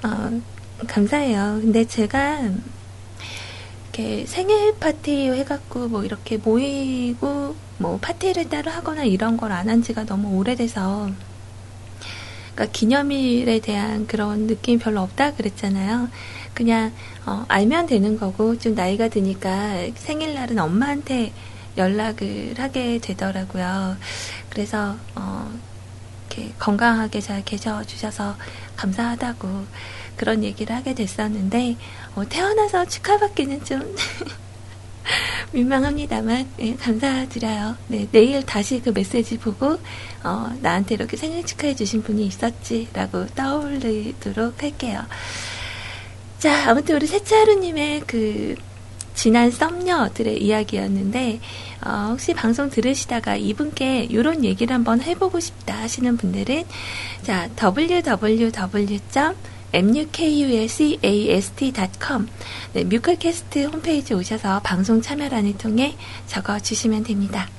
어, 0.03 0.41
감사해요. 0.87 1.59
근데 1.61 1.85
제가, 1.85 2.41
이렇게 3.93 4.25
생일 4.25 4.77
파티 4.79 5.29
해갖고 5.29 5.87
뭐 5.89 6.03
이렇게 6.03 6.37
모이고, 6.37 7.55
뭐 7.77 7.99
파티를 7.99 8.49
따로 8.49 8.71
하거나 8.71 9.03
이런 9.03 9.37
걸 9.37 9.51
안 9.51 9.69
한 9.69 9.81
지가 9.81 10.05
너무 10.05 10.37
오래돼서, 10.37 11.09
그러니까 12.55 12.71
기념일에 12.71 13.59
대한 13.59 14.07
그런 14.07 14.47
느낌이 14.47 14.77
별로 14.79 15.01
없다 15.01 15.33
그랬잖아요. 15.35 16.09
그냥 16.53 16.93
어, 17.25 17.43
알면 17.49 17.87
되는 17.87 18.17
거고 18.17 18.57
좀 18.57 18.75
나이가 18.75 19.09
드니까 19.09 19.73
생일날은 19.95 20.57
엄마한테 20.59 21.33
연락을 21.77 22.55
하게 22.57 22.99
되더라고요. 22.99 23.97
그래서 24.49 24.95
어, 25.15 25.51
이렇게 26.29 26.53
건강하게 26.59 27.19
잘 27.21 27.43
계셔 27.43 27.83
주셔서 27.83 28.37
감사하다고 28.77 29.65
그런 30.15 30.43
얘기를 30.43 30.75
하게 30.75 30.93
됐었는데 30.93 31.77
어, 32.15 32.23
태어나서 32.27 32.85
축하받기는 32.85 33.65
좀 33.65 33.95
민망합니다만 35.51 36.47
네, 36.57 36.75
감사드려요. 36.75 37.77
네, 37.87 38.07
내일 38.11 38.43
다시 38.43 38.81
그 38.81 38.89
메시지 38.89 39.37
보고 39.37 39.79
어, 40.23 40.57
나한테 40.61 40.95
이렇게 40.95 41.17
생일 41.17 41.45
축하해 41.45 41.75
주신 41.75 42.01
분이 42.03 42.25
있었지라고 42.25 43.27
떠올리도록 43.27 44.61
할게요. 44.61 45.01
자, 46.39 46.69
아무튼 46.69 46.95
우리 46.95 47.07
세차루님의 47.07 48.01
그 48.07 48.55
지난 49.15 49.49
썸녀들의 49.49 50.43
이야기였는데 50.43 51.39
어, 51.85 52.09
혹시 52.11 52.33
방송 52.33 52.69
들으시다가 52.69 53.37
이분께 53.37 54.03
이런 54.09 54.43
얘기를 54.43 54.73
한번 54.73 55.01
해보고 55.01 55.39
싶다 55.39 55.75
하시는 55.75 56.17
분들은 56.17 56.65
자 57.23 57.49
www. 57.59 58.51
mukulcast.com 59.75 62.27
네, 62.73 62.83
뮤클캐스트 62.83 63.65
홈페이지 63.65 64.13
오셔서 64.13 64.61
방송 64.61 65.01
참여란을 65.01 65.57
통해 65.57 65.95
적어주시면 66.27 67.03
됩니다. 67.03 67.49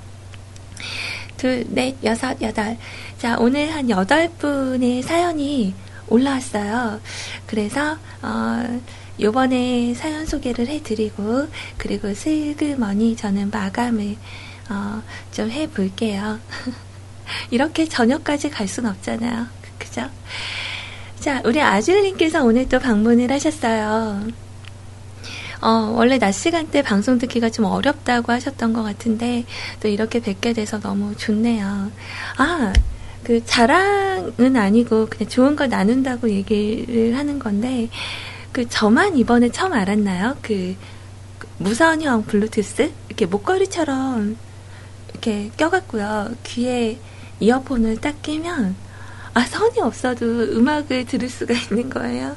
둘, 1.36 1.66
넷, 1.68 1.96
여섯, 2.02 2.40
여덟. 2.40 2.78
자, 3.18 3.36
오늘 3.38 3.74
한 3.74 3.90
여덟 3.90 4.30
분의 4.38 5.02
사연이 5.02 5.74
올라왔어요. 6.08 7.00
그래서, 7.46 7.98
어, 8.22 8.80
요번에 9.20 9.92
사연 9.94 10.24
소개를 10.24 10.68
해드리고, 10.68 11.48
그리고 11.76 12.14
슬그머니 12.14 13.16
저는 13.16 13.50
마감을, 13.50 14.16
어, 14.70 15.02
좀 15.32 15.50
해볼게요. 15.50 16.38
이렇게 17.50 17.86
저녁까지 17.86 18.50
갈 18.50 18.68
순 18.68 18.86
없잖아요. 18.86 19.46
그죠? 19.78 20.08
자, 21.26 21.42
우리 21.44 21.60
아줄님께서 21.60 22.44
오늘 22.44 22.68
또 22.68 22.78
방문을 22.78 23.32
하셨어요. 23.32 24.28
어, 25.60 25.68
원래 25.96 26.20
낮 26.20 26.30
시간대 26.30 26.82
방송 26.82 27.18
듣기가 27.18 27.50
좀 27.50 27.64
어렵다고 27.64 28.30
하셨던 28.30 28.72
것 28.72 28.84
같은데, 28.84 29.44
또 29.80 29.88
이렇게 29.88 30.20
뵙게 30.20 30.52
돼서 30.52 30.78
너무 30.78 31.16
좋네요. 31.16 31.90
아, 32.36 32.72
그 33.24 33.44
자랑은 33.44 34.54
아니고, 34.54 35.06
그냥 35.06 35.28
좋은 35.28 35.56
걸 35.56 35.68
나눈다고 35.68 36.30
얘기를 36.30 37.18
하는 37.18 37.40
건데, 37.40 37.88
그 38.52 38.68
저만 38.68 39.16
이번에 39.16 39.48
처음 39.48 39.72
알았나요? 39.72 40.36
그, 40.42 40.76
무선형 41.58 42.26
블루투스? 42.26 42.92
이렇게 43.08 43.26
목걸이처럼 43.26 44.36
이렇게 45.10 45.50
껴갖고요. 45.56 46.36
귀에 46.44 47.00
이어폰을 47.40 47.96
딱 47.96 48.22
끼면, 48.22 48.85
아, 49.36 49.44
선이 49.44 49.80
없어도 49.82 50.24
음악을 50.26 51.04
들을 51.04 51.28
수가 51.28 51.52
있는 51.70 51.90
거예요. 51.90 52.36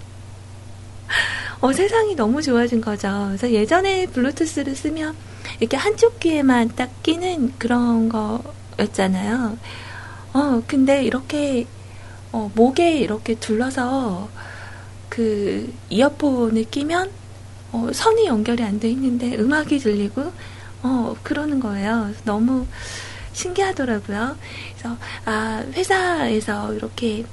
어, 1.62 1.74
세상이 1.74 2.16
너무 2.16 2.41
좋아진 2.41 2.82
거죠. 2.82 3.26
그래서 3.28 3.50
예전에 3.52 4.06
블루투스를 4.08 4.76
쓰면 4.76 5.16
이렇게 5.60 5.78
한쪽 5.78 6.20
귀에만 6.20 6.72
딱 6.76 6.89
끼는 7.04 7.54
그런 7.58 8.10
거였잖아요. 8.10 9.58
어, 10.34 10.64
근데 10.68 11.04
이렇게, 11.04 11.68
어, 12.32 12.52
목에 12.56 13.00
이렇게 13.00 13.36
둘러서 13.36 14.30
그 15.10 15.74
이어폰을 15.89 16.66
끼면, 16.66 17.12
어, 17.74 17.89
선이 17.93 18.26
연결이 18.28 18.64
안 18.64 18.80
돼 18.80 18.89
있는데 18.91 19.36
음악이 19.38 19.80
들리고, 19.80 20.34
어, 20.84 21.16
그러는 21.24 21.60
거예요. 21.62 22.12
너무, 22.26 22.68
신기하더라고요. 23.34 24.38
그래서 24.80 24.97
아 25.25 25.63
회사에서 25.73 26.73
이렇게 26.73 27.25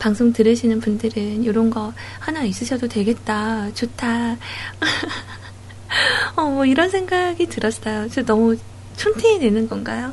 방송 0.00 0.32
들으시는 0.32 0.80
분들은 0.80 1.44
이런 1.44 1.70
거 1.70 1.92
하나 2.18 2.42
있으셔도 2.42 2.88
되겠다. 2.88 3.72
좋다. 3.72 4.36
어, 6.36 6.42
뭐 6.42 6.66
이런 6.66 6.90
생각이 6.90 7.46
들었어요. 7.46 8.08
저 8.10 8.24
너무 8.24 8.56
촌티 8.96 9.38
내는 9.38 9.68
건가요? 9.68 10.12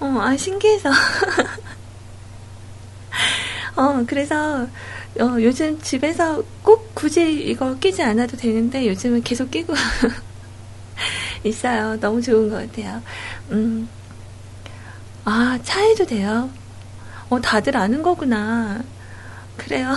어, 0.00 0.06
아, 0.20 0.36
신기해서. 0.36 0.90
어, 3.76 4.04
그래서, 4.06 4.66
어, 5.20 5.36
요즘 5.40 5.80
집에서 5.80 6.42
꼭 6.62 6.94
굳이 6.94 7.44
이거 7.44 7.76
끼지 7.78 8.02
않아도 8.02 8.36
되는데 8.36 8.86
요즘은 8.88 9.22
계속 9.22 9.50
끼고 9.50 9.74
있어요. 11.44 11.98
너무 12.00 12.22
좋은 12.22 12.48
것 12.48 12.56
같아요. 12.56 13.02
음. 13.50 13.88
아, 15.24 15.58
차해도 15.62 16.06
돼요? 16.06 16.50
어, 17.28 17.40
다들 17.40 17.76
아는 17.76 18.02
거구나. 18.02 18.82
그래요. 19.56 19.96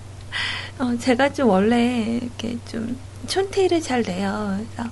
어, 0.78 0.96
제가 0.98 1.32
좀 1.32 1.48
원래 1.48 2.18
이렇게 2.22 2.58
좀 2.66 2.98
촌티를 3.28 3.80
잘 3.80 4.02
내요. 4.02 4.58
그래서 4.74 4.90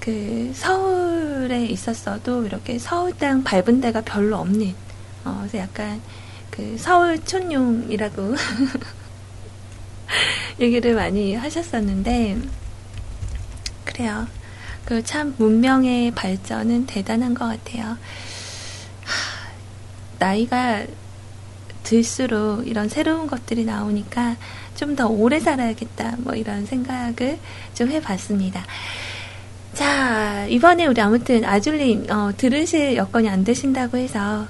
그 0.00 0.52
서울에 0.54 1.64
있었어도 1.66 2.44
이렇게 2.46 2.78
서울 2.78 3.12
땅 3.16 3.42
밟은 3.44 3.80
데가 3.80 4.00
별로 4.02 4.38
없는, 4.38 4.74
어, 5.24 5.38
그래서 5.40 5.58
약간 5.58 6.00
그 6.50 6.76
서울 6.78 7.22
촌용이라고 7.24 8.34
얘기를 10.60 10.94
많이 10.94 11.34
하셨었는데, 11.34 12.38
그래요. 13.84 14.26
그 14.84 15.02
참 15.02 15.34
문명의 15.38 16.10
발전은 16.10 16.86
대단한 16.86 17.32
것 17.34 17.46
같아요. 17.46 17.96
나이가 20.24 20.84
들수록 21.82 22.66
이런 22.66 22.88
새로운 22.88 23.26
것들이 23.26 23.64
나오니까 23.66 24.36
좀 24.74 24.96
더 24.96 25.06
오래 25.06 25.38
살아야겠다. 25.38 26.16
뭐 26.18 26.34
이런 26.34 26.64
생각을 26.66 27.38
좀 27.74 27.90
해봤습니다. 27.90 28.64
자, 29.74 30.46
이번에 30.46 30.86
우리 30.86 31.00
아무튼 31.00 31.44
아줄님, 31.44 32.06
어, 32.10 32.30
들으실 32.36 32.96
여건이 32.96 33.28
안 33.28 33.44
되신다고 33.44 33.98
해서 33.98 34.46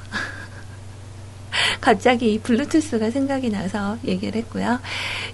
갑자기 1.85 2.41
블루투스가 2.43 3.11
생각이 3.11 3.51
나서 3.51 3.99
얘기를 4.07 4.41
했고요. 4.41 4.80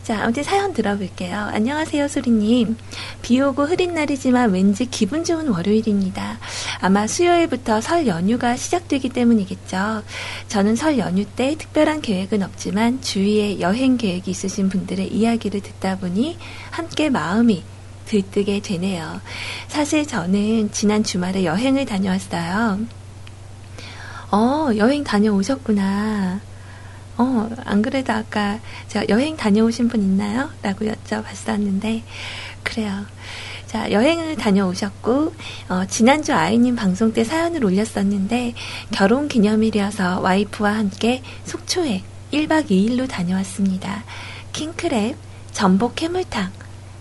자, 0.03 0.25
아무튼 0.25 0.43
사연 0.43 0.73
들어볼게요. 0.73 1.37
안녕하세요, 1.53 2.09
소리님. 2.09 2.77
비 3.23 3.41
오고 3.41 3.67
흐린 3.67 3.95
날이지만 3.95 4.51
왠지 4.51 4.87
기분 4.87 5.23
좋은 5.23 5.47
월요일입니다. 5.47 6.41
아마 6.81 7.07
수요일부터 7.07 7.81
설 7.81 8.09
연휴가 8.09 8.57
시작되기 8.57 9.11
때문이겠죠. 9.11 10.03
저는 10.49 10.75
설 10.75 10.99
연휴 10.99 11.25
때 11.25 11.55
특별한 11.57 12.01
계획은 12.01 12.43
없지만 12.43 13.01
주위에 13.01 13.61
여행 13.61 13.97
계획이 13.97 14.33
있으신 14.33 14.69
분들의 14.71 15.07
이야기를 15.07 15.61
듣다 15.61 15.99
보니 15.99 16.37
함께 16.73 17.11
마음이 17.11 17.63
들뜨게 18.07 18.59
되네요. 18.59 19.21
사실 19.69 20.05
저는 20.05 20.73
지난 20.73 21.05
주말에 21.05 21.45
여행을 21.45 21.85
다녀왔어요. 21.85 23.00
어, 24.33 24.71
여행 24.77 25.03
다녀오셨구나. 25.03 26.41
어, 27.19 27.51
안 27.65 27.83
그래도 27.83 28.13
아까 28.13 28.61
제가 28.89 29.07
여행 29.09 29.37
다녀오신 29.37 29.89
분 29.89 30.03
있나요? 30.03 30.51
라고 30.63 30.87
여쭤봤었는데, 30.87 32.03
그래요. 32.63 33.07
자, 33.67 33.91
여행을 33.91 34.37
다녀오셨고, 34.37 35.35
어, 35.69 35.85
지난주 35.89 36.33
아이님 36.33 36.77
방송 36.77 37.13
때 37.13 37.25
사연을 37.25 37.65
올렸었는데, 37.65 38.55
결혼 38.93 39.29
기념일이어서 39.29 40.21
와이프와 40.21 40.77
함께 40.77 41.23
속초에 41.45 42.03
1박 42.33 42.71
2일로 42.71 43.09
다녀왔습니다. 43.09 44.05
킹크랩, 44.53 45.17
전복 45.53 46.01
해물탕, 46.03 46.53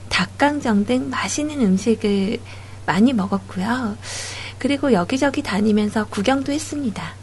닭강정 0.09 0.85
등 0.85 1.09
맛있는 1.09 1.61
음식을 1.61 2.39
많이 2.87 3.13
먹었고요. 3.13 3.97
그리고 4.57 4.91
여기저기 4.91 5.41
다니면서 5.41 6.07
구경도 6.07 6.51
했습니다. 6.51 7.18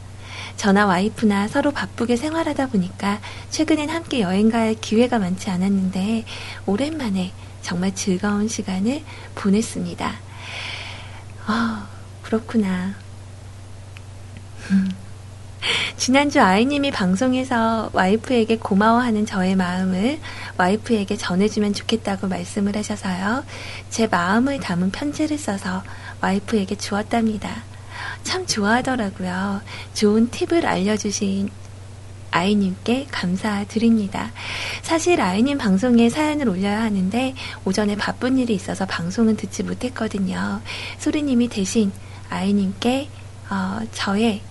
저나 0.56 0.86
와이프나 0.86 1.48
서로 1.48 1.70
바쁘게 1.70 2.16
생활하다 2.16 2.68
보니까 2.68 3.20
최근엔 3.50 3.88
함께 3.90 4.20
여행 4.20 4.50
갈 4.50 4.74
기회가 4.74 5.18
많지 5.18 5.50
않았는데 5.50 6.24
오랜만에 6.66 7.32
정말 7.62 7.94
즐거운 7.94 8.48
시간을 8.48 9.02
보냈습니다. 9.34 10.14
아, 11.46 11.88
그렇구나. 12.22 12.94
지난주 15.96 16.40
아이님이 16.40 16.90
방송에서 16.90 17.90
와이프에게 17.92 18.58
고마워하는 18.58 19.26
저의 19.26 19.56
마음을 19.56 20.20
와이프에게 20.56 21.16
전해주면 21.16 21.72
좋겠다고 21.72 22.28
말씀을 22.28 22.76
하셔서요. 22.76 23.44
제 23.90 24.06
마음을 24.06 24.60
담은 24.60 24.92
편지를 24.92 25.38
써서 25.38 25.82
와이프에게 26.20 26.76
주었답니다. 26.76 27.50
참 28.26 28.44
좋아하더라고요. 28.44 29.62
좋은 29.94 30.28
팁을 30.30 30.66
알려주신 30.66 31.48
아이님께 32.32 33.06
감사드립니다. 33.10 34.32
사실 34.82 35.20
아이님 35.20 35.56
방송에 35.56 36.10
사연을 36.10 36.48
올려야 36.48 36.82
하는데 36.82 37.34
오전에 37.64 37.96
바쁜 37.96 38.36
일이 38.36 38.52
있어서 38.54 38.84
방송은 38.84 39.36
듣지 39.36 39.62
못했거든요. 39.62 40.60
소리님이 40.98 41.48
대신 41.48 41.92
아이님께 42.28 43.08
어, 43.48 43.78
저의 43.92 44.42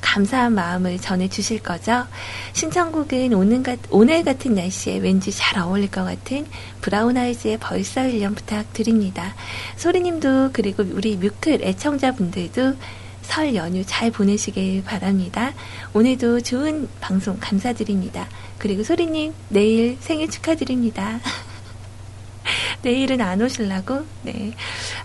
감사한 0.00 0.54
마음을 0.54 0.98
전해주실 0.98 1.62
거죠. 1.62 2.06
신청곡은 2.52 3.32
오늘, 3.34 4.24
같은 4.24 4.54
날씨에 4.54 4.98
왠지 4.98 5.30
잘 5.32 5.58
어울릴 5.58 5.90
것 5.90 6.04
같은 6.04 6.46
브라운 6.80 7.16
아이즈의 7.16 7.58
벌써 7.58 8.02
1년 8.02 8.34
부탁드립니다. 8.34 9.34
소리님도 9.76 10.50
그리고 10.52 10.82
우리 10.82 11.16
뮤클 11.16 11.62
애청자분들도 11.62 12.74
설 13.22 13.54
연휴 13.54 13.84
잘 13.84 14.10
보내시길 14.10 14.84
바랍니다. 14.84 15.52
오늘도 15.92 16.40
좋은 16.40 16.88
방송 17.00 17.36
감사드립니다. 17.38 18.26
그리고 18.58 18.82
소리님 18.82 19.34
내일 19.50 19.98
생일 20.00 20.30
축하드립니다. 20.30 21.20
내일은 22.82 23.20
안 23.20 23.42
오실라고? 23.42 24.06
네. 24.22 24.52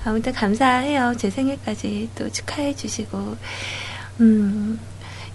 아무튼 0.06 0.32
감사해요. 0.32 1.16
제 1.18 1.30
생일까지 1.30 2.10
또 2.16 2.32
축하해 2.32 2.76
주시고. 2.76 3.38
음, 4.20 4.80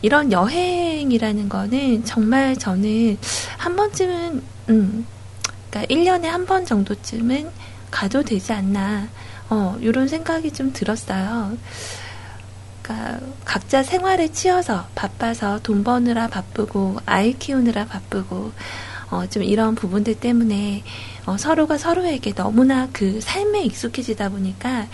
이런 0.02 0.30
여행이라는 0.32 1.48
거는 1.48 2.04
정말 2.04 2.56
저는 2.56 3.18
한 3.56 3.76
번쯤은, 3.76 4.42
음, 4.70 5.06
그러니까 5.70 5.94
1년에 5.94 6.24
한 6.26 6.46
번 6.46 6.64
정도쯤은 6.64 7.50
가도 7.90 8.22
되지 8.22 8.52
않나, 8.52 9.08
어, 9.50 9.76
이런 9.80 10.08
생각이 10.08 10.52
좀 10.52 10.72
들었어요. 10.72 11.56
그러니까 12.82 13.20
각자 13.44 13.82
생활에 13.82 14.28
치여서 14.28 14.86
바빠서 14.94 15.60
돈 15.62 15.84
버느라 15.84 16.28
바쁘고, 16.28 16.98
아이 17.06 17.32
키우느라 17.34 17.86
바쁘고, 17.86 18.52
어, 19.10 19.26
좀 19.26 19.42
이런 19.42 19.74
부분들 19.74 20.20
때문에 20.20 20.84
어, 21.26 21.36
서로가 21.36 21.78
서로에게 21.78 22.34
너무나 22.34 22.88
그 22.92 23.20
삶에 23.20 23.62
익숙해지다 23.62 24.28
보니까 24.30 24.86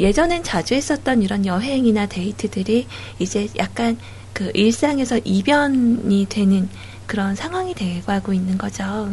예전엔 0.00 0.42
자주 0.42 0.74
했었던 0.74 1.22
이런 1.22 1.46
여행이나 1.46 2.06
데이트들이 2.06 2.86
이제 3.18 3.48
약간 3.56 3.96
그 4.32 4.50
일상에서 4.54 5.18
이변이 5.24 6.26
되는 6.28 6.68
그런 7.06 7.34
상황이 7.36 7.74
되고 7.74 8.32
있는 8.32 8.58
거죠. 8.58 9.10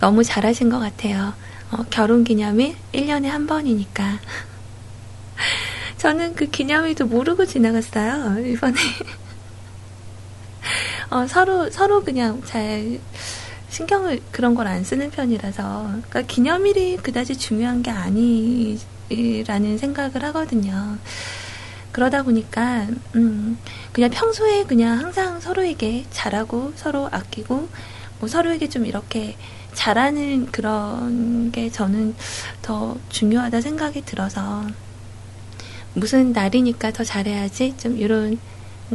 너무 0.00 0.24
잘하신 0.24 0.70
것 0.70 0.78
같아요. 0.78 1.34
어, 1.70 1.84
결혼 1.90 2.24
기념일 2.24 2.76
1년에 2.92 3.26
한 3.26 3.46
번이니까. 3.46 4.18
저는 5.98 6.34
그 6.34 6.46
기념일도 6.46 7.06
모르고 7.06 7.46
지나갔어요, 7.46 8.46
이번에. 8.46 8.74
어, 11.10 11.26
서로, 11.26 11.70
서로 11.70 12.02
그냥 12.04 12.42
잘 12.44 13.00
신경을 13.70 14.20
그런 14.30 14.54
걸 14.54 14.66
안 14.66 14.84
쓰는 14.84 15.10
편이라서. 15.10 15.82
그러니까 15.88 16.22
기념일이 16.22 16.96
그다지 16.98 17.36
중요한 17.36 17.82
게 17.82 17.90
아니 17.90 18.78
라는 19.46 19.78
생각을 19.78 20.22
하거든요. 20.24 20.98
그러다 21.92 22.22
보니까 22.24 22.86
음, 23.14 23.56
그냥 23.92 24.10
평소에 24.10 24.64
그냥 24.64 24.98
항상 24.98 25.40
서로에게 25.40 26.06
잘하고 26.10 26.72
서로 26.74 27.08
아끼고 27.12 27.68
뭐 28.18 28.28
서로에게 28.28 28.68
좀 28.68 28.84
이렇게 28.86 29.36
잘하는 29.74 30.46
그런 30.50 31.52
게 31.52 31.70
저는 31.70 32.14
더 32.62 32.96
중요하다 33.10 33.60
생각이 33.60 34.02
들어서 34.02 34.64
무슨 35.94 36.32
날이니까 36.32 36.92
더 36.92 37.04
잘해야지 37.04 37.74
좀 37.76 37.96
이런 37.98 38.38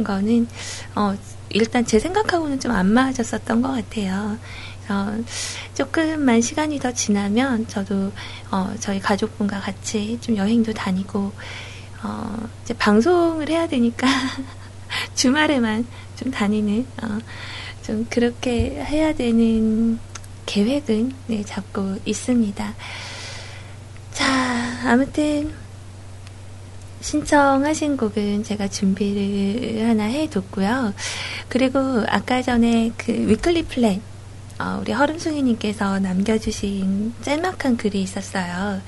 거는 0.04 0.46
어 0.94 1.14
일단 1.50 1.84
제 1.84 1.98
생각하고는 1.98 2.60
좀 2.60 2.72
안 2.72 2.92
맞았었던 2.92 3.62
것 3.62 3.72
같아요. 3.72 4.38
어, 4.90 5.22
조금만 5.74 6.40
시간이 6.40 6.80
더 6.80 6.92
지나면 6.92 7.68
저도 7.68 8.12
어, 8.50 8.74
저희 8.80 8.98
가족분과 8.98 9.60
같이 9.60 10.18
좀 10.20 10.36
여행도 10.36 10.72
다니고 10.72 11.32
어, 12.02 12.48
이제 12.64 12.74
방송을 12.74 13.48
해야 13.48 13.68
되니까 13.68 14.08
주말에만 15.14 15.86
좀 16.16 16.32
다니는 16.32 16.86
어, 17.02 17.18
좀 17.82 18.06
그렇게 18.10 18.84
해야 18.84 19.14
되는 19.14 19.98
계획은 20.46 21.12
네, 21.28 21.44
잡고 21.44 21.98
있습니다. 22.04 22.74
자, 24.12 24.80
아무튼 24.84 25.54
신청하신 27.00 27.96
곡은 27.96 28.42
제가 28.42 28.68
준비를 28.68 29.88
하나 29.88 30.04
해뒀고요. 30.04 30.92
그리고 31.48 32.04
아까 32.08 32.42
전에 32.42 32.92
그 32.96 33.12
weekly 33.12 33.64
plan 33.64 33.96
어, 33.96 34.09
우리 34.80 34.92
허름숭이님께서 34.92 35.98
남겨주신 36.00 37.14
짤막한 37.22 37.76
글이 37.76 38.02
있었어요. 38.02 38.80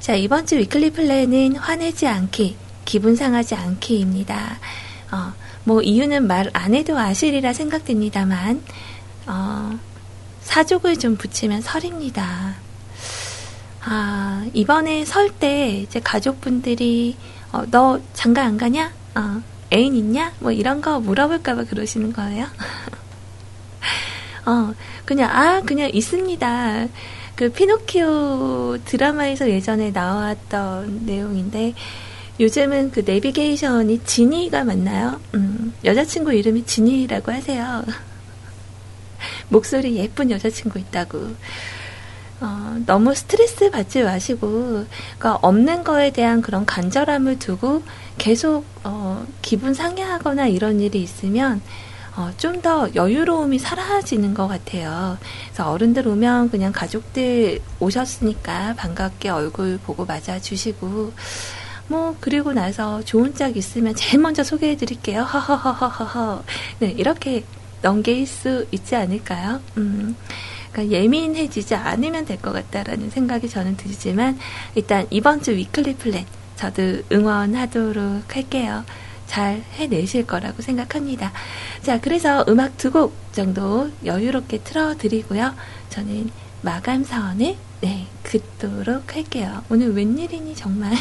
자, 0.00 0.14
이번 0.14 0.46
주 0.46 0.56
위클리 0.56 0.90
플랜은 0.90 1.56
화내지 1.56 2.06
않기, 2.06 2.56
기분 2.84 3.16
상하지 3.16 3.54
않기입니다. 3.56 4.58
어, 5.12 5.32
뭐, 5.64 5.82
이유는 5.82 6.26
말 6.26 6.50
안 6.52 6.74
해도 6.74 6.96
아시리라 6.98 7.52
생각됩니다만, 7.52 8.62
어, 9.26 9.78
사족을 10.42 10.96
좀 10.98 11.16
붙이면 11.16 11.62
설입니다. 11.62 12.54
아, 13.84 14.46
이번에 14.52 15.04
설 15.04 15.30
때 15.30 15.70
이제 15.78 16.00
가족분들이, 16.00 17.16
어, 17.52 17.64
너 17.70 18.00
장가 18.14 18.44
안 18.44 18.56
가냐? 18.56 18.92
어, 19.16 19.42
애인 19.72 19.96
있냐? 19.96 20.32
뭐 20.38 20.52
이런 20.52 20.80
거 20.80 21.00
물어볼까봐 21.00 21.64
그러시는 21.64 22.12
거예요. 22.12 22.46
어, 24.46 24.74
그냥, 25.04 25.30
아, 25.30 25.60
그냥 25.60 25.90
있습니다. 25.92 26.88
그 27.34 27.50
피노키오 27.50 28.78
드라마에서 28.84 29.50
예전에 29.50 29.90
나왔던 29.90 31.04
내용인데 31.04 31.74
요즘은 32.38 32.92
그 32.92 33.00
내비게이션이 33.00 34.04
지니가 34.04 34.64
맞나요? 34.64 35.20
음, 35.34 35.74
여자친구 35.84 36.32
이름이 36.32 36.64
지니라고 36.64 37.32
하세요. 37.32 37.84
목소리 39.48 39.96
예쁜 39.96 40.30
여자친구 40.30 40.78
있다고. 40.78 41.34
어, 42.38 42.76
너무 42.84 43.14
스트레스 43.14 43.70
받지 43.70 44.02
마시고, 44.02 44.84
그러니까 45.18 45.38
없는 45.40 45.84
거에 45.84 46.10
대한 46.10 46.42
그런 46.42 46.66
간절함을 46.66 47.38
두고 47.38 47.82
계속 48.18 48.66
어, 48.84 49.26
기분 49.40 49.72
상해하거나 49.72 50.46
이런 50.46 50.80
일이 50.80 51.02
있으면 51.02 51.62
어, 52.16 52.30
좀 52.38 52.62
더 52.62 52.88
여유로움이 52.94 53.58
사라지는 53.58 54.32
것 54.32 54.48
같아요. 54.48 55.18
그래서 55.52 55.70
어른들 55.70 56.08
오면 56.08 56.50
그냥 56.50 56.72
가족들 56.72 57.60
오셨으니까 57.78 58.74
반갑게 58.76 59.28
얼굴 59.28 59.78
보고 59.78 60.06
맞아주시고, 60.06 61.12
뭐, 61.88 62.16
그리고 62.20 62.52
나서 62.54 63.02
좋은 63.04 63.34
짝 63.34 63.56
있으면 63.56 63.94
제일 63.94 64.18
먼저 64.22 64.42
소개해 64.42 64.76
드릴게요. 64.76 65.22
허허허허허. 65.22 66.42
네, 66.80 66.88
이렇게 66.96 67.44
넘길 67.82 68.26
수 68.26 68.66
있지 68.72 68.96
않을까요? 68.96 69.60
음. 69.76 70.16
그러니까 70.72 70.96
예민해지지 70.96 71.74
않으면 71.74 72.24
될 72.24 72.38
것 72.38 72.52
같다라는 72.52 73.10
생각이 73.10 73.48
저는 73.50 73.76
들지만, 73.76 74.38
일단 74.74 75.06
이번 75.10 75.42
주 75.42 75.52
weekly 75.52 75.96
plan, 75.96 76.24
저도 76.56 77.02
응원하도록 77.12 78.34
할게요. 78.34 78.84
잘 79.26 79.62
해내실 79.74 80.26
거라고 80.26 80.62
생각합니다. 80.62 81.32
자, 81.82 82.00
그래서 82.00 82.44
음악 82.48 82.76
두 82.78 82.90
곡 82.90 83.14
정도 83.32 83.90
여유롭게 84.04 84.58
틀어드리고요. 84.62 85.54
저는 85.90 86.30
마감 86.62 87.04
사원을 87.04 87.56
네, 87.82 88.06
긋도록 88.22 89.14
할게요. 89.14 89.62
오늘 89.68 89.92
웬일이니 89.94 90.54
정말. 90.56 90.92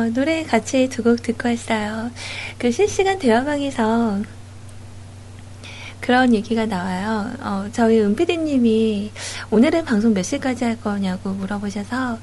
어, 0.00 0.08
노래 0.14 0.42
같이 0.44 0.88
두 0.88 1.02
곡 1.02 1.22
듣고 1.22 1.48
왔어요. 1.48 2.10
그 2.58 2.70
실시간 2.72 3.18
대화방에서 3.18 4.20
그런 6.00 6.32
얘기가 6.34 6.64
나와요. 6.64 7.30
어, 7.40 7.68
저희 7.72 8.00
은피디님이 8.00 9.10
오늘은 9.50 9.84
방송 9.84 10.14
몇 10.14 10.22
시까지 10.22 10.64
할 10.64 10.80
거냐고 10.80 11.30
물어보셔서 11.30 12.18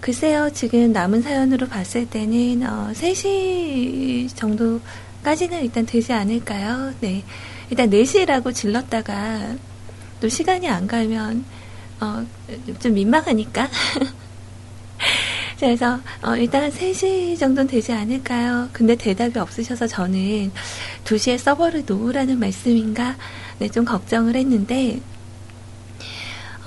글쎄요, 0.00 0.48
지금 0.54 0.92
남은 0.92 1.20
사연으로 1.22 1.66
봤을 1.68 2.08
때는 2.08 2.62
어, 2.66 2.92
3시 2.94 4.34
정도까지는 4.34 5.62
일단 5.64 5.84
되지 5.84 6.12
않을까요? 6.14 6.94
네. 7.00 7.22
일단 7.68 7.90
4시라고 7.90 8.54
질렀다가 8.54 9.54
또 10.20 10.28
시간이 10.28 10.66
안 10.68 10.86
가면 10.86 11.44
어, 12.00 12.24
좀 12.78 12.94
민망하니까 12.94 13.68
그래서 15.58 15.98
어, 16.22 16.36
일단 16.36 16.70
3시 16.70 17.36
정도는 17.38 17.68
되지 17.68 17.92
않을까요? 17.92 18.68
근데 18.72 18.94
대답이 18.94 19.38
없으셔서 19.38 19.88
저는 19.88 20.52
2시에 21.04 21.36
서버를 21.36 21.82
놓으라는 21.84 22.38
말씀인가? 22.38 23.16
네, 23.58 23.68
좀 23.68 23.84
걱정을 23.84 24.36
했는데 24.36 25.00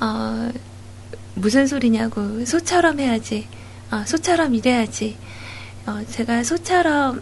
어, 0.01 0.51
무슨 1.35 1.67
소리냐고. 1.67 2.43
소처럼 2.45 2.99
해야지. 2.99 3.47
어, 3.91 4.03
소처럼 4.05 4.55
일해야지. 4.55 5.15
어, 5.85 6.03
제가 6.09 6.43
소처럼 6.43 7.21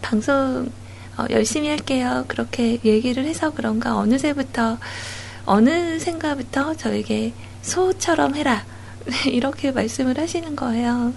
방송 0.00 0.70
어, 1.18 1.26
열심히 1.30 1.68
할게요. 1.68 2.24
그렇게 2.28 2.78
얘기를 2.82 3.26
해서 3.26 3.52
그런가? 3.52 3.96
어느새부터 3.96 4.78
어느샌가부터 5.44 6.76
저에게 6.76 7.34
소처럼 7.60 8.34
해라 8.36 8.64
이렇게 9.26 9.70
말씀을 9.70 10.18
하시는 10.18 10.56
거예요. 10.56 11.12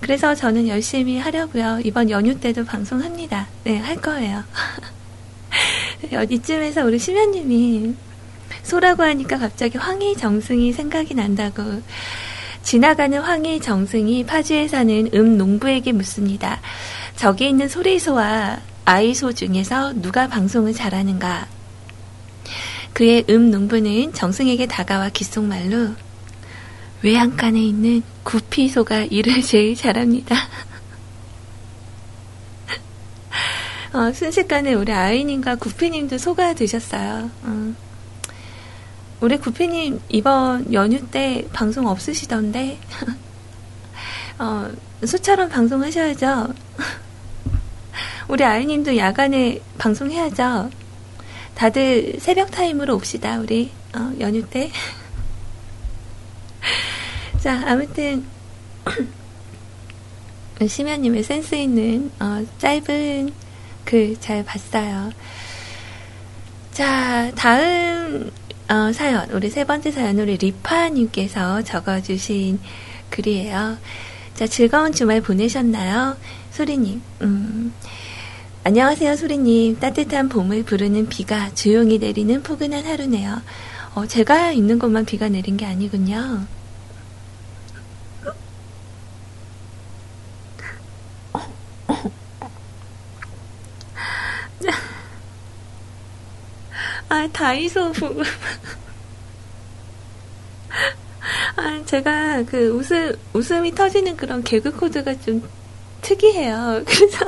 그래서 0.00 0.34
저는 0.34 0.68
열심히 0.68 1.18
하려고요. 1.18 1.80
이번 1.84 2.10
연휴 2.10 2.38
때도 2.38 2.64
방송합니다. 2.64 3.46
네, 3.64 3.78
할 3.78 3.96
거예요. 3.96 4.44
이쯤에서 6.30 6.84
우리 6.84 6.98
심연님이 6.98 7.94
소라고 8.62 9.02
하니까 9.02 9.38
갑자기 9.38 9.78
황희 9.78 10.16
정승이 10.16 10.72
생각이 10.72 11.14
난다고. 11.14 11.82
지나가는 12.62 13.18
황희 13.18 13.60
정승이 13.60 14.24
파주에 14.24 14.68
사는 14.68 15.08
음 15.14 15.38
농부에게 15.38 15.92
묻습니다. 15.92 16.60
저기 17.16 17.48
있는 17.48 17.68
소리소와 17.68 18.58
아이소 18.84 19.32
중에서 19.32 19.92
누가 19.94 20.28
방송을 20.28 20.72
잘하는가? 20.74 21.46
그의 22.94 23.24
음 23.28 23.50
농부는 23.50 24.14
정승에게 24.14 24.66
다가와 24.66 25.10
귓속말로 25.10 25.90
외양간에 27.02 27.60
있는 27.60 28.02
구피소가 28.22 29.00
일을 29.10 29.42
제일 29.42 29.76
잘합니다. 29.76 30.36
어, 33.92 34.10
순식간에 34.12 34.74
우리 34.74 34.92
아이님과 34.92 35.56
구피님도 35.56 36.18
소가 36.18 36.54
되셨어요. 36.54 37.30
어. 37.42 37.74
우리 39.20 39.38
구피님 39.38 40.00
이번 40.08 40.72
연휴 40.72 41.04
때 41.10 41.46
방송 41.52 41.86
없으시던데 41.86 42.78
어, 44.38 44.70
소처럼 45.04 45.48
방송하셔야죠. 45.48 46.54
우리 48.28 48.44
아이님도 48.44 48.96
야간에 48.96 49.60
방송해야죠. 49.78 50.70
다들 51.54 52.16
새벽 52.18 52.50
타임으로 52.50 52.94
옵시다, 52.96 53.38
우리, 53.38 53.70
어, 53.94 54.12
연휴 54.20 54.44
때. 54.48 54.70
자, 57.40 57.62
아무튼, 57.66 58.24
심연님의 60.66 61.22
센스 61.22 61.54
있는, 61.54 62.10
어, 62.20 62.44
짧은 62.58 63.32
글 63.84 64.16
잘 64.18 64.44
봤어요. 64.44 65.10
자, 66.72 67.30
다음, 67.36 68.30
어, 68.68 68.92
사연, 68.92 69.30
우리 69.30 69.50
세 69.50 69.64
번째 69.64 69.92
사연, 69.92 70.18
우리 70.18 70.36
리파님께서 70.36 71.62
적어주신 71.62 72.58
글이에요. 73.10 73.78
자, 74.34 74.46
즐거운 74.46 74.92
주말 74.92 75.20
보내셨나요? 75.20 76.16
소리님, 76.50 77.00
음, 77.22 77.72
안녕하세요, 78.66 79.16
소리님. 79.16 79.78
따뜻한 79.78 80.30
봄을 80.30 80.62
부르는 80.62 81.10
비가 81.10 81.52
조용히 81.54 81.98
내리는 81.98 82.42
포근한 82.42 82.86
하루네요. 82.86 83.42
어, 83.94 84.06
제가 84.06 84.52
있는 84.52 84.78
곳만 84.78 85.04
비가 85.04 85.28
내린 85.28 85.58
게 85.58 85.66
아니군요. 85.66 86.46
아, 97.10 97.28
다이소 97.30 97.92
부분. 97.92 98.24
아, 101.56 101.82
제가 101.84 102.44
그 102.44 102.70
웃음, 102.70 103.14
웃음이 103.34 103.74
터지는 103.74 104.16
그런 104.16 104.42
개그 104.42 104.72
코드가 104.72 105.20
좀 105.20 105.46
특이해요. 106.00 106.82
그래서. 106.86 107.26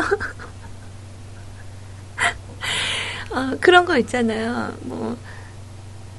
어, 3.36 3.54
그런 3.60 3.84
거 3.84 3.98
있잖아요. 3.98 4.74
뭐, 4.80 5.14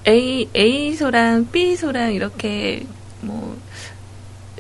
A, 0.07 0.47
A소랑 0.55 1.49
B소랑 1.51 2.13
이렇게, 2.13 2.85
뭐, 3.21 3.57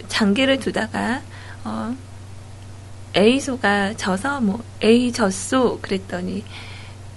장기를 0.07 0.59
두다가, 0.59 1.21
어, 1.63 1.95
A소가 3.15 3.93
져서, 3.95 4.41
뭐, 4.41 4.63
A 4.83 5.11
졌소, 5.11 5.81
그랬더니, 5.83 6.43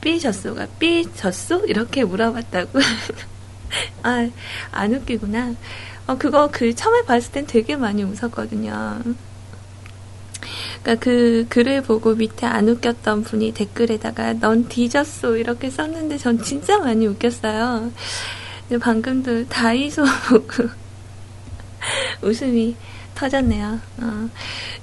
B 0.02 0.20
졌소가 0.20 0.66
B 0.78 1.06
졌소? 1.14 1.64
이렇게 1.64 2.04
물어봤다고. 2.04 2.78
아, 4.02 4.28
안 4.72 4.94
웃기구나. 4.94 5.54
어, 6.06 6.18
그거 6.18 6.50
글 6.50 6.74
처음에 6.74 7.06
봤을 7.06 7.32
땐 7.32 7.46
되게 7.46 7.76
많이 7.76 8.02
웃었거든요. 8.02 9.00
그러니까 10.82 11.04
그 11.04 11.46
글을 11.48 11.82
보고 11.82 12.14
밑에 12.14 12.46
안 12.46 12.68
웃겼던 12.68 13.24
분이 13.24 13.52
댓글에다가 13.52 14.34
넌 14.34 14.68
뒤졌어 14.68 15.36
이렇게 15.36 15.70
썼는데 15.70 16.18
전 16.18 16.42
진짜 16.42 16.78
많이 16.78 17.06
웃겼어요. 17.06 17.92
방금도 18.80 19.48
다이소 19.48 20.04
보고 20.28 20.68
웃음이 22.22 22.76
터졌네요. 23.14 23.78
어. 23.98 24.30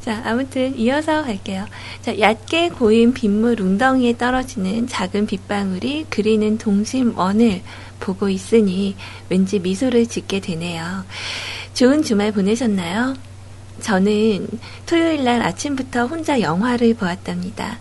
자, 0.01 0.21
아무튼 0.23 0.77
이어서 0.77 1.23
갈게요. 1.23 1.65
자, 2.01 2.17
얕게 2.19 2.69
고인 2.69 3.13
빗물 3.13 3.59
웅덩이에 3.59 4.17
떨어지는 4.17 4.87
작은 4.87 5.25
빗방울이 5.25 6.05
그리는 6.09 6.57
동심원을 6.57 7.61
보고 7.99 8.29
있으니 8.29 8.95
왠지 9.29 9.59
미소를 9.59 10.07
짓게 10.07 10.39
되네요. 10.39 11.03
좋은 11.73 12.03
주말 12.03 12.31
보내셨나요? 12.31 13.15
저는 13.81 14.47
토요일 14.85 15.23
날 15.23 15.41
아침부터 15.41 16.07
혼자 16.07 16.41
영화를 16.41 16.95
보았답니다. 16.95 17.77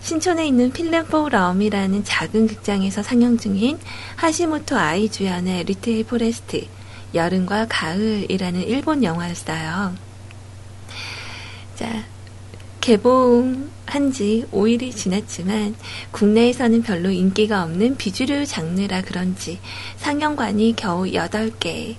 신촌에 0.00 0.46
있는 0.46 0.72
필름 0.72 1.04
포럼이라는 1.06 2.04
작은 2.04 2.48
극장에서 2.48 3.02
상영 3.02 3.38
중인 3.38 3.78
하시모토 4.16 4.76
아이 4.76 5.08
주연의 5.08 5.64
리틀 5.64 6.04
포레스트 6.04 6.66
여름과 7.14 7.66
가을이라는 7.68 8.62
일본 8.62 9.04
영화였어요. 9.04 9.94
자, 11.76 12.04
개봉한 12.80 14.12
지 14.12 14.44
5일이 14.52 14.94
지났지만 14.94 15.74
국내에서는 16.10 16.82
별로 16.82 17.10
인기가 17.10 17.62
없는 17.62 17.96
비주류 17.96 18.44
장르라 18.46 19.02
그런지 19.02 19.58
상영관이 19.96 20.74
겨우 20.76 21.04
8개, 21.04 21.96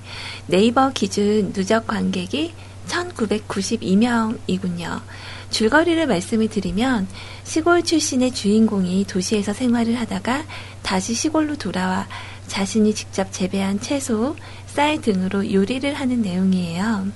네이버 0.47 0.91
기준 0.91 1.53
누적 1.53 1.87
관객이 1.87 2.53
1992명이군요. 2.87 5.01
줄거리를 5.49 6.05
말씀을 6.07 6.49
드리면 6.49 7.07
시골 7.43 7.83
출신의 7.83 8.33
주인공이 8.33 9.05
도시에서 9.05 9.53
생활을 9.53 9.99
하다가 9.99 10.43
다시 10.81 11.13
시골로 11.13 11.55
돌아와 11.55 12.07
자신이 12.47 12.93
직접 12.93 13.31
재배한 13.31 13.79
채소, 13.79 14.35
쌀 14.67 15.01
등으로 15.01 15.51
요리를 15.51 15.93
하는 15.93 16.21
내용이에요. 16.21 17.07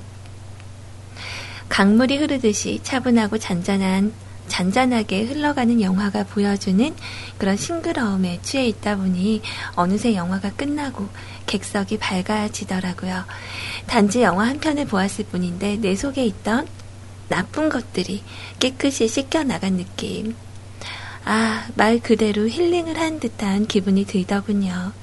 강물이 1.69 2.17
흐르듯이 2.17 2.79
차분하고 2.83 3.37
잔잔한 3.37 4.11
잔잔하게 4.49 5.25
흘러가는 5.25 5.79
영화가 5.79 6.25
보여주는 6.25 6.93
그런 7.37 7.55
싱그러움에 7.55 8.39
취해 8.41 8.67
있다 8.67 8.97
보니 8.97 9.41
어느새 9.75 10.15
영화가 10.15 10.51
끝나고 10.53 11.07
객석이 11.49 11.97
밝아지더라고요. 11.97 13.25
단지 13.87 14.21
영화 14.21 14.47
한 14.47 14.59
편을 14.59 14.85
보았을 14.85 15.25
뿐인데 15.25 15.77
내 15.77 15.95
속에 15.95 16.23
있던 16.23 16.67
나쁜 17.27 17.69
것들이 17.69 18.21
깨끗이 18.59 19.07
씻겨 19.07 19.43
나간 19.43 19.77
느낌. 19.77 20.35
아, 21.25 21.67
말 21.75 21.99
그대로 21.99 22.47
힐링을 22.47 22.99
한 22.99 23.19
듯한 23.19 23.65
기분이 23.65 24.05
들더군요. 24.05 24.93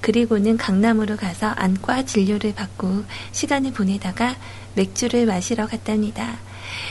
그리고는 0.00 0.58
강남으로 0.58 1.16
가서 1.16 1.48
안과 1.48 2.04
진료를 2.04 2.54
받고 2.54 3.04
시간을 3.32 3.72
보내다가 3.72 4.36
맥주를 4.74 5.24
마시러 5.24 5.66
갔답니다. 5.66 6.38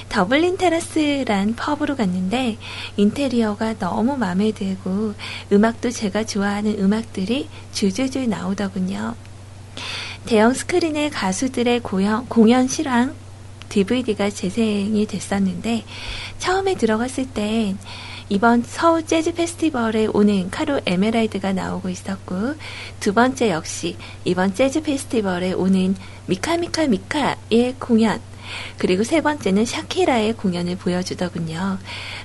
더블린 0.10 0.58
테라스란 0.58 1.56
펍으로 1.56 1.96
갔는데 1.96 2.58
인테리어가 2.98 3.78
너무 3.80 4.18
마음에 4.18 4.52
들고 4.52 5.14
음악도 5.52 5.92
제가 5.92 6.26
좋아하는 6.26 6.80
음악들이 6.80 7.50
줄줄줄 7.74 8.30
나오더군요. 8.30 9.16
대형 10.26 10.54
스크린의 10.54 11.12
가수들의 11.12 11.82
고연, 11.82 12.28
공연 12.28 12.68
실황 12.68 13.14
DVD가 13.70 14.30
재생이 14.30 15.06
됐었는데 15.06 15.84
처음에 16.40 16.76
들어갔을 16.76 17.28
땐 17.30 17.78
이번 18.28 18.64
서울 18.64 19.06
재즈 19.06 19.36
페스티벌에 19.36 20.08
오는 20.08 20.50
카로 20.50 20.82
에메랄드가 20.86 21.54
나오고 21.54 21.90
있었고 21.90 22.56
두 23.00 23.14
번째 23.14 23.52
역시 23.52 23.98
이번 24.24 24.56
재즈 24.56 24.82
페스티벌에 24.82 25.54
오는 25.54 25.96
미카미카 26.26 26.88
미카의 26.88 27.76
공연 27.78 28.20
그리고 28.78 29.04
세 29.04 29.22
번째는 29.22 29.66
샤키라의 29.66 30.34
공연을 30.34 30.76
보여주더군요. 30.78 31.78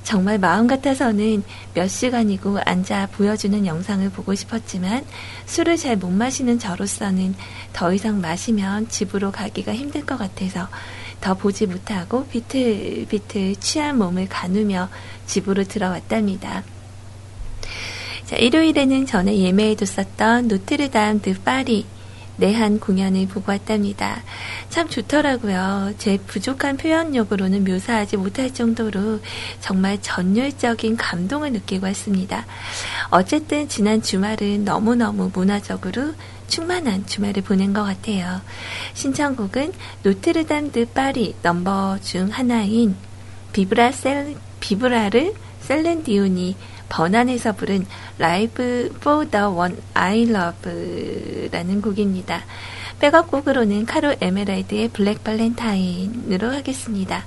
정말 0.03 0.39
마음 0.39 0.67
같아서는 0.67 1.43
몇 1.75 1.89
시간이고 1.89 2.59
앉아 2.65 3.09
보여주는 3.13 3.67
영상을 3.67 4.09
보고 4.11 4.35
싶었지만 4.35 5.05
술을 5.47 5.77
잘 5.77 5.97
못 5.97 6.09
마시는 6.09 6.59
저로서는 6.59 7.35
더 7.73 7.93
이상 7.93 8.21
마시면 8.21 8.89
집으로 8.89 9.31
가기가 9.33 9.75
힘들 9.75 10.07
것 10.07 10.19
같아서 10.19 10.69
더 11.21 11.35
보지 11.35 11.67
못하고 11.67 12.27
비틀비틀 12.27 13.57
취한 13.57 13.99
몸을 13.99 14.29
가누며 14.29 14.89
집으로 15.27 15.65
들어왔답니다. 15.65 16.63
자, 18.25 18.37
일요일에는 18.37 19.07
전에 19.07 19.37
예매해뒀었던 19.37 20.49
노트르담 20.49 21.21
드 21.21 21.35
파리 21.43 21.85
내한 22.41 22.81
공연을 22.81 23.29
보고 23.29 23.53
왔답니다. 23.53 24.23
참 24.71 24.89
좋더라고요. 24.89 25.93
제 25.99 26.19
부족한 26.19 26.77
표현력으로는 26.79 27.65
묘사하지 27.65 28.17
못할 28.17 28.53
정도로 28.53 29.21
정말 29.61 30.01
전율적인 30.01 30.97
감동을 30.97 31.53
느끼고 31.53 31.87
왔습니다. 31.87 32.47
어쨌든 33.11 33.69
지난 33.69 34.03
주말은 34.03 34.65
너무너무 34.65 35.31
문화적으로 35.33 36.15
충만한 36.49 37.07
주말을 37.07 37.43
보낸 37.43 37.73
것 37.73 37.85
같아요. 37.85 38.41
신청곡은 38.95 39.73
노트르담 40.03 40.73
드 40.73 40.87
파리 40.87 41.37
넘버 41.43 41.99
중 42.03 42.29
하나인 42.29 42.97
Vivre 43.53 43.93
셀, 43.93 44.37
Vivre를 44.59 45.35
셀렌디온이 45.61 46.57
번안해서 46.91 47.53
부른 47.53 47.87
Live 48.19 48.93
for 48.97 49.27
the 49.31 49.47
one 49.47 49.77
I 49.95 50.23
love라는 50.25 51.81
곡입니다. 51.81 52.43
백업곡으로는 52.99 53.87
카로 53.87 54.15
에메랄드의 54.21 54.89
Black 54.89 55.25
Valentine으로 55.25 56.51
하겠습니다. 56.53 57.25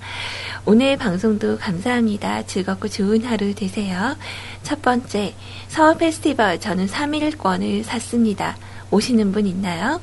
오늘 0.66 0.97
방송도 0.97 1.57
감사합니다. 1.57 2.45
즐겁고 2.45 2.88
좋은 2.88 3.24
하루 3.24 3.55
되세요. 3.55 4.16
첫 4.61 4.84
번째, 4.84 5.34
서울 5.68 5.97
페스티벌 5.97 6.59
저는 6.59 6.86
3일권을 6.86 7.84
샀습니다. 7.84 8.55
오시는 8.91 9.32
분 9.32 9.47
있나요? 9.47 9.99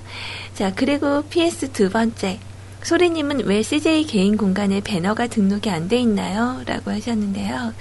자, 0.54 0.72
그리고 0.74 1.22
PS 1.22 1.70
두 1.70 1.88
번째, 1.88 2.40
소리님은 2.82 3.44
왜 3.46 3.62
CJ 3.62 4.06
개인 4.06 4.36
공간에 4.36 4.80
배너가 4.80 5.28
등록이 5.28 5.70
안 5.70 5.86
돼 5.86 5.98
있나요? 5.98 6.62
라고 6.66 6.90
하셨는데요. 6.90 7.72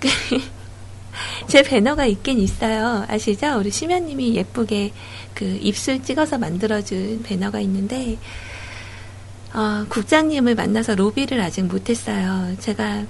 제 1.48 1.62
배너가 1.62 2.06
있긴 2.06 2.38
있어요. 2.40 3.04
아시죠? 3.08 3.58
우리 3.58 3.70
심연님이 3.70 4.34
예쁘게 4.36 4.92
그 5.34 5.44
입술 5.60 6.02
찍어서 6.02 6.38
만들어준 6.38 7.22
배너가 7.24 7.60
있는데, 7.60 8.18
어, 9.52 9.84
국장님을 9.88 10.54
만나서 10.54 10.94
로비를 10.94 11.40
아직 11.40 11.62
못했어요. 11.64 12.56
제가 12.58 13.04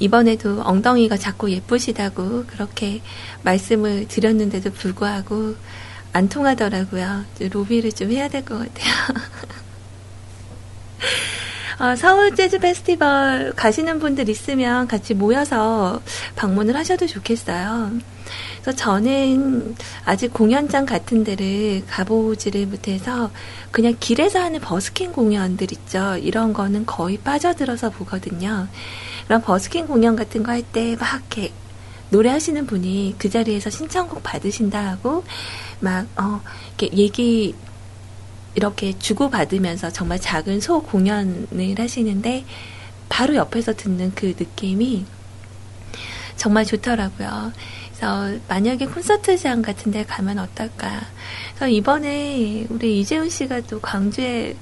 이번에도 0.00 0.60
엉덩이가 0.64 1.16
자꾸 1.16 1.50
예쁘시다고 1.50 2.44
그렇게 2.46 3.00
말씀을 3.42 4.08
드렸는데도 4.08 4.72
불구하고 4.72 5.56
안 6.12 6.28
통하더라고요. 6.28 7.24
로비를 7.50 7.92
좀 7.92 8.10
해야 8.12 8.28
될 8.28 8.44
것 8.44 8.58
같아요. 8.58 8.92
어, 11.78 11.96
서울 11.96 12.34
재즈 12.34 12.58
페스티벌 12.60 13.52
가시는 13.56 13.98
분들 13.98 14.28
있으면 14.28 14.86
같이 14.86 15.14
모여서 15.14 16.00
방문을 16.36 16.76
하셔도 16.76 17.06
좋겠어요. 17.06 17.90
그래서 18.62 18.76
저는 18.76 19.74
아직 20.04 20.32
공연장 20.32 20.86
같은 20.86 21.24
데를 21.24 21.82
가보지를 21.88 22.66
못해서 22.66 23.30
그냥 23.70 23.94
길에서 23.98 24.40
하는 24.40 24.60
버스킹 24.60 25.12
공연들 25.12 25.72
있죠. 25.72 26.16
이런 26.16 26.52
거는 26.52 26.86
거의 26.86 27.18
빠져들어서 27.18 27.90
보거든요. 27.90 28.68
그런 29.26 29.42
버스킹 29.42 29.86
공연 29.86 30.16
같은 30.16 30.42
거 30.42 30.52
할 30.52 30.62
때 30.72 30.96
막 30.96 31.20
이렇게 31.36 31.52
노래하시는 32.10 32.66
분이 32.66 33.16
그 33.18 33.28
자리에서 33.28 33.70
신청곡 33.70 34.22
받으신다 34.22 34.78
하고 34.90 35.24
막, 35.80 36.06
어, 36.16 36.40
이렇게 36.78 36.96
얘기 36.96 37.54
이렇게 38.54 38.96
주고받으면서 38.98 39.90
정말 39.90 40.20
작은 40.20 40.60
소 40.60 40.82
공연을 40.82 41.74
하시는데 41.78 42.44
바로 43.08 43.34
옆에서 43.36 43.74
듣는 43.74 44.12
그 44.14 44.34
느낌이 44.38 45.04
정말 46.36 46.64
좋더라고요. 46.64 47.52
그래서 47.88 48.38
만약에 48.48 48.86
콘서트장 48.86 49.62
같은 49.62 49.92
데 49.92 50.04
가면 50.04 50.38
어떨까. 50.38 51.00
그래서 51.54 51.68
이번에 51.68 52.66
우리 52.70 53.00
이재훈 53.00 53.30
씨가 53.30 53.62
또 53.62 53.80
광주에 53.80 54.56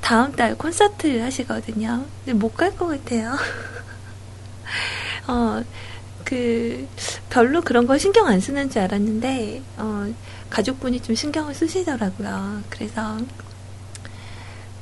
다음 0.00 0.32
달 0.32 0.54
콘서트 0.56 1.20
하시거든요. 1.20 2.04
근데 2.24 2.38
못 2.38 2.54
갈 2.54 2.76
것 2.76 2.86
같아요. 2.88 3.34
어, 5.26 5.62
그, 6.24 6.86
별로 7.30 7.62
그런 7.62 7.86
거 7.86 7.96
신경 7.98 8.26
안 8.26 8.40
쓰는 8.40 8.68
줄 8.70 8.82
알았는데, 8.82 9.62
어, 9.78 10.12
가족분이 10.54 11.00
좀 11.00 11.16
신경을 11.16 11.52
쓰시더라고요. 11.52 12.62
그래서 12.70 13.18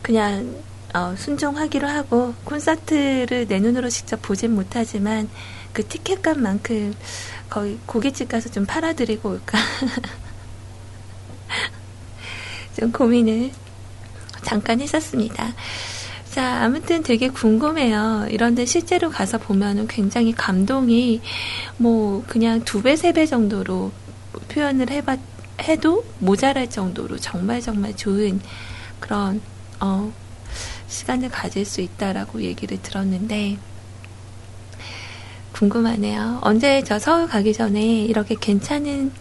그냥 0.03 0.55
어, 0.93 1.15
순종하기로 1.16 1.89
하고 1.89 2.35
콘서트를 2.44 3.47
내 3.49 3.59
눈으로 3.59 3.89
직접 3.89 4.20
보진 4.20 4.55
못하지만 4.55 5.31
그 5.73 5.86
티켓값만큼 5.89 6.93
거의 7.49 7.78
고깃집 7.86 8.28
가서 8.28 8.51
좀 8.51 8.66
팔아드리고 8.66 9.31
올까 9.31 9.59
좀 12.78 12.93
고민을 12.93 13.53
잠깐 14.43 14.78
했었습니다. 14.78 15.55
자, 16.31 16.65
아무튼 16.65 17.03
되게 17.03 17.28
궁금해요. 17.28 18.27
이런데 18.31 18.66
실제로 18.66 19.09
가서 19.09 19.39
보면은 19.39 19.86
굉장히 19.86 20.35
감동이 20.35 21.23
뭐 21.78 22.23
그냥 22.27 22.62
두 22.62 22.82
배, 22.82 22.94
세 22.97 23.12
배 23.12 23.24
정도로 23.24 23.90
표현을 24.49 24.90
해봤, 24.90 25.19
해도 25.62 26.05
모자랄 26.18 26.70
정도로 26.70 27.18
정말 27.18 27.60
정말 27.60 27.97
좋은 27.97 28.40
그런 29.01 29.40
어, 29.80 30.12
시간을 30.89 31.30
가질 31.30 31.64
수 31.64 31.80
있다라고 31.80 32.43
얘기를 32.43 32.80
들었는데 32.82 33.59
궁금하네요. 35.52 36.39
언제 36.43 36.82
저 36.84 36.98
서울 36.98 37.28
가기 37.28 37.52
전에 37.52 38.05
이렇게 38.05 38.34
괜찮은 38.39 39.12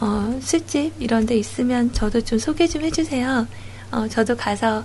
어, 0.00 0.38
술집 0.40 0.94
이런 1.00 1.26
데 1.26 1.36
있으면 1.36 1.92
저도 1.92 2.22
좀 2.22 2.38
소개 2.38 2.66
좀 2.66 2.82
해주세요. 2.82 3.46
어, 3.90 4.08
저도 4.08 4.36
가서 4.36 4.84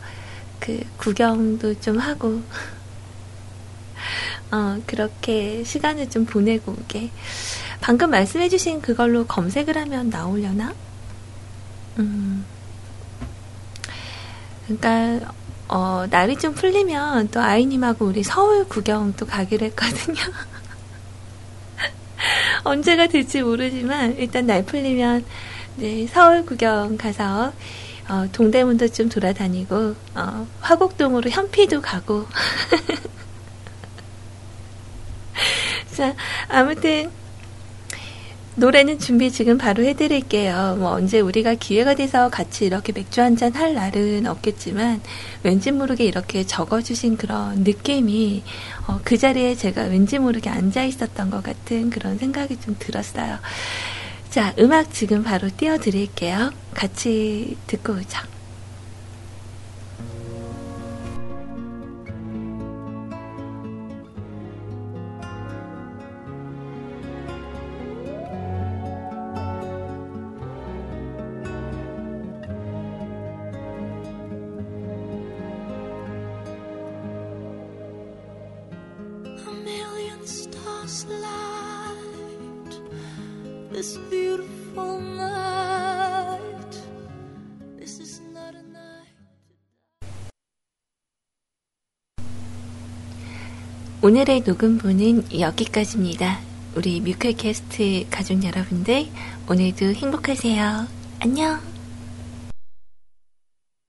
그 0.60 0.82
구경도 0.98 1.80
좀 1.80 1.98
하고 1.98 2.42
어, 4.52 4.82
그렇게 4.86 5.64
시간을 5.64 6.10
좀 6.10 6.26
보내고 6.26 6.74
오게. 6.74 7.10
방금 7.80 8.10
말씀해주신 8.10 8.82
그걸로 8.82 9.26
검색을 9.26 9.78
하면 9.78 10.10
나오려나? 10.10 10.74
음. 12.00 12.46
그러니까 14.66 15.34
어, 15.68 16.06
날이 16.10 16.38
좀 16.38 16.54
풀리면 16.54 17.30
또 17.30 17.42
아이님하고 17.42 18.06
우리 18.06 18.24
서울 18.24 18.68
구경 18.68 19.14
또 19.14 19.26
가기로 19.26 19.66
했거든요. 19.68 20.18
언제가 22.64 23.08
될지 23.08 23.42
모르지만 23.42 24.18
일단 24.18 24.46
날 24.46 24.66
풀리면 24.66 25.26
네, 25.78 26.08
서울 26.08 26.46
구경 26.46 26.98
가서 26.98 27.54
어, 28.10 28.28
동대문도 28.32 28.88
좀 28.90 29.10
돌아다니고 29.10 29.96
어, 30.16 30.48
화곡동으로 30.62 31.30
현피도 31.30 31.82
가고 31.82 32.26
자 35.94 36.16
아무튼 36.48 37.12
노래는 38.60 38.98
준비 38.98 39.32
지금 39.32 39.60
바로 39.60 39.84
해드릴게요. 39.84 40.78
뭐 40.80 40.90
언제 40.92 41.20
우리가 41.20 41.54
기회가 41.56 41.94
돼서 41.94 42.30
같이 42.30 42.66
이렇게 42.66 42.92
맥주 42.92 43.22
한 43.22 43.36
잔 43.38 43.54
할 43.54 43.76
날은 43.76 44.26
없겠지만 44.26 45.00
왠지 45.44 45.72
모르게 45.72 46.06
이렇게 46.06 46.44
적어주신 46.44 47.18
그런 47.18 47.60
느낌이 47.64 48.44
어, 48.88 49.00
그 49.04 49.16
자리에 49.18 49.54
제가 49.56 49.84
왠지 49.84 50.18
모르게 50.18 50.50
앉아 50.50 50.86
있었던 50.86 51.30
것 51.30 51.44
같은 51.44 51.92
그런 51.92 52.18
생각이 52.18 52.60
좀 52.60 52.76
들었어요. 52.80 53.38
자, 54.32 54.54
음악 54.58 54.92
지금 54.92 55.24
바로 55.24 55.50
띄워드릴게요. 55.56 56.52
같이 56.74 57.58
듣고 57.68 57.94
오죠. 57.94 58.37
오늘의 94.00 94.44
녹음본은 94.46 95.40
여기까지입니다. 95.40 96.40
우리 96.76 97.02
뮤클캐스트 97.02 98.06
가족 98.12 98.44
여러분들, 98.44 99.08
오늘도 99.50 99.86
행복하세요. 99.86 100.86
안녕! 101.20 101.77